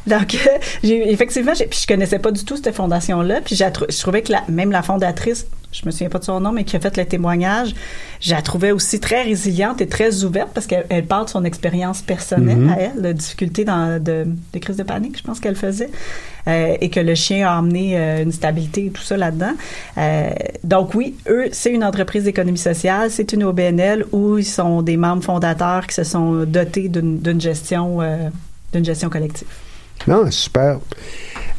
Donc, 0.05 0.37
j'ai, 0.97 1.11
effectivement, 1.11 1.53
puis 1.53 1.79
je 1.81 1.87
connaissais 1.87 2.19
pas 2.19 2.31
du 2.31 2.43
tout 2.45 2.57
cette 2.57 2.73
fondation-là. 2.75 3.41
Puis 3.41 3.55
je 3.55 3.99
trouvais 4.01 4.21
que 4.21 4.31
la, 4.31 4.43
même 4.49 4.71
la 4.71 4.81
fondatrice, 4.81 5.47
je 5.71 5.85
me 5.85 5.91
souviens 5.91 6.09
pas 6.09 6.19
de 6.19 6.23
son 6.23 6.39
nom, 6.39 6.51
mais 6.51 6.63
qui 6.63 6.75
a 6.75 6.79
fait 6.79 6.95
le 6.97 7.05
témoignage, 7.05 7.73
je 8.21 8.31
la 8.31 8.41
trouvais 8.41 8.71
aussi 8.71 8.99
très 8.99 9.23
résiliente 9.23 9.81
et 9.81 9.87
très 9.87 10.23
ouverte 10.23 10.49
parce 10.53 10.67
qu'elle 10.67 10.85
elle 10.89 11.05
parle 11.05 11.25
de 11.25 11.31
son 11.31 11.43
expérience 11.43 12.01
personnelle 12.01 12.57
Mhm. 12.57 12.69
à 12.69 12.75
elle, 12.79 13.01
de 13.01 13.11
difficultés 13.11 13.65
dans 13.65 14.01
de, 14.01 14.27
de 14.53 14.59
crise 14.59 14.77
de 14.77 14.83
panique, 14.83 15.17
je 15.17 15.23
pense 15.23 15.39
qu'elle 15.39 15.55
faisait, 15.55 15.89
euh, 16.47 16.77
et 16.79 16.89
que 16.89 16.99
le 16.99 17.15
chien 17.15 17.47
a 17.47 17.57
amené 17.57 17.97
euh, 17.97 18.23
une 18.23 18.31
stabilité 18.31 18.85
et 18.85 18.89
tout 18.91 19.01
ça 19.01 19.17
là-dedans. 19.17 19.53
Euh, 19.97 20.29
donc 20.63 20.93
oui, 20.93 21.15
eux, 21.27 21.47
c'est 21.51 21.71
une 21.71 21.83
entreprise 21.83 22.25
d'économie 22.25 22.57
sociale, 22.57 23.09
c'est 23.09 23.33
une 23.33 23.43
OBNL 23.43 24.05
où 24.11 24.37
ils 24.37 24.45
sont 24.45 24.83
des 24.83 24.97
membres 24.97 25.23
fondateurs 25.23 25.87
qui 25.87 25.95
se 25.95 26.03
sont 26.03 26.43
dotés 26.45 26.87
d'une 26.87 27.41
gestion, 27.41 27.99
d'une 28.71 28.85
gestion 28.85 29.09
collective. 29.09 29.47
Non, 30.07 30.29
super. 30.31 30.79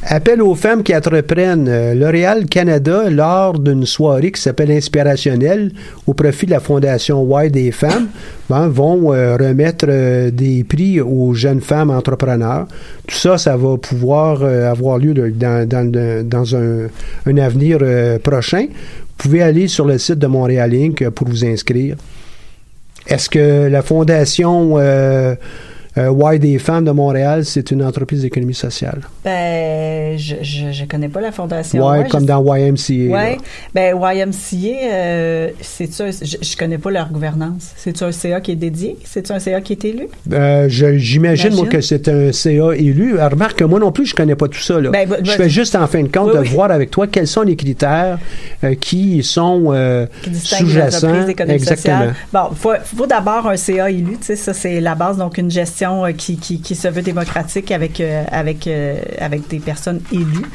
Appel 0.07 0.39
aux 0.39 0.53
femmes 0.53 0.83
qui 0.83 0.95
entreprennent. 0.95 1.67
Euh, 1.67 1.95
L'Oréal 1.95 2.45
Canada, 2.45 3.09
lors 3.09 3.57
d'une 3.57 3.87
soirée 3.87 4.31
qui 4.31 4.39
s'appelle 4.39 4.69
Inspirationnelle, 4.69 5.71
au 6.05 6.13
profit 6.13 6.45
de 6.45 6.51
la 6.51 6.59
Fondation 6.59 7.23
Why 7.23 7.49
des 7.49 7.71
femmes, 7.71 8.09
ben, 8.47 8.67
vont 8.67 9.11
euh, 9.11 9.35
remettre 9.35 9.87
euh, 9.89 10.29
des 10.29 10.63
prix 10.63 11.01
aux 11.01 11.33
jeunes 11.33 11.61
femmes 11.61 11.89
entrepreneurs. 11.89 12.67
Tout 13.07 13.15
ça, 13.15 13.39
ça 13.39 13.57
va 13.57 13.77
pouvoir 13.77 14.43
avoir 14.43 14.99
lieu 14.99 15.13
dans, 15.31 16.55
un, 16.55 16.87
un 17.25 17.37
avenir 17.37 17.79
prochain. 18.21 18.67
Vous 18.69 19.15
pouvez 19.17 19.41
aller 19.41 19.67
sur 19.67 19.85
le 19.85 19.97
site 19.97 20.19
de 20.19 20.27
Montréal 20.27 20.75
Inc. 20.75 21.09
pour 21.09 21.27
vous 21.27 21.45
inscrire. 21.45 21.95
Est-ce 23.07 23.29
que 23.29 23.67
la 23.69 23.81
Fondation 23.81 24.77
euh, 25.97 26.09
Why 26.09 26.39
des 26.39 26.59
femmes 26.59 26.85
de 26.85 26.91
Montréal, 26.91 27.45
c'est 27.45 27.71
une 27.71 27.83
entreprise 27.83 28.21
d'économie 28.21 28.53
sociale? 28.53 29.01
Ben, 29.23 30.17
je, 30.17 30.35
je, 30.41 30.71
je 30.71 30.85
connais 30.85 31.09
pas 31.09 31.21
la 31.21 31.31
fondation. 31.31 31.87
Ouais, 31.87 31.99
Ouais, 31.99 32.07
comme 32.09 32.21
je- 32.21 32.25
dans 32.27 32.43
YMCA. 32.55 33.13
Ouais, 33.13 33.37
ben 33.73 33.95
YMCA, 33.95 34.67
euh, 34.91 35.49
c'est 35.61 35.91
ça. 35.93 36.09
Je, 36.11 36.35
je 36.41 36.57
connais 36.57 36.77
pas 36.77 36.91
leur 36.91 37.09
gouvernance. 37.11 37.71
C'est 37.77 38.01
un 38.01 38.11
CA 38.11 38.41
qui 38.41 38.51
est 38.51 38.55
dédié? 38.55 38.97
C'est 39.05 39.31
un 39.31 39.39
CA 39.39 39.61
qui 39.61 39.73
est 39.73 39.85
élu? 39.85 40.07
Euh, 40.33 40.67
je- 40.69 40.97
J'imagine, 40.97 41.53
moi, 41.55 41.67
que 41.67 41.81
c'est 41.81 42.07
un 42.09 42.31
CA 42.31 42.71
élu. 42.75 43.17
Euh, 43.19 43.27
Remarque 43.27 43.57
que 43.59 43.63
moi 43.63 43.79
non 43.79 43.91
plus, 43.91 44.05
je 44.07 44.15
connais 44.15 44.35
pas 44.35 44.47
tout 44.47 44.59
ça. 44.59 44.79
Là. 44.81 44.89
Ben, 44.89 45.07
je 45.23 45.31
fais 45.31 45.49
juste, 45.49 45.75
en 45.75 45.87
fin 45.87 46.01
de 46.03 46.07
compte, 46.09 46.29
oui, 46.31 46.35
de 46.37 46.39
oui. 46.41 46.49
voir 46.49 46.71
avec 46.71 46.91
toi 46.91 47.07
quels 47.07 47.27
sont 47.27 47.41
les 47.43 47.55
critères 47.55 48.17
euh, 48.63 48.75
qui 48.75 49.23
sont 49.23 49.73
sous-jacents. 50.33 51.13
Exactement. 51.25 51.59
sociale. 51.75 52.15
Bon, 52.33 52.49
faut, 52.55 52.73
faut 52.83 53.07
d'abord 53.07 53.47
un 53.47 53.57
CA 53.57 53.89
élu, 53.89 54.17
tu 54.19 54.25
sais, 54.27 54.35
ça 54.35 54.53
c'est 54.53 54.79
la 54.81 54.95
base, 54.95 55.17
donc 55.17 55.37
une 55.37 55.51
gestion 55.51 55.84
euh, 55.93 56.11
qui, 56.11 56.37
qui, 56.37 56.61
qui 56.61 56.75
se 56.75 56.87
veut 56.87 57.01
démocratique 57.01 57.71
avec 57.71 57.99
euh, 57.99 58.23
avec 58.31 58.67
euh, 58.67 58.99
avec 59.19 59.47
des 59.47 59.59
personnes 59.59 60.01
élues. 60.11 60.45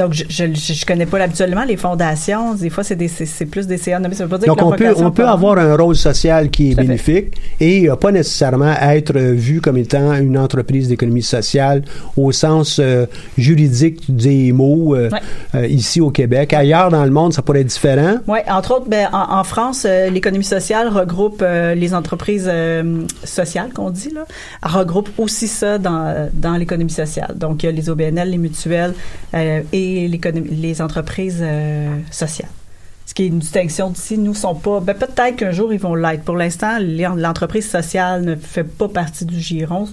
Donc, 0.00 0.14
je, 0.14 0.24
je, 0.28 0.44
je 0.54 0.86
connais 0.86 1.04
pas 1.06 1.18
habituellement 1.20 1.64
les 1.64 1.76
fondations. 1.76 2.54
Des 2.54 2.70
fois, 2.70 2.82
c'est 2.84 2.96
des, 2.96 3.08
c'est, 3.08 3.26
c'est 3.26 3.44
plus 3.44 3.66
des 3.66 3.76
CA. 3.76 3.98
Non, 3.98 4.08
mais 4.08 4.14
ça 4.14 4.24
veut 4.24 4.30
pas 4.30 4.38
dire 4.38 4.46
Donc, 4.48 4.58
que 4.58 4.64
on 4.64 4.70
peut, 4.72 4.94
on 4.96 5.10
peut 5.10 5.22
pas- 5.24 5.30
avoir 5.32 5.58
un 5.58 5.76
rôle 5.76 5.94
social 5.96 6.48
qui 6.50 6.70
est 6.70 6.72
à 6.72 6.76
fait. 6.76 6.82
bénéfique 6.82 7.26
et 7.60 7.90
euh, 7.90 7.96
pas 7.96 8.10
nécessairement 8.12 8.72
être 8.80 9.14
euh, 9.16 9.32
vu 9.34 9.60
comme 9.60 9.76
étant 9.76 10.14
une 10.14 10.38
entreprise 10.38 10.88
d'économie 10.88 11.22
sociale 11.22 11.82
au 12.16 12.32
sens 12.32 12.78
euh, 12.82 13.04
juridique 13.36 14.02
des 14.14 14.52
mots 14.52 14.94
euh, 14.96 15.10
Ouais. 15.10 15.18
euh, 15.54 15.66
ici 15.66 16.00
au 16.00 16.10
Québec. 16.10 16.52
Ailleurs 16.54 16.90
dans 16.90 17.04
le 17.04 17.10
monde, 17.10 17.32
ça 17.34 17.42
pourrait 17.42 17.60
être 17.60 17.66
différent. 17.66 18.14
Oui, 18.26 18.38
entre 18.48 18.76
autres, 18.76 18.88
ben, 18.88 19.08
en, 19.12 19.38
en 19.40 19.44
France, 19.44 19.86
l'économie 20.10 20.44
sociale 20.44 20.88
regroupe 20.88 21.44
les 21.74 21.94
entreprises 21.94 22.50
sociales, 23.24 23.70
qu'on 23.74 23.90
dit, 23.90 24.10
là, 24.14 24.24
regroupe 24.62 25.08
aussi 25.18 25.48
ça 25.48 25.78
dans, 25.78 26.28
dans 26.32 26.56
l'économie 26.56 26.90
sociale. 26.90 27.34
Donc, 27.36 27.62
il 27.62 27.66
y 27.66 27.68
a 27.68 27.72
les 27.72 27.88
OBNL, 27.90 28.30
les 28.30 28.38
mutuelles 28.38 28.94
euh, 29.34 29.60
et 29.98 30.08
les 30.08 30.82
entreprises 30.82 31.40
euh, 31.40 31.96
sociales. 32.10 32.50
Ce 33.10 33.14
qui 33.14 33.24
est 33.24 33.26
une 33.26 33.40
distinction 33.40 33.90
d'ici, 33.90 34.16
nous 34.16 34.34
sont 34.34 34.54
pas. 34.54 34.78
Ben, 34.78 34.94
peut-être 34.94 35.34
qu'un 35.34 35.50
jour 35.50 35.72
ils 35.72 35.80
vont 35.80 35.96
l'être. 35.96 36.22
Pour 36.22 36.36
l'instant, 36.36 36.78
l'entreprise 36.78 37.68
sociale 37.68 38.24
ne 38.24 38.36
fait 38.36 38.62
pas 38.62 38.86
partie 38.88 39.24
du 39.24 39.40
giron. 39.40 39.88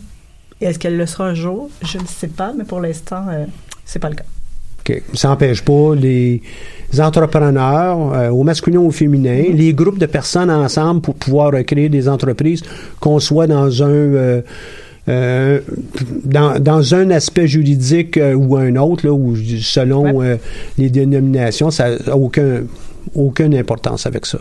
Est-ce 0.62 0.78
qu'elle 0.78 0.98
le 0.98 1.06
sera 1.08 1.26
un 1.26 1.34
jour? 1.34 1.72
Je 1.84 1.98
ne 1.98 2.06
sais 2.06 2.28
pas, 2.28 2.54
mais 2.56 2.64
pour 2.64 2.80
l'instant, 2.80 3.26
euh, 3.30 3.46
c'est 3.86 3.98
pas 3.98 4.10
le 4.10 4.16
cas. 4.18 4.24
OK. 4.88 5.02
Ça 5.16 5.30
n'empêche 5.30 5.64
pas 5.64 5.96
les 5.96 6.44
entrepreneurs, 7.00 8.14
euh, 8.14 8.30
au 8.30 8.44
masculin 8.44 8.82
ou 8.82 8.90
au 8.90 8.92
féminin, 8.92 9.46
les 9.52 9.74
groupes 9.74 9.98
de 9.98 10.06
personnes 10.06 10.52
ensemble 10.52 11.02
pour 11.02 11.16
pouvoir 11.16 11.56
euh, 11.56 11.64
créer 11.64 11.90
des 11.90 12.08
entreprises, 12.08 12.62
qu'on 13.00 13.20
soit 13.20 13.48
dans 13.48 13.82
un 13.82 14.44
euh, 15.10 15.60
dans, 16.26 16.60
dans 16.60 16.94
un 16.96 17.10
aspect 17.12 17.48
juridique 17.48 18.18
euh, 18.18 18.34
ou 18.34 18.58
un 18.58 18.76
autre, 18.76 19.08
là, 19.08 19.18
selon 19.62 20.22
euh, 20.22 20.36
les 20.78 20.90
dénominations, 20.90 21.72
ça 21.72 21.92
n'a 21.98 22.16
aucun, 22.16 22.64
aucune 23.16 23.56
importance 23.56 24.06
avec 24.06 24.26
ça. 24.26 24.40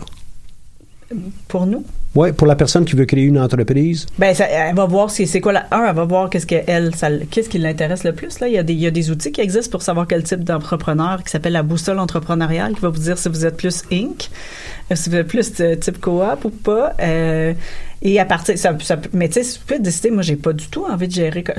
Pour 1.47 1.65
nous, 1.65 1.85
Oui, 2.15 2.33
pour 2.33 2.47
la 2.47 2.55
personne 2.57 2.83
qui 2.83 2.93
veut 2.97 3.05
créer 3.05 3.23
une 3.23 3.39
entreprise, 3.39 4.07
Ben, 4.19 4.33
ça- 4.35 4.47
elle 4.49 4.75
va 4.75 4.85
voir 4.85 5.09
si 5.09 5.25
c'est 5.25 5.39
quoi 5.39 5.53
la 5.53 5.65
un, 5.71 5.85
elle 5.87 5.95
va 5.95 6.03
voir 6.03 6.29
qu'est-ce 6.29 6.45
qu'elle, 6.45 6.91
qu'est-ce 7.31 7.47
qui 7.47 7.59
l'intéresse 7.59 8.03
le 8.03 8.11
plus. 8.11 8.41
Là, 8.41 8.49
il 8.49 8.55
y 8.55 8.57
a 8.57 8.63
des, 8.63 8.73
il 8.73 8.79
y 8.81 8.87
a 8.87 8.91
des 8.91 9.09
outils 9.09 9.31
qui 9.31 9.39
existent 9.39 9.71
pour 9.71 9.83
savoir 9.83 10.05
quel 10.05 10.23
type 10.23 10.43
d'entrepreneur 10.43 11.23
qui 11.23 11.31
s'appelle 11.31 11.53
la 11.53 11.63
boussole 11.63 11.99
entrepreneuriale, 11.99 12.73
qui 12.73 12.81
va 12.81 12.89
vous 12.89 12.99
dire 12.99 13.17
si 13.17 13.29
vous 13.29 13.45
êtes 13.45 13.55
plus 13.55 13.83
Inc, 13.89 14.29
si 14.93 15.09
vous 15.09 15.15
êtes 15.15 15.27
plus 15.27 15.49
type 15.53 16.01
coop 16.01 16.43
ou 16.43 16.49
pas. 16.49 16.91
Euh, 16.99 17.53
et 18.01 18.19
à 18.19 18.25
partir, 18.25 18.57
ça, 18.57 18.77
ça 18.79 18.97
mais 19.13 19.29
tu 19.29 19.43
sais, 19.43 19.53
tu 19.59 19.65
peux 19.65 19.79
décider. 19.79 20.11
Moi, 20.11 20.21
j'ai 20.23 20.35
pas 20.35 20.53
du 20.53 20.67
tout 20.67 20.85
envie 20.85 21.07
de 21.07 21.13
gérer. 21.13 21.43
tu 21.43 21.53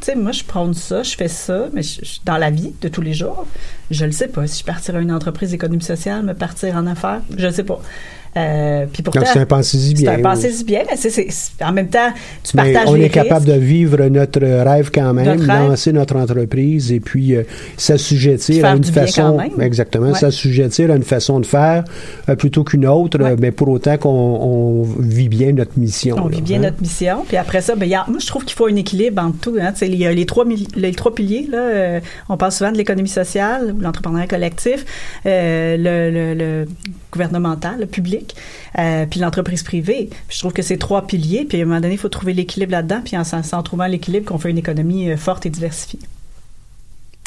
sais, 0.00 0.14
moi, 0.16 0.32
je 0.32 0.42
prends 0.44 0.72
ça, 0.72 1.02
je 1.02 1.14
fais 1.14 1.28
ça, 1.28 1.68
mais 1.72 1.82
je- 1.82 2.00
dans 2.24 2.36
la 2.38 2.50
vie 2.50 2.72
de 2.80 2.88
tous 2.88 3.00
les 3.02 3.14
jours, 3.14 3.46
je 3.90 4.04
le 4.04 4.12
sais 4.12 4.28
pas. 4.28 4.46
Si 4.46 4.60
je 4.60 4.64
partirais 4.64 4.98
à 4.98 5.00
une 5.02 5.12
entreprise 5.12 5.50
d'économie 5.50 5.82
sociale, 5.82 6.22
me 6.24 6.34
partir 6.34 6.74
en 6.76 6.86
affaires, 6.86 7.20
je 7.36 7.46
le 7.46 7.52
sais 7.52 7.64
pas. 7.64 7.80
Euh, 8.36 8.86
puis 8.92 9.02
pourtant, 9.02 9.20
donc 9.20 9.28
c'est 9.28 9.38
un 9.52 9.62
c'est 9.62 9.94
bien. 9.94 10.12
un 10.12 10.16
oui. 10.16 10.22
pensez-y 10.22 10.64
bien, 10.64 10.82
mais 10.90 10.96
c'est, 10.96 11.10
c'est- 11.10 11.28
c'est- 11.30 11.64
en 11.64 11.72
même 11.72 11.88
temps, 11.88 12.10
tu 12.42 12.56
Mais 12.56 12.72
partages 12.72 12.88
on 12.90 12.94
les 12.94 13.04
est 13.04 13.08
capable 13.08 13.46
de 13.46 13.52
vivre 13.52 14.04
notre 14.08 14.40
rêve 14.40 14.90
quand 14.92 15.14
même, 15.14 15.24
Notre 15.38 15.46
rêve. 15.52 15.68
lancer 15.68 15.92
notre 15.92 16.16
entreprise 16.16 16.90
et 16.90 16.98
puis 17.00 17.36
euh, 17.36 17.44
s'assujettir 17.76 18.64
à 18.64 18.74
une 18.74 18.84
façon, 18.84 19.38
exactement, 19.60 20.08
Ouais. 20.08 20.18
s'assujettir 20.18 20.90
à 20.90 20.96
une 20.96 21.02
façon 21.04 21.38
de 21.40 21.46
faire 21.46 21.84
euh, 22.28 22.34
plutôt 22.34 22.64
qu'une 22.64 22.86
autre, 22.86 23.22
Ouais. 23.22 23.36
mais 23.38 23.52
pour 23.52 23.68
autant 23.68 23.96
qu'on 23.98 24.08
on 24.10 24.82
vit 24.98 25.28
bien 25.28 25.52
notre 25.52 25.78
mission. 25.78 26.16
On 26.18 26.28
là, 26.28 26.36
vit 26.36 26.42
bien 26.42 26.58
hein. 26.58 26.62
notre 26.62 26.80
mission. 26.80 27.24
Puis 27.26 27.36
après 27.36 27.60
ça, 27.60 27.76
ben, 27.76 27.88
y 27.88 27.94
a- 27.94 28.04
moi, 28.08 28.18
je 28.20 28.26
trouve 28.26 28.44
qu'il 28.44 28.56
faut 28.56 28.66
un 28.66 28.76
équilibre 28.76 29.22
entre 29.22 29.38
tout. 29.38 29.56
Hein. 29.60 29.72
Il 29.82 29.94
y 29.94 30.06
a 30.06 30.12
les 30.12 30.26
trois, 30.26 30.44
les 30.76 30.92
trois 30.92 31.14
piliers. 31.14 31.46
Là, 31.50 31.58
euh, 31.58 32.00
on 32.28 32.36
parle 32.36 32.52
souvent 32.52 32.72
de 32.72 32.78
l'économie 32.78 33.08
sociale 33.08 33.74
ou 33.76 33.80
l'entrepreneuriat 33.80 34.26
collectif, 34.26 34.84
euh, 35.26 35.76
le, 35.76 36.10
le- 36.10 36.34
le 36.34 36.66
gouvernemental, 37.12 37.76
le 37.80 37.86
public, 37.86 38.23
euh, 38.78 39.06
puis 39.08 39.20
l'entreprise 39.20 39.62
privée. 39.62 40.08
Puis 40.28 40.36
je 40.36 40.38
trouve 40.38 40.52
que 40.52 40.62
c'est 40.62 40.78
trois 40.78 41.06
piliers. 41.06 41.44
Puis 41.44 41.58
à 41.58 41.62
un 41.62 41.66
moment 41.66 41.80
donné, 41.80 41.94
il 41.94 41.98
faut 41.98 42.08
trouver 42.08 42.32
l'équilibre 42.32 42.72
là-dedans. 42.72 43.00
Puis 43.04 43.16
en, 43.16 43.24
s'en 43.24 43.62
trouvant 43.62 43.86
l'équilibre, 43.86 44.26
qu'on 44.26 44.38
fait 44.38 44.50
une 44.50 44.58
économie 44.58 45.10
euh, 45.10 45.16
forte 45.16 45.46
et 45.46 45.50
diversifiée. 45.50 46.00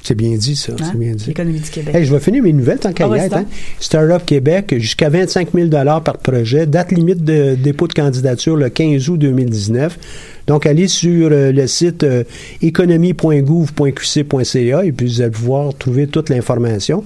C'est 0.03 0.15
bien 0.15 0.37
dit 0.37 0.55
ça, 0.55 0.71
Hein? 0.73 0.89
c'est 0.91 0.97
bien 0.97 1.13
dit. 1.13 1.25
L'économie 1.27 1.59
du 1.59 1.69
Québec. 1.69 1.93
Hey, 1.93 2.05
je 2.05 2.13
vais 2.13 2.21
finir 2.21 2.41
mes 2.41 2.53
nouvelles 2.53 2.79
tant 2.79 2.93
qu'à 2.93 3.09
Ah, 3.11 3.37
hein. 3.39 3.45
Startup 3.79 4.25
Québec, 4.25 4.75
jusqu'à 4.77 5.09
25 5.09 5.49
000 5.53 5.69
par 5.69 6.17
projet. 6.19 6.65
Date 6.65 6.93
limite 6.93 7.25
de 7.25 7.55
dépôt 7.55 7.87
de 7.87 7.93
candidature 7.93 8.55
le 8.55 8.69
15 8.69 9.09
août 9.09 9.17
2019. 9.17 9.99
Donc, 10.47 10.65
allez 10.65 10.87
sur 10.87 11.29
euh, 11.31 11.51
le 11.51 11.67
site 11.67 12.03
euh, 12.03 12.23
économie.gouv.qc.ca 12.61 14.85
et 14.85 14.91
puis 14.93 15.07
vous 15.07 15.21
allez 15.21 15.31
pouvoir 15.31 15.75
trouver 15.75 16.07
toute 16.07 16.29
l'information. 16.29 17.03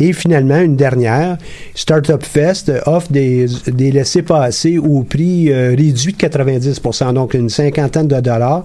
Et 0.00 0.12
finalement, 0.12 0.58
une 0.60 0.76
dernière, 0.76 1.36
Startup 1.74 2.22
Fest 2.22 2.72
offre 2.86 3.12
des, 3.12 3.46
des 3.68 3.92
laissés-passer 3.92 4.78
au 4.78 5.02
prix 5.02 5.52
euh, 5.52 5.70
réduit 5.76 6.14
de 6.14 6.18
90% 6.18 7.12
donc 7.14 7.34
une 7.34 7.48
cinquantaine 7.50 8.08
de 8.08 8.18
dollars 8.20 8.64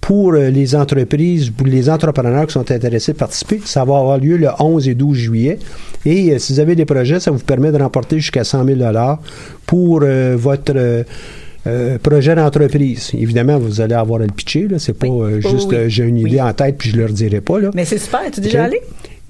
pour 0.00 0.34
euh, 0.34 0.50
les 0.50 0.74
entreprises, 0.74 1.50
pour 1.50 1.66
les 1.66 1.88
entrepreneurs 1.88 2.46
qui 2.46 2.52
sont 2.52 2.70
intéressés 2.70 3.12
de 3.12 3.16
participer. 3.18 3.60
Ça 3.64 3.84
va 3.84 3.96
avoir 3.98 4.18
lieu 4.18 4.36
le 4.36 4.48
11 4.58 4.86
et 4.88 4.94
12 4.94 5.16
juillet. 5.16 5.58
Et 6.04 6.32
euh, 6.32 6.38
si 6.38 6.52
vous 6.52 6.60
avez 6.60 6.74
des 6.74 6.84
projets, 6.84 7.20
ça 7.20 7.30
vous 7.30 7.38
permet 7.38 7.72
de 7.72 7.78
remporter 7.78 8.18
jusqu'à 8.18 8.44
100 8.44 8.64
000 8.66 8.80
pour 9.66 10.00
euh, 10.02 10.34
votre 10.38 10.72
euh, 10.76 11.04
euh, 11.66 11.98
projet 11.98 12.34
d'entreprise. 12.34 13.12
Évidemment, 13.14 13.58
vous 13.58 13.80
allez 13.80 13.94
avoir 13.94 14.20
à 14.20 14.26
le 14.26 14.30
pitcher. 14.32 14.68
Là. 14.68 14.78
C'est 14.78 14.92
pas 14.98 15.06
euh, 15.06 15.40
juste 15.40 15.68
oui. 15.70 15.76
euh, 15.76 15.88
j'ai 15.88 16.04
une 16.04 16.18
idée 16.18 16.32
Oui. 16.32 16.42
en 16.42 16.52
tête 16.52 16.76
puis 16.76 16.90
je 16.90 16.96
leur 16.98 17.08
dirai 17.08 17.40
pas. 17.40 17.58
Là. 17.60 17.70
Mais 17.74 17.86
c'est 17.86 17.96
super. 17.98 18.20
Tu 18.30 18.40
es 18.40 18.42
déjà 18.42 18.64
allé? 18.64 18.80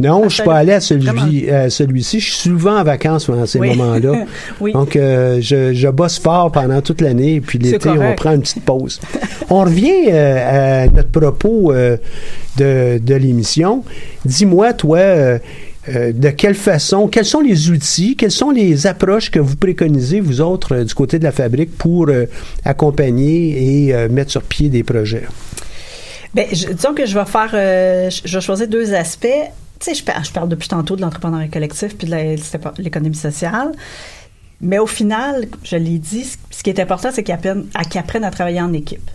Non, 0.01 0.29
je 0.29 0.35
suis 0.35 0.43
pas 0.43 0.57
allé 0.57 0.73
à 0.73 0.81
celui, 0.81 1.49
à 1.49 1.71
celui-ci. 1.71 2.19
Je 2.19 2.25
suis 2.33 2.49
souvent 2.51 2.79
en 2.81 2.83
vacances 2.85 3.31
dans 3.31 3.47
ces 3.47 3.61
Oui. 3.61 3.77
moments-là. 3.77 4.25
Oui. 4.61 4.73
Donc, 4.73 4.97
euh, 4.97 5.39
je, 5.41 5.73
je 5.73 5.89
bosse 5.89 6.19
fort 6.19 6.51
pendant 6.51 6.81
toute 6.81 7.01
l'année, 7.01 7.41
puis 7.41 7.59
l'été, 7.59 7.89
on 7.89 8.15
prend 8.15 8.33
une 8.35 8.41
petite 8.43 8.65
pause. 8.65 9.01
on 9.51 9.61
revient 9.65 10.07
euh, 10.11 10.85
à 10.85 10.89
notre 10.89 11.11
propos 11.11 11.73
euh, 11.73 11.97
de, 12.57 12.99
de 12.99 13.15
l'émission. 13.15 13.85
Dis-moi, 14.25 14.73
toi, 14.73 14.99
euh, 14.99 15.39
euh, 15.95 16.13
de 16.13 16.31
quelle 16.31 16.55
façon, 16.55 17.07
quels 17.09 17.25
sont 17.25 17.41
les 17.41 17.71
outils, 17.71 18.17
quelles 18.17 18.31
sont 18.33 18.51
les 18.51 18.87
approches 18.89 19.31
que 19.31 19.39
vous 19.39 19.55
préconisez, 19.57 20.19
vous 20.21 20.41
autres, 20.41 20.75
euh, 20.75 20.85
du 20.85 20.95
côté 20.95 21.19
de 21.21 21.25
la 21.25 21.33
fabrique, 21.33 21.77
pour 21.79 22.09
euh, 22.09 22.25
accompagner 22.65 23.87
et 23.87 23.95
euh, 23.95 24.09
mettre 24.09 24.31
sur 24.33 24.43
pied 24.43 24.69
des 24.71 24.83
projets? 24.83 25.25
Ben, 26.35 26.47
je, 26.53 26.67
disons 26.73 26.95
que 26.95 27.07
je 27.07 27.17
vais 27.17 27.27
faire, 27.27 27.51
euh, 27.55 28.11
je 28.25 28.35
vais 28.39 28.41
choisir 28.41 28.67
deux 28.67 28.93
aspects. 28.93 29.29
Tu 29.81 29.87
sais, 29.87 29.95
je, 29.95 30.05
par- 30.05 30.23
je 30.25 30.33
parle 30.33 30.49
depuis 30.49 30.69
tantôt 30.69 30.97
de 30.97 31.01
l'entrepreneuriat 31.03 31.49
collectif 31.49 31.97
puis 31.97 32.07
de 32.09 32.83
l'économie 32.83 33.15
sociale. 33.17 33.73
Mais 34.61 34.79
au 34.79 34.87
final, 34.87 35.47
je 35.63 35.77
l'ai 35.77 35.99
dit, 35.99 36.25
ce- 36.51 36.63
qui 36.63 36.71
est 36.71 36.81
important, 36.81 37.11
c'est 37.13 37.23
qu'ils 37.23 37.35
apprennent, 37.35 37.67
apprennent 37.75 38.25
à 38.25 38.31
travailler 38.31 38.61
en 38.63 38.73
équipe. 38.73 39.11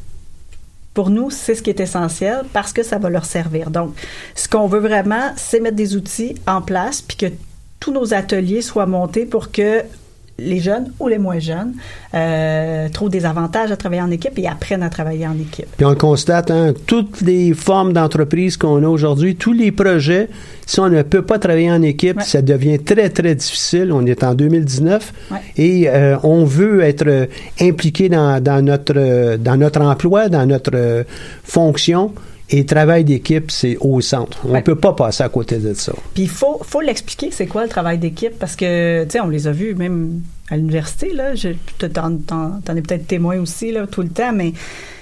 Pour 0.94 1.10
nous, 1.10 1.30
c'est 1.32 1.56
ce 1.56 1.62
qui 1.64 1.70
est 1.70 1.80
essentiel 1.80 2.44
parce 2.52 2.74
que 2.74 2.84
ça 2.84 2.98
va 2.98 3.10
leur 3.10 3.26
servir. 3.26 3.70
Donc, 3.72 3.96
ce 4.36 4.48
qu'on 4.50 4.68
veut 4.68 4.80
vraiment, 4.80 5.32
c'est 5.38 5.60
mettre 5.60 5.76
des 5.78 5.96
outils 5.96 6.36
en 6.46 6.62
place 6.62 7.02
puis 7.02 7.16
que 7.16 7.28
tous 7.80 7.94
nos 7.94 8.14
ateliers 8.14 8.62
soient 8.62 8.86
montés 8.86 9.26
pour 9.26 9.52
que 9.52 9.84
les 10.40 10.60
jeunes 10.60 10.92
ou 11.00 11.08
les 11.08 11.18
moins 11.18 11.40
jeunes 11.40 11.74
euh, 12.14 12.90
trouvent 12.90 13.10
des 13.10 13.26
avantages 13.26 13.72
à 13.72 13.78
travailler 13.78 14.02
en 14.02 14.12
équipe 14.12 14.38
et 14.38 14.48
apprennent 14.48 14.84
à 14.84 14.90
travailler 14.90 15.28
en 15.28 15.34
équipe. 15.34 15.68
Puis 15.78 15.86
on 15.86 15.90
le 15.90 15.96
constate, 15.96 16.50
hein, 16.52 16.74
toutes 16.88 17.22
les 17.22 17.54
formes 17.54 17.94
d'entreprise 17.94 18.58
qu'on 18.58 18.84
a 18.84 18.88
aujourd'hui, 18.88 19.36
tous 19.36 19.54
les 19.54 19.72
projets, 19.72 20.30
si 20.66 20.80
on 20.80 20.90
ne 20.90 21.02
peut 21.02 21.22
pas 21.24 21.40
travailler 21.40 21.72
en 21.72 21.82
équipe, 21.82 22.18
Ouais. 22.18 22.24
ça 22.24 22.42
devient 22.42 22.80
très, 22.80 23.10
très 23.10 23.36
difficile. 23.36 23.92
On 23.92 24.06
est 24.06 24.24
en 24.24 24.34
2019 24.34 25.14
Ouais. 25.32 25.38
et 25.58 25.90
euh, 25.90 26.18
on 26.24 26.46
veut 26.46 26.82
être 26.82 27.08
euh, 27.08 27.26
impliqué 27.62 28.10
dans, 28.10 28.42
dans 28.44 28.64
notre, 28.64 29.38
dans 29.38 29.58
notre 29.58 29.82
emploi, 29.82 30.30
dans 30.30 30.46
notre 30.46 30.72
euh, 30.76 31.04
fonction. 31.44 32.12
Et 32.52 32.66
travail 32.66 33.04
d'équipe, 33.04 33.52
c'est 33.52 33.78
au 33.80 34.02
centre. 34.02 34.40
On 34.44 34.50
ne 34.50 34.54
Ouais. 34.54 34.62
peut 34.64 34.76
pas 34.76 34.94
passer 34.94 35.24
à 35.24 35.30
côté 35.30 35.58
de 35.58 35.74
ça. 35.74 35.94
Puis 36.14 36.24
il 36.24 36.30
faut, 36.30 36.60
faut 36.64 36.82
l'expliquer, 36.82 37.30
c'est 37.32 37.46
quoi 37.48 37.64
le 37.64 37.70
travail 37.70 37.98
d'équipe, 38.00 38.38
parce 38.40 38.56
que, 38.56 39.04
tu 39.04 39.12
sais, 39.12 39.20
on 39.20 39.28
les 39.30 39.48
a 39.48 39.52
vus 39.52 39.76
même 39.76 40.22
à 40.50 40.58
l'université, 40.58 41.14
là. 41.14 41.34
T'en, 41.94 42.76
es 42.76 42.82
peut-être 42.82 43.06
témoin 43.08 43.40
aussi, 43.40 43.72
là, 43.72 43.86
tout 43.86 44.02
le 44.02 44.10
temps, 44.10 44.32
mais 44.34 44.54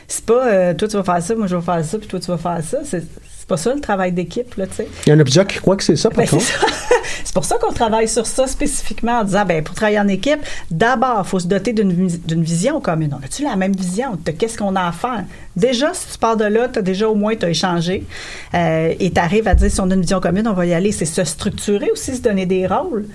c'est 0.09 0.25
pas, 0.25 0.47
euh, 0.47 0.73
toi, 0.73 0.87
tu 0.89 0.97
vas 0.97 1.03
faire 1.03 1.21
ça, 1.23 1.35
moi, 1.35 1.47
je 1.47 1.55
vais 1.55 1.61
faire 1.61 1.85
ça, 1.85 1.97
puis 1.97 2.07
toi, 2.07 2.19
tu 2.19 2.27
vas 2.27 2.37
faire 2.37 2.59
ça. 2.63 2.79
C'est, 2.83 3.03
pas 3.47 3.55
ça, 3.55 3.73
le 3.73 3.79
travail 3.79 4.11
d'équipe, 4.11 4.55
là, 4.55 4.67
tu 4.67 4.75
sais. 4.75 4.87
Il 5.05 5.09
y 5.09 5.13
en 5.13 5.19
a 5.19 5.23
plusieurs 5.23 5.47
qui 5.47 5.57
croient 5.59 5.77
que 5.77 5.83
c'est 5.83 5.95
ça, 5.95 6.09
par 6.09 6.25
Ben, 6.25 6.29
contre. 6.29 6.45
c'est 7.23 7.33
pour 7.33 7.45
ça 7.45 7.57
qu'on 7.57 7.73
travaille 7.73 8.07
sur 8.07 8.25
ça 8.25 8.47
spécifiquement 8.47 9.19
en 9.19 9.23
disant, 9.23 9.45
ben 9.45 9.63
pour 9.63 9.75
travailler 9.75 9.99
en 9.99 10.07
équipe, 10.07 10.39
d'abord, 10.71 11.21
il 11.25 11.27
faut 11.27 11.39
se 11.39 11.47
doter 11.47 11.73
d'une, 11.73 11.91
vis- 11.93 12.19
d'une 12.19 12.43
vision 12.43 12.79
commune. 12.81 13.15
On 13.19 13.23
a-tu 13.25 13.43
la 13.43 13.55
même 13.55 13.73
vision? 13.75 14.17
Qu'est-ce 14.37 14.57
qu'on 14.57 14.75
a 14.75 14.87
à 14.87 14.91
faire? 14.91 15.23
Déjà, 15.55 15.93
si 15.93 16.11
tu 16.11 16.17
pars 16.17 16.37
de 16.37 16.45
là, 16.45 16.67
tu 16.67 16.79
as 16.79 16.81
déjà 16.81 17.09
au 17.09 17.15
moins 17.15 17.35
t'as 17.35 17.49
échangé 17.49 18.05
euh, 18.53 18.93
et 18.99 19.11
tu 19.11 19.19
arrives 19.19 19.47
à 19.47 19.55
dire, 19.55 19.71
si 19.71 19.81
on 19.81 19.89
a 19.89 19.93
une 19.95 20.01
vision 20.01 20.19
commune, 20.19 20.47
on 20.47 20.53
va 20.53 20.65
y 20.65 20.73
aller. 20.73 20.91
C'est 20.91 21.05
se 21.05 21.23
structurer 21.23 21.89
aussi, 21.91 22.15
se 22.15 22.21
donner 22.21 22.45
des 22.45 22.67
rôles. 22.67 23.05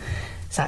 Ça, 0.51 0.67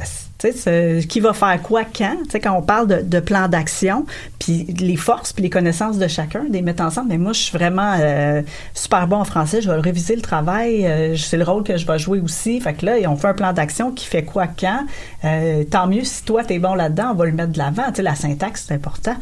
qui 1.09 1.20
va 1.20 1.32
faire 1.32 1.61
quoi 1.62 1.85
quand? 1.85 2.16
Tu 2.24 2.30
sais, 2.32 2.41
quand 2.41 2.53
on 2.53 2.61
parle 2.61 2.87
de, 2.87 3.01
de 3.03 3.20
plan 3.20 3.49
d'action, 3.49 4.05
puis 4.39 4.64
les 4.78 4.97
forces, 4.97 5.32
puis 5.32 5.43
les 5.43 5.49
connaissances 5.51 5.97
de 5.99 6.07
chacun, 6.07 6.45
des 6.51 6.61
mettre 6.61 6.82
ensemble. 6.82 7.09
Mais 7.09 7.18
moi, 7.18 7.32
je 7.32 7.41
suis 7.41 7.57
vraiment 7.57 7.97
euh, 7.99 8.43
super 8.74 9.07
bon 9.07 9.16
en 9.16 9.24
français. 9.24 9.62
Je 9.62 9.70
vais 9.70 9.80
réviser 9.80 10.14
le 10.16 10.22
travail. 10.22 10.87
euh, 10.87 11.16
c'est 11.16 11.39
le 11.39 11.45
rôle 11.45 11.62
que 11.64 11.76
je 11.78 11.87
vais 11.87 11.99
jouer 11.99 12.20
aussi. 12.20 12.61
Fait 12.61 12.74
que 12.74 12.85
là, 12.85 12.97
on 13.09 13.16
fait 13.16 13.28
un 13.28 13.35
plan 13.35 13.53
d'action 13.55 13.91
qui 13.93 14.07
fait 14.07 14.24
quoi 14.24 14.47
quand. 14.47 14.85
Euh, 15.24 15.64
tant 15.64 15.87
mieux 15.87 16.05
si 16.05 16.22
toi, 16.24 16.45
tu 16.45 16.53
es 16.55 16.59
bon 16.59 16.74
là-dedans, 16.74 17.12
on 17.12 17.14
va 17.14 17.24
le 17.26 17.32
mettre 17.32 17.53
de 17.53 17.59
l'avant. 17.59 17.85
Tu 17.89 17.97
sais, 17.97 18.03
la 18.03 18.14
syntaxe, 18.14 18.64
c'est 18.68 18.74
important. 18.74 19.16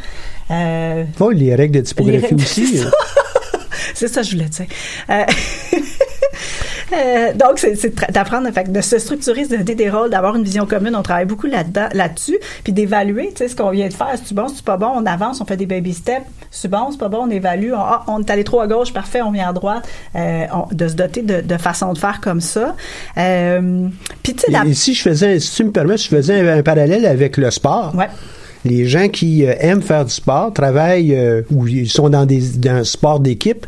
Euh, 0.51 1.05
Oh, 1.21 1.31
les 1.31 1.55
règles 1.55 1.77
de 1.77 1.81
typographie 1.83 2.27
règles, 2.27 2.43
aussi. 2.43 2.67
c'est 2.67 2.81
euh. 2.87 2.91
ça. 2.91 2.97
C'est 3.95 4.09
ça 4.09 4.23
je 4.23 4.33
voulais 4.33 4.49
dire. 4.49 4.67
Euh, 6.93 7.33
donc, 7.35 7.59
c'est 7.59 8.13
d'apprendre, 8.13 8.49
de 8.51 8.81
se 8.81 8.99
structurer, 8.99 9.45
se 9.45 9.51
donner 9.51 9.75
des 9.75 9.89
rôles, 9.91 10.11
d'avoir 10.11 10.37
une 10.37 10.45
vision 10.45 10.67
commune. 10.67 10.95
On 10.95 11.03
travaille 11.03 11.25
beaucoup 11.25 11.47
là-dedans, 11.47 11.89
là-dessus, 11.95 12.39
puis 12.65 12.73
d'évaluer, 12.73 13.29
tu 13.31 13.39
sais, 13.39 13.49
ce 13.49 13.57
qu'on 13.57 13.71
vient 13.71 13.89
de 13.89 13.93
faire. 13.95 14.15
C'est 14.25 14.35
bon, 14.35 14.49
c'est 14.49 14.65
pas 14.65 14.77
bon, 14.77 14.91
on 14.95 15.07
avance, 15.07 15.41
on 15.41 15.45
fait 15.45 15.57
des 15.57 15.67
baby 15.67 15.95
steps. 15.95 16.27
C'est 16.51 16.69
bon, 16.69 16.91
c'est 16.91 16.99
pas 16.99 17.09
bon, 17.09 17.21
on 17.27 17.31
évalue. 17.31 17.73
On, 17.73 17.79
ah, 17.81 18.05
on 18.09 18.21
est 18.21 18.31
allé 18.31 18.45
trop 18.45 18.61
à 18.61 18.67
gauche, 18.67 18.93
parfait, 18.93 19.23
on 19.23 19.31
vient 19.31 19.49
à 19.49 19.53
droite. 19.53 19.89
Euh, 20.17 20.45
on- 20.53 20.75
de 20.75 20.89
se 20.89 20.95
doter 20.95 21.23
de, 21.23 21.41
de 21.41 21.57
façon 21.57 21.93
de 21.93 21.99
faire 21.99 22.21
comme 22.21 22.41
ça. 22.41 22.75
Euh, 23.17 23.89
puis, 24.23 24.35
tu 24.35 24.41
sais, 24.47 24.53
la- 24.53 24.65
si 24.75 24.95
je 24.95 25.03
faisais, 25.03 25.39
si 25.41 25.55
tu 25.57 25.65
me 25.65 25.71
permets, 25.71 25.97
je 25.97 26.09
faisais 26.09 26.41
un, 26.41 26.59
un 26.59 26.63
parallèle 26.63 27.07
avec 27.07 27.37
le 27.37 27.51
sport. 27.51 27.95
Ouais. 27.97 28.09
Les 28.65 28.87
gens 28.87 29.09
qui 29.09 29.45
euh, 29.47 29.55
aiment 29.59 29.83
faire 29.83 30.05
du 30.05 30.13
sport, 30.13 30.53
travaillent 30.53 31.15
euh, 31.17 31.43
ou 31.51 31.67
ils 31.67 31.89
sont 31.91 32.09
dans 32.09 32.27
des 32.27 32.41
dans 32.59 32.77
un 32.77 32.85
sport 32.85 33.19
d'équipe, 33.19 33.67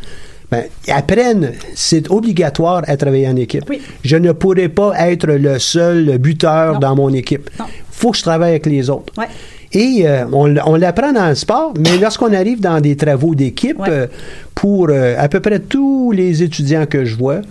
ben, 0.51 0.63
apprennent, 0.87 1.51
c'est 1.73 2.09
obligatoire 2.11 2.83
à 2.87 2.97
travailler 2.97 3.27
en 3.27 3.35
équipe. 3.35 3.63
Oui. 3.69 3.81
Je 4.03 4.15
ne 4.17 4.31
pourrais 4.31 4.69
pas 4.69 4.93
être 5.09 5.27
le 5.27 5.59
seul 5.59 6.17
buteur 6.17 6.73
Non. 6.73 6.79
dans 6.79 6.95
mon 6.95 7.09
équipe. 7.13 7.49
Non. 7.59 7.65
faut 7.91 8.11
que 8.11 8.17
je 8.17 8.23
travaille 8.23 8.51
avec 8.51 8.65
les 8.65 8.89
autres. 8.89 9.13
Ouais. 9.17 9.27
Et 9.71 10.07
euh, 10.07 10.25
on, 10.31 10.75
l'apprend 10.77 11.11
dans 11.11 11.27
le 11.27 11.35
sport, 11.35 11.73
mais 11.77 11.97
lorsqu'on 11.97 12.33
arrive 12.33 12.61
dans 12.61 12.79
des 12.79 12.95
travaux 12.95 13.35
d'équipe, 13.35 13.79
Ouais. 13.79 13.89
euh, 13.89 14.07
pour 14.53 14.87
euh, 14.89 15.15
à 15.17 15.27
peu 15.27 15.39
près 15.41 15.59
tous 15.59 16.11
les 16.11 16.43
étudiants 16.43 16.85
que 16.85 17.03
je 17.03 17.15
vois, 17.15 17.41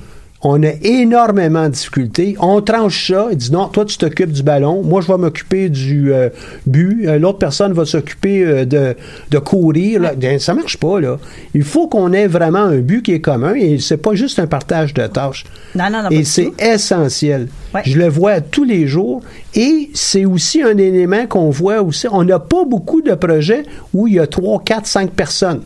on 0.44 0.62
a 0.62 0.72
énormément 0.82 1.64
de 1.64 1.70
difficultés. 1.70 2.36
On 2.38 2.60
tranche 2.60 3.10
ça. 3.10 3.28
Il 3.30 3.38
dit 3.38 3.50
non, 3.50 3.68
toi, 3.68 3.86
tu 3.86 3.96
t'occupes 3.96 4.30
du 4.30 4.42
ballon. 4.42 4.82
Moi, 4.82 5.00
je 5.00 5.08
vais 5.08 5.16
m'occuper 5.16 5.70
du 5.70 6.12
euh, 6.12 6.28
but. 6.66 7.06
Euh, 7.06 7.18
L'autre 7.18 7.38
personne 7.38 7.72
va 7.72 7.86
s'occuper 7.86 8.44
euh, 8.44 8.64
de, 8.66 8.94
de 9.30 9.38
courir. 9.38 10.02
Là. 10.02 10.12
Ça 10.38 10.52
marche 10.52 10.76
pas, 10.76 11.00
là. 11.00 11.18
Il 11.54 11.62
faut 11.62 11.88
qu'on 11.88 12.12
ait 12.12 12.26
vraiment 12.26 12.58
un 12.58 12.78
but 12.78 13.02
qui 13.02 13.12
est 13.12 13.22
commun 13.22 13.54
et 13.54 13.78
c'est 13.78 13.96
pas 13.96 14.14
juste 14.14 14.38
un 14.38 14.46
partage 14.46 14.92
de 14.92 15.06
tâches. 15.06 15.44
Non, 15.74 15.84
non, 15.90 16.02
non, 16.02 16.08
pas 16.10 16.14
Et 16.14 16.24
c'est 16.24 16.52
essentiel. 16.58 17.48
Ouais. 17.74 17.80
Je 17.86 17.98
le 17.98 18.08
vois 18.08 18.42
tous 18.42 18.64
les 18.64 18.86
jours. 18.86 19.22
Et 19.54 19.90
c'est 19.94 20.26
aussi 20.26 20.62
un 20.62 20.76
élément 20.76 21.26
qu'on 21.26 21.48
voit 21.48 21.80
aussi. 21.80 22.06
On 22.12 22.22
n'a 22.22 22.38
pas 22.38 22.64
beaucoup 22.64 23.00
de 23.00 23.14
projets 23.14 23.62
où 23.94 24.06
il 24.06 24.14
y 24.14 24.18
a 24.18 24.26
trois, 24.26 24.60
quatre, 24.62 24.86
cinq 24.86 25.10
personnes. 25.10 25.62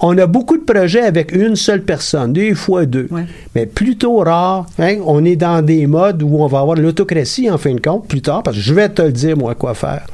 On 0.00 0.16
a 0.18 0.26
beaucoup 0.26 0.56
de 0.58 0.64
projets 0.64 1.02
avec 1.02 1.32
une 1.32 1.54
seule 1.56 1.82
personne, 1.82 2.32
des 2.32 2.54
fois 2.54 2.86
deux. 2.86 3.06
Ouais. 3.10 3.24
Mais 3.54 3.66
plutôt 3.66 4.16
rare. 4.18 4.66
hein, 4.78 4.96
on 5.06 5.24
est 5.24 5.36
dans 5.36 5.64
des 5.64 5.86
modes 5.86 6.22
où 6.22 6.38
on 6.42 6.46
va 6.46 6.60
avoir 6.60 6.76
l'autocratie, 6.76 7.48
en 7.50 7.58
fin 7.58 7.74
de 7.74 7.80
compte, 7.80 8.08
plus 8.08 8.22
tard, 8.22 8.42
parce 8.42 8.56
que 8.56 8.62
je 8.62 8.74
vais 8.74 8.88
te 8.88 9.02
le 9.02 9.12
dire, 9.12 9.36
moi, 9.36 9.54
quoi 9.54 9.74
faire. 9.74 10.06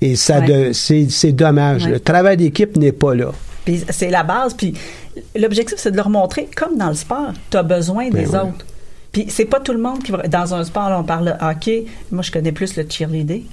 Et 0.00 0.14
ça, 0.14 0.40
Ouais. 0.40 0.70
c'est 0.72 1.06
c'est 1.10 1.32
dommage. 1.32 1.86
Ouais. 1.86 1.92
Le 1.92 2.00
travail 2.00 2.36
d'équipe 2.36 2.76
n'est 2.76 2.92
pas 2.92 3.14
là. 3.14 3.32
Puis 3.64 3.82
c'est 3.90 4.10
la 4.10 4.22
base. 4.22 4.54
Puis 4.54 4.74
l'objectif, 5.34 5.78
c'est 5.78 5.90
de 5.90 5.96
leur 5.96 6.10
montrer, 6.10 6.48
comme 6.54 6.76
dans 6.76 6.88
le 6.88 6.94
sport, 6.94 7.32
tu 7.50 7.56
as 7.56 7.62
besoin 7.62 8.10
des 8.10 8.26
Ben 8.26 8.40
autres. 8.40 8.64
Puis 9.10 9.26
c'est 9.28 9.46
pas 9.46 9.58
tout 9.60 9.72
le 9.72 9.78
monde 9.80 10.02
qui 10.02 10.12
va. 10.12 10.18
Dans 10.28 10.54
un 10.54 10.62
sport, 10.62 10.90
là, 10.90 11.00
on 11.00 11.04
parle 11.04 11.26
de 11.26 11.44
hockey. 11.44 11.86
Moi, 12.12 12.22
je 12.22 12.30
connais 12.30 12.52
plus 12.52 12.76
le 12.76 12.84
cheerleading. 12.88 13.44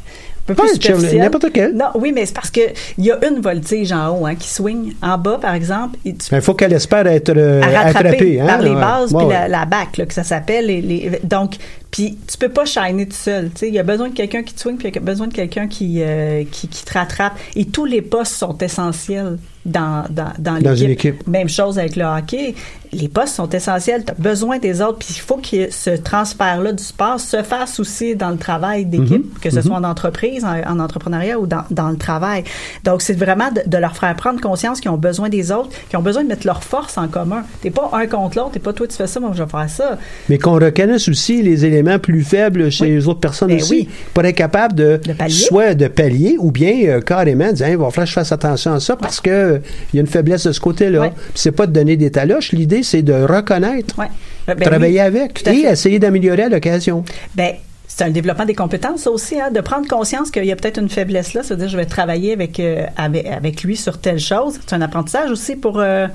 Un 0.44 0.48
peu 0.48 0.56
Pas 0.56 0.64
plus 0.64 0.76
le 0.76 0.82
cheerleading, 0.82 0.96
superficiel. 1.10 1.22
n'importe 1.24 1.54
quel. 1.54 1.74
Non, 1.76 1.86
oui, 1.96 2.12
mais 2.14 2.26
c'est 2.26 2.34
parce 2.36 2.52
que 2.52 2.60
il 2.98 3.06
y 3.06 3.12
a 3.12 3.18
une 3.28 3.40
voltige 3.40 3.92
en 3.94 4.10
haut 4.20 4.26
hein, 4.26 4.36
qui 4.36 4.50
swing. 4.50 4.94
En 5.02 5.18
bas, 5.18 5.38
par 5.42 5.54
exemple, 5.54 5.98
Il 6.04 6.16
faut 6.42 6.54
qu'elle 6.54 6.74
espère 6.74 7.08
être 7.08 7.30
euh, 7.36 7.62
à 7.62 7.84
rattraper 7.84 8.08
attrapée. 8.10 8.42
hein, 8.42 8.46
par 8.48 8.62
les 8.62 8.74
bases 8.76 9.12
Ouais, 9.14 9.20
puis 9.20 9.28
ouais. 9.28 9.34
la, 9.34 9.48
la 9.48 9.66
back 9.66 9.96
là, 9.98 10.06
que 10.06 10.14
ça 10.14 10.24
s'appelle 10.24 10.66
les, 10.66 10.82
les- 10.82 11.20
donc 11.24 11.56
puis 11.94 12.18
tu 12.30 12.38
peux 12.38 12.50
pas 12.50 12.66
shiner 12.66 13.06
tout 13.06 13.16
seul 13.16 13.50
tu 13.52 13.60
sais. 13.60 13.68
Il 13.70 13.74
y 13.74 13.80
a 13.80 13.84
besoin 13.84 14.10
de 14.10 14.14
quelqu'un 14.14 14.44
qui 14.44 14.54
te 14.54 14.60
swing 14.60 14.76
puis 14.78 14.90
il 14.90 14.96
y 14.96 14.98
a 14.98 15.02
besoin 15.02 15.28
de 15.28 15.34
quelqu'un 15.34 15.68
qui, 15.68 16.02
euh, 16.02 16.44
qui 16.52 16.68
qui 16.68 16.84
te 16.84 16.94
rattrape. 16.94 17.34
Et 17.56 17.64
tous 17.66 17.86
les 17.86 18.02
postes 18.02 18.34
sont 18.34 18.58
essentiels 18.58 19.38
dans 19.66 20.04
dans, 20.10 20.34
dans 20.40 20.60
Dans 20.60 20.72
l'équipe. 20.72 20.84
une 20.86 20.92
équipe. 20.92 21.28
même 21.28 21.48
chose 21.48 21.80
avec 21.80 21.96
le 21.96 22.04
hockey. 22.04 22.54
Les 22.92 23.08
postes 23.08 23.36
sont 23.36 23.50
essentiels. 23.50 24.04
Tu 24.06 24.12
as 24.12 24.16
besoin 24.16 24.60
des 24.60 24.82
autres. 24.82 25.00
Puis 25.00 25.08
il 25.12 25.20
faut 25.22 25.38
que 25.38 25.72
ce 25.72 25.92
transfert 25.92 26.62
là 26.62 26.74
du 26.74 26.84
sport 26.84 27.20
se 27.20 27.42
fasse 27.42 27.80
aussi 27.80 28.16
dans 28.16 28.30
le 28.30 28.38
travail 28.38 28.86
d'équipe 28.86 29.24
Mhm. 29.26 29.40
que 29.42 29.50
ce 29.50 29.62
soit 29.62 29.76
en 29.78 29.84
entreprise 29.86 30.44
en, 30.44 30.60
en 30.70 30.80
entrepreneuriat 30.80 31.40
ou 31.40 31.48
dans, 31.48 31.64
dans 31.72 31.90
le 31.90 31.98
travail. 31.98 32.44
Donc 32.84 33.02
c'est 33.02 33.14
vraiment 33.18 33.52
de, 33.52 33.62
de 33.66 33.78
leur 33.78 33.96
faire 33.96 34.14
prendre 34.16 34.42
conscience 34.42 34.80
qu'ils 34.82 34.92
ont 34.92 34.98
besoin 34.98 35.30
des 35.30 35.52
autres 35.52 35.70
qu'ils 35.90 35.98
ont 35.98 36.04
besoin 36.04 36.24
de 36.24 36.28
mettre 36.28 36.46
leurs 36.46 36.64
forces 36.64 36.98
en 36.98 37.08
commun. 37.08 37.44
T'es 37.62 37.72
pas 37.72 37.90
un 37.94 38.06
contre 38.08 38.38
l'autre 38.38 38.52
t'es 38.52 38.60
pas 38.60 38.74
toi 38.74 38.86
tu 38.88 38.96
fais 38.98 39.08
ça 39.08 39.20
moi 39.22 39.32
je 39.34 39.42
vais 39.44 39.50
faire 39.50 39.70
ça. 39.70 39.98
Mais 40.30 40.38
qu'on 40.38 40.54
reconnaisse 40.60 41.08
aussi 41.08 41.42
les 41.42 41.64
éléments 41.66 41.83
plus 42.00 42.24
faibles 42.24 42.72
chez 42.72 42.86
Oui. 42.86 42.90
les 42.92 43.08
autres 43.08 43.20
personnes 43.20 43.50
Ben 43.50 43.58
aussi, 43.62 43.74
oui. 43.74 43.90
pour 44.14 44.24
être 44.26 44.36
capable 44.36 44.76
de, 44.76 45.00
soit 45.30 45.74
de 45.76 45.88
pallier 45.88 46.36
ou 46.40 46.52
bien 46.52 46.74
euh, 46.86 47.02
carrément 47.02 47.52
dire 47.52 47.70
il 47.70 47.78
va 47.78 47.90
falloir 47.90 48.06
que 48.06 48.10
je 48.10 48.14
fasse 48.14 48.32
attention 48.32 48.74
à 48.74 48.80
ça 48.80 48.96
parce 48.96 49.20
que 49.22 49.30
euh, 49.30 49.58
il 49.94 49.98
y 49.98 50.00
a 50.00 50.02
une 50.02 50.08
faiblesse 50.08 50.48
de 50.48 50.52
ce 50.52 50.60
côté-là. 50.60 51.02
Ouais. 51.02 51.10
Puis 51.12 51.32
C'est 51.36 51.52
pas 51.52 51.68
de 51.68 51.72
donner 51.74 51.98
des 51.98 52.12
taloches, 52.12 52.52
l'idée 52.52 52.84
c'est 52.84 53.02
de 53.02 53.14
reconnaître, 53.14 53.98
ouais 54.00 54.08
Ben 54.48 54.58
travailler 54.60 54.94
oui, 54.96 55.00
avec 55.00 55.42
et 55.48 55.54
fait. 55.54 55.72
essayer 55.72 56.00
d'améliorer 56.00 56.44
à 56.44 56.50
l'occasion. 56.50 57.04
Ben, 57.36 57.54
c'est 57.88 58.06
un 58.06 58.10
développement 58.10 58.46
des 58.46 58.56
compétences 58.56 59.06
aussi, 59.06 59.40
hein, 59.40 59.52
de 59.52 59.62
prendre 59.62 59.88
conscience 59.88 60.32
qu'il 60.32 60.46
y 60.46 60.52
a 60.52 60.56
peut-être 60.56 60.80
une 60.82 60.90
faiblesse 60.90 61.36
là, 61.36 61.44
c'est-à-dire 61.44 61.68
je 61.70 61.78
vais 61.78 61.86
travailler 61.86 62.34
avec, 62.34 62.60
euh, 62.60 62.86
avec, 62.98 63.28
avec 63.28 63.62
lui 63.64 63.76
sur 63.76 64.00
telle 64.00 64.20
chose. 64.20 64.60
C'est 64.66 64.74
un 64.76 64.82
apprentissage 64.82 65.30
aussi 65.30 65.56
pour, 65.56 65.80
euh, 65.80 66.08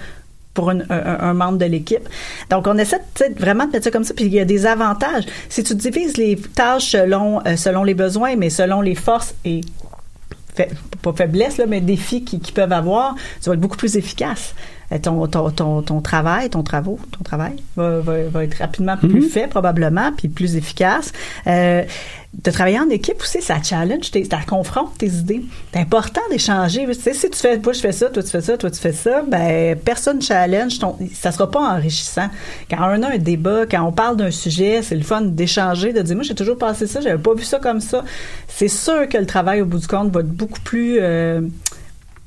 pour 0.55 0.71
un, 0.71 1.35
membre 1.35 1.59
de 1.59 1.67
l'équipe. 1.67 2.09
Donc, 2.51 2.67
on 2.67 2.77
essaie 2.79 3.01
vraiment 3.37 3.67
de 3.67 3.73
mettre 3.73 3.85
ça 3.85 3.91
comme 3.91 4.05
ça. 4.05 4.13
Puis, 4.15 4.25
il 4.25 4.35
y 4.35 4.41
a 4.41 4.45
des 4.45 4.67
avantages. 4.67 5.25
Si 5.49 5.63
tu 5.63 5.75
divises 5.75 6.17
les 6.17 6.37
tâches 6.37 6.91
selon, 6.91 7.41
euh, 7.47 7.57
selon 7.57 7.85
les 7.85 7.95
besoins, 7.95 8.35
mais 8.35 8.51
selon 8.51 8.81
les 8.81 8.97
forces 8.97 9.35
et 9.45 9.61
pas 11.03 11.13
faiblesse, 11.13 11.59
là, 11.59 11.67
mais 11.67 11.81
défis 11.81 12.25
qu'ils 12.25 12.41
qu'ils 12.41 12.55
peuvent 12.55 12.73
avoir, 12.73 13.15
tu 13.41 13.49
vas 13.49 13.55
être 13.55 13.61
beaucoup 13.61 13.77
plus 13.77 13.97
efficace. 13.97 14.55
Euh, 14.93 14.99
Ton, 14.99 15.27
ton, 15.27 15.51
ton, 15.51 15.83
ton 15.83 16.01
travail, 16.01 16.49
ton 16.49 16.63
travaux, 16.63 16.99
ton 17.17 17.23
travail 17.23 17.57
va, 17.77 18.01
va, 18.01 18.23
va 18.31 18.45
être 18.45 18.55
rapidement 18.59 18.97
plus 18.97 19.23
fait 19.23 19.47
probablement, 19.47 20.13
puis 20.17 20.29
plus 20.29 20.57
efficace. 20.57 21.13
Euh, 21.47 21.83
de 22.45 22.51
travailler 22.51 22.79
en 22.79 22.91
équipe 22.91 23.21
aussi, 23.23 23.41
ça 23.41 23.57
challenge, 23.63 24.11
tes- 24.11 24.25
ça 24.25 24.39
confronte 24.47 24.97
tes 24.99 25.07
idées. 25.09 25.43
C'est 25.73 25.81
important 25.81 26.21
d'échanger. 26.31 26.87
Tu 26.87 26.95
sais, 26.95 27.15
si 27.15 27.31
tu 27.31 27.39
fais, 27.39 27.59
moi 27.59 27.73
je 27.73 27.81
fais 27.81 27.91
ça, 27.93 28.11
toi 28.11 28.23
tu 28.23 28.29
fais 28.29 28.43
ça, 28.43 28.57
toi 28.59 28.71
tu 28.71 28.79
fais 28.79 28.93
ça, 28.93 29.23
ben 29.27 29.77
personne 29.79 30.21
challenge, 30.21 30.79
ton, 30.79 30.97
ça 31.15 31.33
sera 31.33 31.51
pas 31.51 31.61
enrichissant. 31.77 32.29
Quand 32.71 32.77
on 32.81 33.03
a 33.03 33.15
un 33.15 33.19
débat, 33.19 33.65
quand 33.71 33.83
on 33.83 33.93
parle 33.93 34.17
d'un 34.19 34.31
sujet, 34.31 34.83
c'est 34.83 34.95
le 34.95 35.03
fun 35.03 35.23
d'échanger, 35.23 35.95
de 35.95 36.03
dire 36.03 36.15
moi 36.17 36.23
j'ai 36.23 36.35
toujours 36.35 36.59
pensé 36.59 36.87
ça, 36.87 37.01
j'avais 37.01 37.21
pas 37.23 37.33
vu 37.35 37.45
ça 37.45 37.59
comme 37.59 37.81
ça. 37.81 38.05
C'est 38.47 38.69
sûr 38.69 39.09
que 39.09 39.17
le 39.17 39.27
travail 39.27 39.63
au 39.63 39.67
bout 39.67 39.79
du 39.79 39.87
compte 39.87 40.13
va 40.13 40.21
être 40.21 40.29
beaucoup 40.29 40.61
plus 40.61 40.99
euh, 41.01 41.41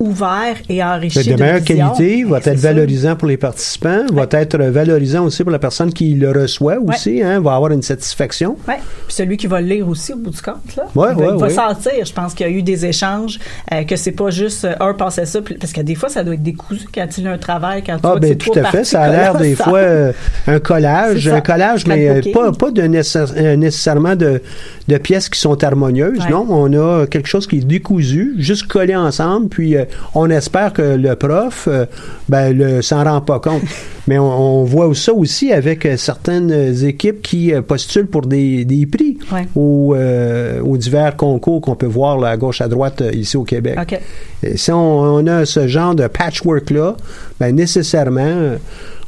ouvert 0.02 0.56
et 0.68 0.82
enrichi. 0.82 1.18
de 1.28 1.34
meilleure 1.40 1.58
visions. 1.60 1.88
qualité, 1.94 2.24
va 2.24 2.38
être 2.38 2.58
valorisant 2.58 3.16
pour 3.16 3.28
les 3.28 3.36
participants, 3.36 4.04
va 4.12 4.26
être 4.32 4.56
valorisant 4.58 5.24
aussi 5.24 5.42
pour 5.42 5.52
la 5.52 5.58
personne 5.58 5.92
qui 5.92 6.14
le 6.14 6.30
reçoit 6.32 6.76
aussi, 6.78 7.22
hein, 7.22 7.40
va 7.40 7.54
avoir 7.54 7.70
une 7.72 7.82
satisfaction. 7.82 8.56
Ouais. 8.68 8.76
Puis 9.06 9.14
celui 9.16 9.36
qui 9.36 9.46
va 9.46 9.60
le 9.60 9.66
lire 9.68 9.88
aussi 9.88 10.12
au 10.12 10.16
bout 10.16 10.30
du 10.30 10.40
compte, 10.42 10.76
là. 10.76 10.84
Ouais, 10.94 11.08
il 11.16 11.24
va, 11.24 11.30
il 11.34 11.40
va 11.40 11.50
sentir, 11.50 12.04
je 12.04 12.12
pense 12.12 12.34
qu'il 12.34 12.46
y 12.46 12.50
a 12.50 12.52
eu 12.52 12.62
des 12.62 12.84
échanges, 12.86 13.38
euh, 13.72 13.84
que 13.84 13.96
c'est 13.96 14.12
pas 14.12 14.30
juste 14.30 14.64
euh, 14.64 14.74
un 14.80 14.94
pensait 14.94 15.26
ça, 15.26 15.40
puis- 15.40 15.54
parce 15.54 15.72
que 15.72 15.80
des 15.80 15.94
fois, 15.94 16.08
ça 16.08 16.24
doit 16.24 16.34
être 16.34 16.42
décousu 16.42 16.86
quand 16.92 17.06
il 17.18 17.26
a 17.26 17.32
un 17.32 17.38
travail, 17.38 17.82
quand 17.84 17.94
tu 17.94 18.00
Ah, 18.04 18.08
vois 18.08 18.16
que 18.16 18.20
ben 18.20 18.28
c'est 18.30 18.36
tout 18.36 18.58
à 18.58 18.64
fait. 18.64 18.84
Ça 18.84 19.02
a 19.02 19.08
l'air 19.08 19.36
des 19.36 19.54
fois 19.54 19.78
euh, 19.78 20.12
un 20.46 20.58
collage, 20.60 21.28
un 21.28 21.40
collage, 21.40 21.86
mais 21.86 22.08
euh, 22.08 22.32
pas, 22.32 22.52
pas 22.52 22.70
de 22.70 22.82
euh, 22.82 23.56
nécessairement 23.56 24.16
de, 24.16 24.42
de 24.88 24.98
pièces 24.98 25.28
qui 25.28 25.38
sont 25.38 25.62
harmonieuses. 25.62 26.18
Non, 26.30 26.46
on 26.48 26.72
a 26.74 27.06
quelque 27.06 27.28
chose 27.28 27.46
qui 27.46 27.58
est 27.58 27.64
décousu, 27.64 28.34
juste 28.38 28.66
collé 28.66 28.94
ensemble, 28.96 29.48
puis 29.48 29.76
on 30.14 30.30
espère 30.30 30.72
que 30.72 30.82
le 30.82 31.16
prof 31.16 31.68
euh, 31.68 31.86
ben, 32.28 32.56
le, 32.56 32.82
s'en 32.82 33.04
rend 33.04 33.20
pas 33.20 33.40
compte. 33.40 33.62
mais 34.06 34.18
on, 34.18 34.60
on 34.60 34.64
voit 34.64 34.94
ça 34.94 35.12
aussi 35.12 35.52
avec 35.52 35.86
euh, 35.86 35.96
certaines 35.96 36.84
équipes 36.84 37.22
qui 37.22 37.52
euh, 37.54 37.62
postulent 37.62 38.06
pour 38.06 38.22
des, 38.22 38.64
des 38.64 38.86
prix 38.86 39.18
Ouais. 39.32 39.46
aux, 39.54 39.94
euh, 39.94 40.60
aux 40.62 40.76
divers 40.76 41.16
concours 41.16 41.60
qu'on 41.60 41.76
peut 41.76 41.86
voir 41.86 42.18
là, 42.18 42.28
à 42.30 42.36
gauche, 42.36 42.60
à 42.60 42.68
droite, 42.68 43.02
ici 43.12 43.36
au 43.36 43.44
Québec. 43.44 43.78
Et 44.42 44.56
si 44.56 44.70
on, 44.72 45.00
on 45.00 45.26
a 45.26 45.44
ce 45.46 45.66
genre 45.68 45.94
de 45.94 46.06
patchwork-là, 46.06 46.96
ben 47.38 47.54
nécessairement, 47.54 48.56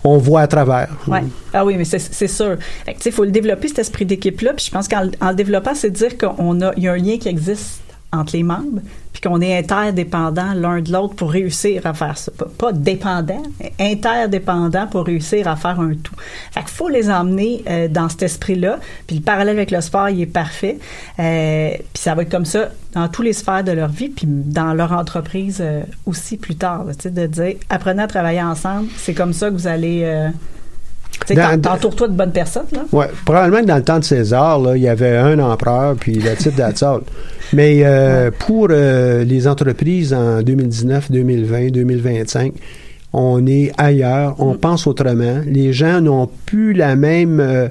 on 0.04 0.18
voit 0.18 0.42
à 0.42 0.46
travers. 0.46 0.88
Ouais. 1.08 1.24
Ah 1.52 1.64
oui, 1.64 1.74
mais 1.76 1.84
c'est 1.84 1.98
c'est 1.98 2.28
sûr. 2.28 2.56
Il 3.04 3.12
faut 3.12 3.24
le 3.24 3.30
développer, 3.30 3.68
cet 3.68 3.78
esprit 3.80 4.04
d'équipe-là. 4.04 4.52
Puis 4.54 4.66
je 4.66 4.70
pense 4.70 4.86
qu'en 4.88 5.08
en 5.20 5.30
le 5.30 5.34
développant, 5.34 5.74
c'est 5.74 5.90
de 5.90 5.96
dire 5.96 6.16
qu'on 6.18 6.60
a, 6.60 6.72
il 6.76 6.82
y 6.84 6.88
a 6.88 6.92
un 6.92 6.96
lien 6.98 7.16
qui 7.18 7.28
existe 7.28 7.80
entre 8.14 8.36
les 8.36 8.42
membres, 8.42 8.80
puis 9.12 9.20
qu'on 9.20 9.40
est 9.40 9.56
interdépendants 9.58 10.54
l'un 10.54 10.80
de 10.80 10.92
l'autre 10.92 11.14
pour 11.14 11.30
réussir 11.30 11.86
à 11.86 11.94
faire 11.94 12.18
ça. 12.18 12.32
Pas, 12.58 12.72
dépendant, 12.72 13.42
mais 13.60 13.72
interdépendants 13.78 14.86
pour 14.86 15.06
réussir 15.06 15.48
à 15.48 15.56
faire 15.56 15.80
un 15.80 15.94
tout. 15.94 16.14
Fait 16.52 16.60
qu'il 16.60 16.70
faut 16.70 16.88
les 16.88 17.10
emmener 17.10 17.62
euh, 17.68 17.88
dans 17.88 18.08
cet 18.08 18.22
esprit-là. 18.22 18.78
Puis 19.06 19.16
le 19.16 19.22
parallèle 19.22 19.56
avec 19.56 19.70
le 19.70 19.80
sport, 19.80 20.08
il 20.08 20.20
est 20.20 20.26
parfait. 20.26 20.78
Euh, 21.18 21.70
puis 21.70 22.02
ça 22.02 22.14
va 22.14 22.22
être 22.22 22.30
comme 22.30 22.44
ça 22.44 22.70
dans 22.92 23.08
tous 23.08 23.22
les 23.22 23.32
sphères 23.32 23.64
de 23.64 23.72
leur 23.72 23.88
vie, 23.88 24.08
puis 24.08 24.26
dans 24.28 24.74
leur 24.74 24.92
entreprise 24.92 25.58
euh, 25.60 25.82
aussi 26.06 26.36
plus 26.36 26.56
tard. 26.56 26.84
là, 26.84 26.92
de 27.10 27.26
dire, 27.26 27.54
apprenez 27.68 28.02
à 28.02 28.06
travailler 28.06 28.42
ensemble. 28.42 28.88
C'est 28.96 29.14
comme 29.14 29.32
ça 29.32 29.48
que 29.48 29.54
vous 29.54 29.66
allez... 29.66 30.30
t'entoures-toi 31.18 32.08
de 32.08 32.12
bonnes 32.14 32.32
personnes, 32.32 32.66
là. 32.72 32.84
Ouais, 32.92 33.06
probablement 33.24 33.60
que 33.60 33.66
dans 33.66 33.76
le 33.76 33.82
temps 33.82 33.98
de 33.98 34.04
César, 34.04 34.58
là, 34.60 34.76
il 34.76 34.82
y 34.82 34.88
avait 34.88 35.16
un 35.16 35.38
empereur, 35.38 35.94
puis 35.96 36.14
le 36.14 36.34
titre 36.36 36.56
d'Atsal. 36.56 37.00
Mais 37.52 37.82
euh, 37.84 38.30
pour 38.30 38.68
euh, 38.70 39.24
les 39.24 39.46
entreprises 39.46 40.12
en 40.12 40.42
2019, 40.42 41.10
2020, 41.10 41.70
2025, 41.70 42.52
on 43.12 43.46
est 43.46 43.72
ailleurs, 43.78 44.34
on 44.38 44.54
pense 44.54 44.86
autrement. 44.86 45.40
Les 45.46 45.72
gens 45.72 46.00
n'ont 46.00 46.28
plus 46.46 46.72
la 46.72 46.96
même... 46.96 47.40
euh, 47.40 47.68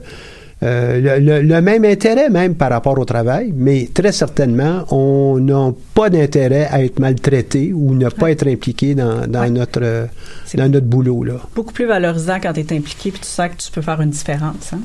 euh, 0.61 0.99
le, 1.19 1.19
le- 1.19 1.41
le 1.41 1.61
même 1.61 1.83
intérêt 1.83 2.29
même 2.29 2.55
par 2.55 2.69
rapport 2.69 2.97
au 2.97 3.05
travail, 3.05 3.51
mais 3.55 3.89
très 3.93 4.11
certainement, 4.11 4.85
on 4.91 5.37
n'a 5.39 5.71
pas 5.93 6.09
d'intérêt 6.09 6.67
à 6.71 6.83
être 6.83 6.99
maltraité 6.99 7.73
ou 7.73 7.95
ne 7.95 8.07
pas 8.09 8.31
être 8.31 8.47
impliqué 8.47 8.95
dans, 8.95 9.27
dans 9.27 9.41
Ouais. 9.41 9.49
notre, 9.49 10.07
dans 10.55 10.71
notre 10.71 10.85
boulot. 10.85 11.23
Là. 11.23 11.33
Beaucoup 11.55 11.73
plus 11.73 11.85
valorisant 11.85 12.37
quand 12.41 12.53
tu 12.53 12.59
es 12.61 12.77
impliqué 12.77 13.11
puis 13.11 13.19
tu 13.21 13.27
sens 13.27 13.49
que 13.49 13.57
tu 13.57 13.71
peux 13.71 13.81
faire 13.81 13.99
une 14.01 14.11
différence 14.11 14.71
hein, 14.73 14.79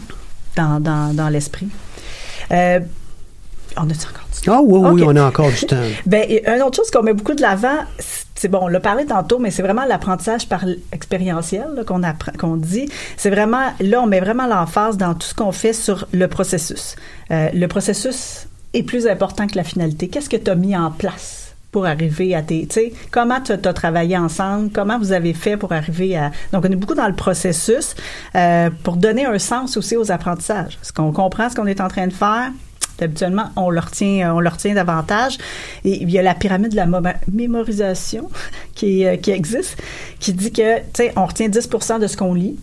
dans, 0.57 0.81
dans, 0.81 1.14
dans 1.14 1.29
l'esprit. 1.29 1.69
Euh, 2.51 2.81
on 3.77 3.83
a-tu 3.89 4.07
encore? 4.07 4.28
Ah 4.47 4.61
oui, 4.62 4.80
oui, 4.93 5.03
on 5.07 5.16
a 5.16 5.24
encore 5.24 5.51
du 5.51 5.66
temps. 5.66 5.76
Ben, 6.07 6.24
une 6.28 6.62
autre 6.62 6.76
chose 6.76 6.91
qu'on 6.91 7.03
met 7.03 7.12
beaucoup 7.12 7.34
de 7.34 7.43
l'avant, 7.43 7.78
c'est 8.34 8.49
bon, 8.49 8.61
on 8.62 8.68
l'a 8.68 8.80
parlé 8.80 9.05
tantôt, 9.05 9.39
mais 9.39 9.51
c'est 9.51 9.62
vraiment 9.62 9.84
l'apprentissage 9.84 10.49
par 10.49 10.64
expérientiel 10.93 11.84
qu'on 11.86 12.03
apprend, 12.03 12.32
qu'on 12.39 12.57
dit. 12.57 12.89
C'est 13.16 13.30
vraiment, 13.30 13.72
là, 13.80 14.01
on 14.03 14.07
met 14.07 14.20
vraiment 14.20 14.47
l'emphase 14.47 14.97
dans 14.97 15.14
tout 15.14 15.26
ce 15.26 15.34
qu'on 15.34 15.53
fait 15.53 15.72
sur 15.72 16.07
le 16.12 16.28
processus. 16.28 16.97
Euh, 17.30 17.49
le 17.53 17.66
processus 17.66 18.47
est 18.74 18.82
plus 18.82 19.07
important 19.07 19.47
que 19.47 19.57
la 19.57 19.64
finalité. 19.64 20.09
Qu'est-ce 20.09 20.30
que 20.30 20.36
tu 20.36 20.51
as 20.51 20.55
mis 20.55 20.76
en 20.76 20.91
place? 20.91 21.49
pour 21.70 21.84
arriver 21.84 22.34
à 22.34 22.43
tes, 22.43 22.66
tu 22.66 22.74
sais, 22.74 22.93
comment 23.11 23.41
tu 23.41 23.53
as 23.53 23.59
travaillé 23.59 24.16
ensemble, 24.16 24.70
comment 24.72 24.99
vous 24.99 25.12
avez 25.12 25.34
fait 25.34 25.57
pour 25.57 25.72
arriver 25.72 26.16
à, 26.16 26.30
donc 26.53 26.64
on 26.66 26.72
est 26.72 26.76
beaucoup 26.76 26.95
dans 26.95 27.07
le 27.07 27.14
processus 27.14 27.95
euh, 28.34 28.70
pour 28.82 28.97
donner 28.97 29.26
un 29.26 29.39
sens 29.39 29.76
aussi 29.76 29.97
aux 29.97 30.11
apprentissages. 30.11 30.78
Est-ce 30.82 30.95
qu'on 30.95 31.12
comprend 31.12 31.51
ce 31.51 31.57
qu'on 31.57 31.66
est 31.66 31.80
en 31.80 31.89
train 31.89 32.07
de 32.07 32.12
faire? 32.12 32.51
Habituellement, 33.01 33.51
on 33.57 33.70
le 33.70 33.80
retient, 33.80 34.34
on 34.34 34.40
le 34.40 34.49
retient 34.49 34.74
davantage. 34.74 35.38
Et 35.84 36.03
il 36.03 36.11
y 36.11 36.18
a 36.18 36.22
la 36.22 36.34
pyramide 36.34 36.70
de 36.72 36.76
la 36.76 36.86
mo- 36.86 37.01
mémorisation 37.30 38.28
qui, 38.74 39.05
euh, 39.07 39.16
qui 39.16 39.30
existe, 39.30 39.76
qui 40.18 40.32
dit 40.32 40.53
que, 40.53 40.78
tu 40.78 40.84
sais, 40.94 41.12
on 41.16 41.26
retient 41.26 41.49
10% 41.49 42.01
de 42.01 42.07
ce 42.07 42.16
qu'on 42.16 42.34
lit, 42.34 42.59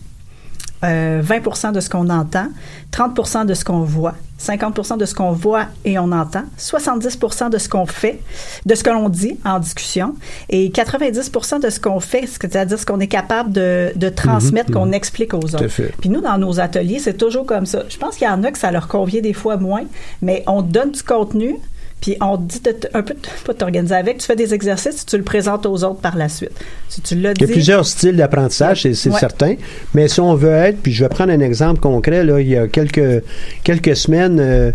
euh, 0.84 1.22
20% 1.22 1.72
de 1.72 1.80
ce 1.80 1.88
qu'on 1.88 2.08
entend, 2.10 2.48
30% 2.92 3.46
de 3.46 3.54
ce 3.54 3.64
qu'on 3.64 3.80
voit, 3.80 4.14
50 4.38 4.98
de 4.98 5.04
ce 5.06 5.14
qu'on 5.14 5.32
voit 5.32 5.66
et 5.84 5.98
on 5.98 6.12
entend, 6.12 6.44
70% 6.58 7.50
de 7.50 7.58
ce 7.58 7.68
qu'on 7.68 7.86
fait, 7.86 8.20
de 8.66 8.74
ce 8.74 8.84
que 8.84 8.90
l'on 8.90 9.08
dit 9.08 9.38
en 9.44 9.58
discussion, 9.58 10.14
et 10.48 10.68
90% 10.68 11.62
de 11.62 11.70
ce 11.70 11.80
qu'on 11.80 12.00
fait, 12.00 12.26
c'est-à-dire 12.26 12.78
ce 12.78 12.84
qu'on 12.84 13.00
est 13.00 13.06
capable 13.06 13.52
de, 13.52 13.92
de 13.96 14.08
transmettre, 14.08 14.70
qu'on 14.72 14.92
explique 14.92 15.32
aux 15.34 15.38
autres. 15.38 15.68
fait. 15.68 15.94
Puis 16.00 16.10
nous, 16.10 16.20
dans 16.20 16.38
nos 16.38 16.60
ateliers, 16.60 16.98
c'est 16.98 17.16
toujours 17.16 17.46
comme 17.46 17.66
ça. 17.66 17.84
Je 17.88 17.96
pense 17.96 18.16
qu'il 18.16 18.26
y 18.26 18.30
en 18.30 18.44
a 18.44 18.52
que 18.52 18.58
ça 18.58 18.70
leur 18.70 18.88
convient 18.88 19.22
des 19.22 19.32
fois 19.32 19.56
moins, 19.56 19.84
mais 20.20 20.42
on 20.46 20.62
donne 20.62 20.92
du 20.92 21.02
contenu, 21.02 21.56
puis 22.00 22.16
on 22.20 22.36
te 22.36 22.42
dit 22.42 22.60
de 22.60 22.74
un 22.94 23.02
peu 23.02 23.14
de- 23.14 23.20
pas 23.44 23.54
t'organiser 23.54 23.94
avec, 23.94 24.18
tu 24.18 24.26
fais 24.26 24.36
des 24.36 24.52
exercices, 24.54 25.04
tu 25.06 25.16
le 25.16 25.24
présentes 25.24 25.64
aux 25.66 25.82
autres 25.84 26.00
par 26.00 26.16
la 26.16 26.28
suite. 26.28 26.52
Si 26.88 27.00
tu 27.00 27.14
l'as 27.16 27.32
Il 27.32 27.40
y 27.40 27.44
a 27.44 27.48
plusieurs 27.48 27.86
styles 27.86 28.16
d'apprentissage, 28.16 28.82
c'est 28.82 28.94
c'est 28.94 29.10
Ouais. 29.10 29.18
certain. 29.18 29.54
Mais 29.94 30.06
si 30.08 30.20
on 30.20 30.34
veut 30.34 30.50
être, 30.52 30.78
puis 30.82 30.92
je 30.92 31.02
vais 31.04 31.08
prendre 31.08 31.32
un 31.32 31.40
exemple 31.40 31.80
concret, 31.80 32.22
là, 32.22 32.38
il 32.40 32.48
y 32.48 32.56
a 32.56 32.68
quelques, 32.68 33.22
quelques 33.64 33.96
semaines, 33.96 34.38
euh, 34.40 34.70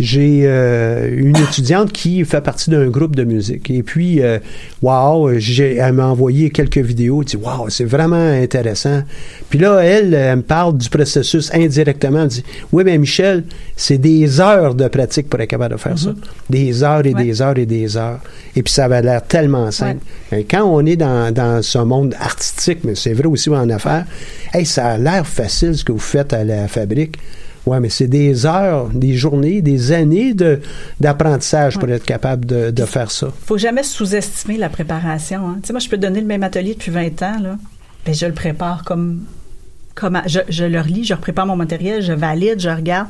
j'ai 0.00 0.42
euh, 0.44 1.08
une 1.16 1.36
étudiante 1.36 1.92
qui 1.92 2.24
fait 2.24 2.40
partie 2.40 2.68
d'un 2.70 2.88
groupe 2.88 3.14
de 3.14 3.22
musique. 3.22 3.70
Et 3.70 3.82
puis, 3.84 4.20
euh, 4.22 4.38
wow, 4.82 5.30
elle 5.30 5.92
m'a 5.92 6.06
envoyé 6.06 6.50
quelques 6.50 6.78
vidéos. 6.78 7.22
Elle 7.22 7.28
dit, 7.28 7.36
wow, 7.36 7.68
c'est 7.68 7.84
vraiment 7.84 8.16
intéressant. 8.16 9.02
Puis 9.50 9.58
là, 9.60 9.78
elle, 9.84 10.12
elle 10.12 10.36
me 10.38 10.42
parle 10.42 10.76
du 10.78 10.88
processus 10.88 11.48
indirectement. 11.54 12.22
Elle 12.22 12.28
dit, 12.28 12.44
oui, 12.72 12.82
mais 12.84 12.98
Michel, 12.98 13.44
c'est 13.76 13.98
des 13.98 14.40
heures 14.40 14.74
de 14.74 14.88
pratique 14.88 15.28
pour 15.30 15.40
être 15.40 15.48
capable 15.50 15.74
de 15.74 15.80
faire 15.80 15.98
ça. 15.98 16.12
Des 16.50 16.82
heures 16.82 17.06
et 17.06 17.14
Ouais. 17.14 17.22
des 17.24 17.40
heures 17.42 17.56
et 17.58 17.66
des 17.66 17.96
heures. 17.96 18.18
Et 18.56 18.62
puis, 18.64 18.72
ça 18.72 18.86
avait 18.86 19.02
l'air 19.02 19.22
tellement 19.24 19.70
simple. 19.70 20.00
Et 20.32 20.42
Quand 20.42 20.64
on 20.64 20.84
est 20.86 20.96
dans, 20.96 21.32
dans 21.32 21.62
ce 21.62 21.78
monde 21.78 22.14
artistique, 22.18 22.80
mais 22.82 22.96
c'est 22.96 23.12
vrai 23.12 23.26
aussi 23.26 23.48
en 23.50 23.70
affaires, 23.70 24.06
hey, 24.52 24.66
ça 24.66 24.86
a 24.88 24.98
l'air 24.98 25.24
facile 25.24 25.76
ce 25.76 25.84
que 25.84 25.92
vous 25.92 25.98
faites 26.00 26.32
à 26.32 26.42
la 26.42 26.66
fabrique. 26.66 27.16
Ouais, 27.66 27.80
mais 27.80 27.88
c'est 27.88 28.08
des 28.08 28.44
heures, 28.44 28.88
des 28.90 29.14
journées, 29.14 29.62
des 29.62 29.92
années 29.92 30.34
de, 30.34 30.60
d'apprentissage 31.00 31.78
pour 31.78 31.88
être 31.88 32.04
capable 32.04 32.44
de, 32.44 32.70
de 32.70 32.84
faire 32.84 33.10
ça. 33.10 33.28
faut 33.46 33.56
jamais 33.56 33.82
sous-estimer 33.82 34.58
la 34.58 34.68
préparation. 34.68 35.48
hein. 35.48 35.56
Tu 35.62 35.68
sais, 35.68 35.72
moi, 35.72 35.80
je 35.80 35.88
peux 35.88 35.96
donner 35.96 36.20
le 36.20 36.26
même 36.26 36.42
atelier 36.42 36.74
depuis 36.74 36.90
20 36.90 37.22
ans, 37.22 37.38
là. 37.42 37.56
Ben, 38.04 38.14
je 38.14 38.26
le 38.26 38.34
prépare 38.34 38.84
comme, 38.84 39.24
comme 39.94 40.20
je, 40.26 40.40
je 40.50 40.64
le 40.64 40.78
relis, 40.78 41.04
je 41.04 41.14
prépare 41.14 41.46
mon 41.46 41.56
matériel, 41.56 42.02
je 42.02 42.12
valide, 42.12 42.60
je 42.60 42.68
regarde. 42.68 43.08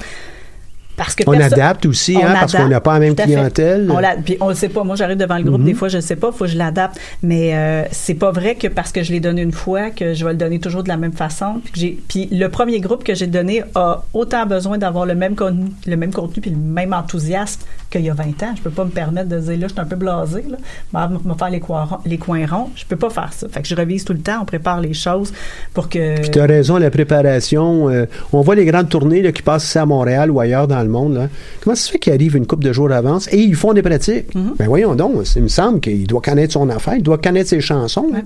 Parce 0.97 1.14
que 1.14 1.24
On 1.26 1.32
adapte 1.40 1.86
aussi, 1.86 2.16
on 2.16 2.24
hein, 2.24 2.34
parce 2.38 2.53
qu'on 2.55 2.68
n'a 2.68 2.80
pas 2.80 2.95
la 2.95 3.01
même 3.01 3.16
clientèle. 3.16 3.90
On 3.90 3.99
la- 3.99 4.14
puis 4.16 4.36
on 4.40 4.49
le 4.49 4.55
sait 4.55 4.68
pas. 4.68 4.84
Moi, 4.84 4.95
j'arrive 4.97 5.16
devant 5.16 5.36
le 5.38 5.42
groupe, 5.42 5.61
Mhm. 5.61 5.66
des 5.66 5.74
fois, 5.74 5.88
je 5.88 5.97
ne 5.97 6.03
sais 6.03 6.14
pas, 6.16 6.30
faut 6.30 6.45
que 6.45 6.51
je 6.51 6.57
l'adapte. 6.57 6.99
Mais 7.22 7.55
euh, 7.55 7.82
c'est 7.90 8.14
pas 8.14 8.30
vrai 8.30 8.55
que 8.55 8.68
parce 8.68 8.92
que 8.92 9.03
je 9.03 9.12
l'ai 9.12 9.20
donné 9.20 9.42
une 9.42 9.53
fois, 9.53 9.90
que 9.90 10.14
je 10.14 10.24
vais 10.24 10.32
le 10.32 10.38
donner 10.38 10.61
toujours 10.61 10.82
de 10.84 10.88
la 10.88 10.97
même 10.97 11.12
façon. 11.12 11.61
Puis, 11.72 11.99
puis 12.09 12.28
le 12.30 12.49
premier 12.49 12.78
groupe 12.80 13.03
que 13.03 13.14
j'ai 13.14 13.26
donné 13.26 13.64
a 13.74 14.05
autant 14.12 14.47
besoin 14.47 14.78
d'avoir 14.78 15.05
le 15.07 15.14
même 15.14 15.34
contenu, 15.34 15.66
le 15.86 15.97
même 15.97 16.12
contenu 16.12 16.40
puis 16.40 16.51
le 16.53 16.57
même 16.57 16.92
enthousiasme 16.92 17.61
qu'il 17.97 18.07
y 18.07 18.11
a 18.11 18.14
20 18.14 18.24
ans. 18.42 18.55
Je 18.57 18.62
peux 18.62 18.70
pas 18.70 18.84
me 18.84 18.90
permettre 18.90 19.28
de 19.28 19.38
dire, 19.38 19.59
là, 19.59 19.68
je 19.68 19.72
suis 19.72 19.80
un 19.80 19.84
peu 19.84 19.97
blasé, 19.97 20.45
là, 20.49 20.57
va 20.92 21.09
me 21.09 21.34
faire 21.34 21.51
les 21.51 21.61
coins, 21.61 21.84
ronds, 21.84 21.99
les 22.05 22.18
coins 22.18 22.47
ronds. 22.47 22.70
Je 22.74 22.84
peux 22.84 22.97
pas 22.97 23.11
faire 23.11 23.32
ça. 23.32 23.49
Fait 23.49 23.62
que 23.62 23.68
je 23.68 23.74
revise 23.74 24.05
tout 24.05 24.12
le 24.12 24.18
temps, 24.20 24.40
on 24.42 24.45
prépare 24.45 24.80
les 24.80 24.95
choses 24.95 25.32
pour 25.72 25.88
que... 25.88 26.20
Puis 26.20 26.30
tu 26.30 26.40
as 26.40 26.47
raison, 26.47 26.76
la 26.76 26.90
préparation. 26.90 27.88
euh, 27.88 28.07
on 28.32 28.40
voit 28.40 28.55
les 28.55 28.64
grandes 28.64 28.88
tournées 28.88 29.22
là, 29.22 29.32
qui 29.32 29.42
passent 29.42 29.64
ici 29.64 29.78
à 29.78 29.86
Montréal 29.86 30.30
ou 30.30 30.40
ailleurs 30.40 30.66
dans 30.68 30.82
le 30.82 30.88
monde. 30.88 31.14
Là. 31.14 31.28
Comment 31.62 31.76
ça 31.76 31.86
se 31.86 31.92
fait 31.92 31.99
qu'ils 31.99 32.12
arrivent 32.12 32.36
une 32.36 32.47
couple 32.47 32.64
de 32.64 32.72
jours 32.72 32.88
d'avance? 32.88 33.28
Et 33.32 33.38
ils 33.38 33.55
font 33.55 33.72
des 33.72 33.82
pratiques? 33.82 34.34
Mm-hmm. 34.34 34.57
Ben 34.59 34.66
voyons 34.66 34.95
donc, 34.95 35.12
il 35.36 35.42
me 35.42 35.49
semble 35.49 35.80
qu'il 35.80 36.07
doit 36.07 36.20
connaître 36.20 36.53
son 36.53 36.68
affaire, 36.70 36.95
il 36.97 37.03
doit 37.03 37.18
connaître 37.18 37.49
ses 37.51 37.61
chansons. 37.61 38.11
hein. 38.14 38.22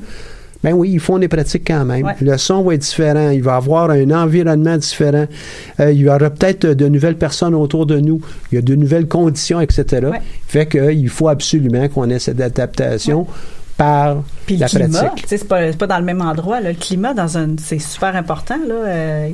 Ben 0.63 0.73
oui, 0.73 0.91
ils 0.91 1.01
font 1.01 1.19
des 1.19 1.29
pratiques 1.29 1.65
quand 1.67 1.85
même. 1.85 2.05
Ouais. 2.05 2.15
Le 2.21 2.37
son 2.37 2.63
va 2.63 2.75
être 2.75 2.81
différent, 2.81 3.31
il 3.31 3.43
va 3.43 3.57
avoir 3.57 3.91
un 3.91 4.11
environnement 4.11 4.77
différent. 4.77 5.27
Euh, 5.79 5.93
il 5.93 6.01
y 6.01 6.09
aura 6.09 6.31
peut-être 6.31 6.67
de 6.67 6.89
nouvelles 6.89 7.17
personnes 7.17 7.55
autour 7.55 7.87
de 7.87 8.01
nous, 8.01 8.21
il 8.51 8.57
y 8.57 8.59
a 8.59 8.63
de 8.63 8.75
nouvelles 8.75 9.07
conditions, 9.07 9.61
etc. 9.61 9.85
Ouais. 10.11 10.21
Fait 10.47 10.67
qu'il 10.67 11.09
faut 11.09 11.29
absolument 11.29 11.89
qu'on 11.89 12.11
ait 12.11 12.19
cette 12.19 12.41
adaptation 12.41 13.27
par 13.77 14.25
Puis 14.47 14.57
le 14.57 14.63
la 14.63 14.69
climat, 14.69 15.05
pratique. 15.05 15.27
c'est 15.29 15.47
pas, 15.47 15.87
dans 15.87 15.99
le 15.99 16.05
même 16.05 16.21
endroit. 16.21 16.61
Là. 16.61 16.71
Le 16.71 16.75
climat, 16.75 17.15
dans 17.15 17.39
un, 17.39 17.51
c'est 17.63 17.79
super 17.79 18.17
important. 18.17 18.57
Là. 18.67 18.75
Euh, 18.75 19.29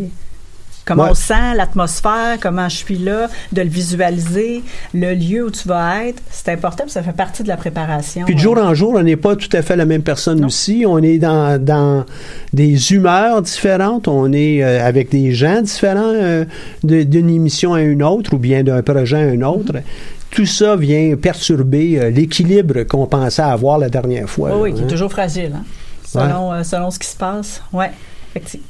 comment 0.84 1.04
Ouais. 1.04 1.10
on 1.10 1.14
sent, 1.14 1.54
l'atmosphère, 1.56 2.38
comment 2.40 2.68
je 2.68 2.76
suis 2.76 2.98
là, 2.98 3.28
de 3.52 3.62
le 3.62 3.68
visualiser, 3.68 4.62
le 4.92 5.14
lieu 5.14 5.46
où 5.46 5.50
tu 5.50 5.68
vas 5.68 6.04
être, 6.06 6.22
c'est 6.30 6.50
important, 6.50 6.84
ça 6.86 7.02
fait 7.02 7.12
partie 7.12 7.42
de 7.42 7.48
la 7.48 7.56
préparation. 7.56 8.24
Puis 8.24 8.34
de 8.34 8.40
jour 8.40 8.58
en 8.58 8.74
jour, 8.74 8.94
on 8.96 9.02
n'est 9.02 9.16
pas 9.16 9.36
tout 9.36 9.48
à 9.52 9.62
fait 9.62 9.76
la 9.76 9.84
même 9.86 10.02
personne 10.02 10.44
aussi. 10.44 10.84
On 10.86 10.98
est 10.98 11.18
dans, 11.18 11.62
dans 11.62 12.04
des 12.52 12.92
humeurs 12.92 13.42
différentes. 13.42 14.08
On 14.08 14.32
est 14.32 14.62
euh, 14.62 14.86
avec 14.86 15.10
des 15.10 15.32
gens 15.32 15.62
différents 15.62 16.00
euh, 16.04 16.44
d'une 16.82 17.30
émission 17.30 17.74
à 17.74 17.80
une 17.80 18.02
autre 18.02 18.34
ou 18.34 18.38
bien 18.38 18.62
d'un 18.62 18.82
projet 18.82 19.16
à 19.16 19.30
un 19.30 19.42
autre. 19.42 19.72
Tout 20.30 20.46
ça 20.46 20.74
vient 20.74 21.14
perturber 21.16 21.98
euh, 21.98 22.10
l'équilibre 22.10 22.82
qu'on 22.82 23.06
pensait 23.06 23.42
avoir 23.42 23.78
la 23.78 23.88
dernière 23.88 24.28
fois. 24.28 24.56
Oui, 24.58 24.70
là, 24.70 24.76
qui 24.76 24.82
est 24.82 24.84
hein. 24.84 24.88
toujours 24.88 25.10
fragile, 25.12 25.52
hein, 25.54 25.64
selon, 26.04 26.52
euh, 26.52 26.62
selon 26.64 26.90
ce 26.90 26.98
qui 26.98 27.06
se 27.06 27.16
passe. 27.16 27.62
Oui, 27.72 27.84
effectivement. 28.30 28.66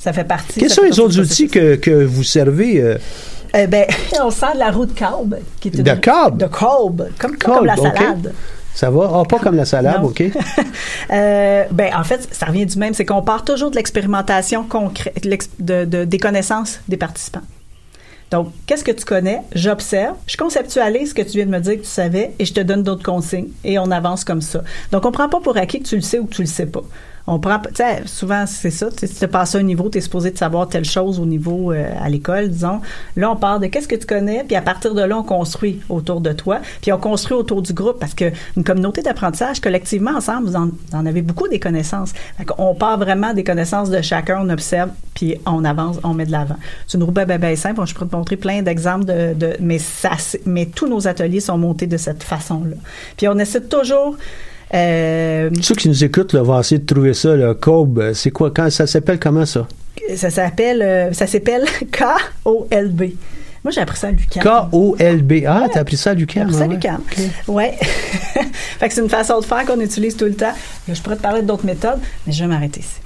Ça 0.00 0.12
fait 0.12 0.24
partie. 0.24 0.58
Quels 0.58 0.70
sont 0.70 0.82
les 0.82 0.98
autres 0.98 1.20
outils 1.20 1.46
que, 1.48 1.76
que 1.76 1.90
vous 2.04 2.24
servez? 2.24 2.80
euh, 2.80 2.96
Eh 3.54 3.66
ben, 3.66 3.84
on 4.22 4.30
sent 4.30 4.54
de 4.54 4.58
la 4.58 4.70
roue 4.70 4.86
de 4.86 4.98
courbe. 4.98 5.36
Qui 5.60 5.68
est 5.68 5.76
une- 5.76 5.82
De 5.84 5.94
courbe? 5.94 6.38
De 6.38 6.46
courbe, 6.46 7.08
comme, 7.18 7.66
la 7.66 7.76
salade. 7.76 8.32
ça 8.74 8.88
va? 8.90 9.10
Ah, 9.14 9.22
pas 9.28 9.38
comme 9.38 9.56
la 9.56 9.66
salade, 9.66 10.00
Non. 10.02 10.08
OK? 10.08 10.22
Euh, 11.12 11.64
ben, 11.72 11.90
en 11.96 12.04
fait, 12.04 12.28
ça 12.32 12.46
revient 12.46 12.66
du 12.66 12.78
même. 12.78 12.94
C'est 12.94 13.04
qu'on 13.04 13.22
part 13.22 13.44
toujours 13.44 13.70
de 13.70 13.76
l'expérimentation 13.76 14.62
concrète, 14.64 15.22
de, 15.58 15.84
de- 15.84 16.04
des 16.04 16.18
connaissances 16.18 16.80
des 16.88 16.96
participants. 16.96 17.42
Donc, 18.30 18.52
qu'est-ce 18.66 18.84
que 18.84 18.92
tu 18.92 19.04
connais? 19.04 19.40
J'observe, 19.56 20.14
je 20.28 20.36
conceptualise 20.36 21.10
ce 21.10 21.14
que 21.14 21.22
tu 21.22 21.30
viens 21.32 21.46
de 21.46 21.50
me 21.50 21.58
dire 21.58 21.74
que 21.74 21.80
tu 21.80 21.86
savais 21.88 22.30
et 22.38 22.44
je 22.44 22.54
te 22.54 22.60
donne 22.60 22.84
d'autres 22.84 23.02
consignes 23.02 23.48
et 23.64 23.78
on 23.80 23.90
avance 23.90 24.22
comme 24.24 24.40
ça. 24.40 24.62
Donc, 24.92 25.04
on 25.04 25.10
prend 25.10 25.28
pas 25.28 25.40
pour 25.40 25.56
acquis 25.56 25.80
que 25.82 25.88
tu 25.88 25.96
le 25.96 26.02
sais 26.02 26.20
ou 26.20 26.26
que 26.26 26.34
tu 26.36 26.42
le 26.42 26.46
sais 26.46 26.66
pas. 26.66 26.82
On 27.32 27.38
prend, 27.38 27.62
souvent 28.06 28.44
c'est 28.44 28.72
ça. 28.72 28.88
Si 28.90 29.06
tu 29.14 29.28
passes 29.28 29.54
un 29.54 29.62
niveau, 29.62 29.88
tu 29.88 29.98
es 29.98 30.00
supposé 30.00 30.32
de 30.32 30.36
savoir 30.36 30.68
telle 30.68 30.84
chose 30.84 31.20
au 31.20 31.26
niveau 31.26 31.70
euh, 31.70 31.88
à 32.02 32.08
l'école, 32.08 32.48
disons. 32.48 32.80
Là, 33.14 33.30
on 33.30 33.36
part 33.36 33.60
de 33.60 33.66
qu'est-ce 33.68 33.86
que 33.86 33.94
tu 33.94 34.04
connais, 34.04 34.42
puis 34.42 34.56
à 34.56 34.62
partir 34.62 34.94
de 34.96 35.02
là, 35.02 35.16
on 35.16 35.22
construit 35.22 35.80
autour 35.88 36.20
de 36.20 36.32
toi, 36.32 36.58
puis 36.82 36.92
on 36.92 36.98
construit 36.98 37.36
autour 37.36 37.62
du 37.62 37.72
groupe 37.72 38.00
parce 38.00 38.14
que 38.14 38.32
une 38.56 38.64
communauté 38.64 39.02
d'apprentissage, 39.02 39.60
collectivement, 39.60 40.10
ensemble, 40.10 40.48
vous 40.48 40.56
en, 40.56 41.06
avez 41.06 41.22
beaucoup 41.22 41.46
des 41.46 41.60
connaissances. 41.60 42.14
On 42.58 42.74
part 42.74 42.98
vraiment 42.98 43.32
des 43.32 43.44
connaissances 43.44 43.90
de 43.90 44.02
chacun, 44.02 44.40
on 44.44 44.50
observe, 44.50 44.90
puis 45.14 45.36
on 45.46 45.64
avance, 45.64 46.00
on 46.02 46.14
met 46.14 46.26
de 46.26 46.32
l'avant. 46.32 46.56
C'est 46.88 46.98
une 46.98 47.04
roue 47.04 47.12
ben 47.12 47.54
simple. 47.54 47.80
Je 47.86 47.94
pourrais 47.94 48.08
te 48.08 48.16
montrer 48.16 48.38
plein 48.38 48.62
d'exemples 48.62 49.04
de, 49.04 49.34
de- 49.34 49.56
mais 49.60 49.78
ça, 49.78 50.16
mais 50.46 50.66
tous 50.66 50.88
nos 50.88 51.06
ateliers 51.06 51.38
sont 51.38 51.58
montés 51.58 51.86
de 51.86 51.96
cette 51.96 52.24
façon-là. 52.24 52.74
Puis 53.16 53.28
on 53.28 53.38
essaie 53.38 53.60
toujours. 53.60 54.16
Euh, 54.74 55.50
Ceux 55.60 55.74
qui 55.74 55.88
nous 55.88 56.04
écoutent 56.04 56.32
là, 56.32 56.42
vont 56.42 56.58
essayer 56.60 56.78
de 56.80 56.86
trouver 56.86 57.14
ça, 57.14 57.34
le 57.34 57.54
COB. 57.54 58.12
C'est 58.14 58.30
quoi? 58.30 58.50
Quand, 58.50 58.70
ça 58.70 58.86
s'appelle 58.86 59.18
comment 59.18 59.46
ça? 59.46 59.66
ça 60.16 60.30
s'appelle 60.30 60.82
euh, 60.82 61.12
ça 61.12 61.26
s'appelle 61.26 61.64
K-O-L-B. 61.92 63.02
Moi, 63.62 63.72
j'ai 63.72 63.80
appris 63.82 63.98
ça 63.98 64.08
à 64.08 64.10
l'UQAM. 64.12 64.42
K-O-L-B. 64.42 65.32
Ah, 65.46 65.66
t'as 65.70 65.80
appris 65.80 65.96
ça 65.98 66.10
à 66.10 66.12
J'ai 66.14 66.20
l'UQAM? 66.20 66.48
appris 66.48 66.54
ça 66.56 66.62
à 66.62 66.64
ah 66.64 66.68
ouais. 66.68 66.74
l'UQAM. 66.74 67.00
Ouais. 67.48 67.78
fait 68.78 68.88
que 68.88 68.94
c'est 68.94 69.02
une 69.02 69.10
façon 69.10 69.38
de 69.40 69.44
faire 69.44 69.66
qu'on 69.66 69.80
utilise 69.80 70.16
tout 70.16 70.24
le 70.24 70.34
temps. 70.34 70.54
Je 70.88 71.00
pourrais 71.02 71.16
te 71.16 71.22
parler 71.22 71.42
d'autres 71.42 71.66
méthodes, 71.66 71.98
mais 72.26 72.32
je 72.32 72.42
vais 72.42 72.48
m'arrêter 72.48 72.80
ici. 72.80 73.00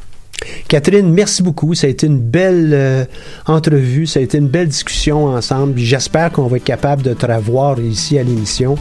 Catherine, 0.69 1.11
merci 1.13 1.43
beaucoup. 1.43 1.75
Ça 1.75 1.87
a 1.87 1.91
été 1.91 2.07
une 2.07 2.21
belle 2.21 2.71
euh, 2.73 3.05
entrevue. 3.47 4.07
Ça 4.07 4.21
a 4.21 4.23
été 4.23 4.39
une 4.39 4.49
belle 4.49 4.69
discussion 4.69 5.27
ensemble. 5.27 5.79
J'espère 5.79 6.33
qu'on 6.33 6.47
va 6.47 6.57
être 6.57 6.65
capable 6.65 7.03
de 7.03 7.15
te 7.15 7.27
revoir 7.27 7.81
ici 7.81 8.19
à 8.19 8.23
l'émission. 8.23 8.77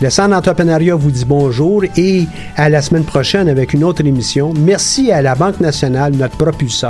Le 0.00 0.08
Centre 0.08 0.30
d'entrepreneuriat 0.30 0.94
vous 0.94 1.10
dit 1.10 1.26
bonjour 1.26 1.84
et 1.96 2.24
à 2.56 2.68
la 2.70 2.80
semaine 2.80 3.04
prochaine 3.04 3.48
avec 3.48 3.74
une 3.74 3.84
autre 3.84 4.04
émission. 4.04 4.54
Merci 4.58 5.12
à 5.12 5.20
la 5.20 5.34
Banque 5.34 5.60
nationale, 5.60 6.14
notre 6.14 6.36
propulseur. 6.36 6.78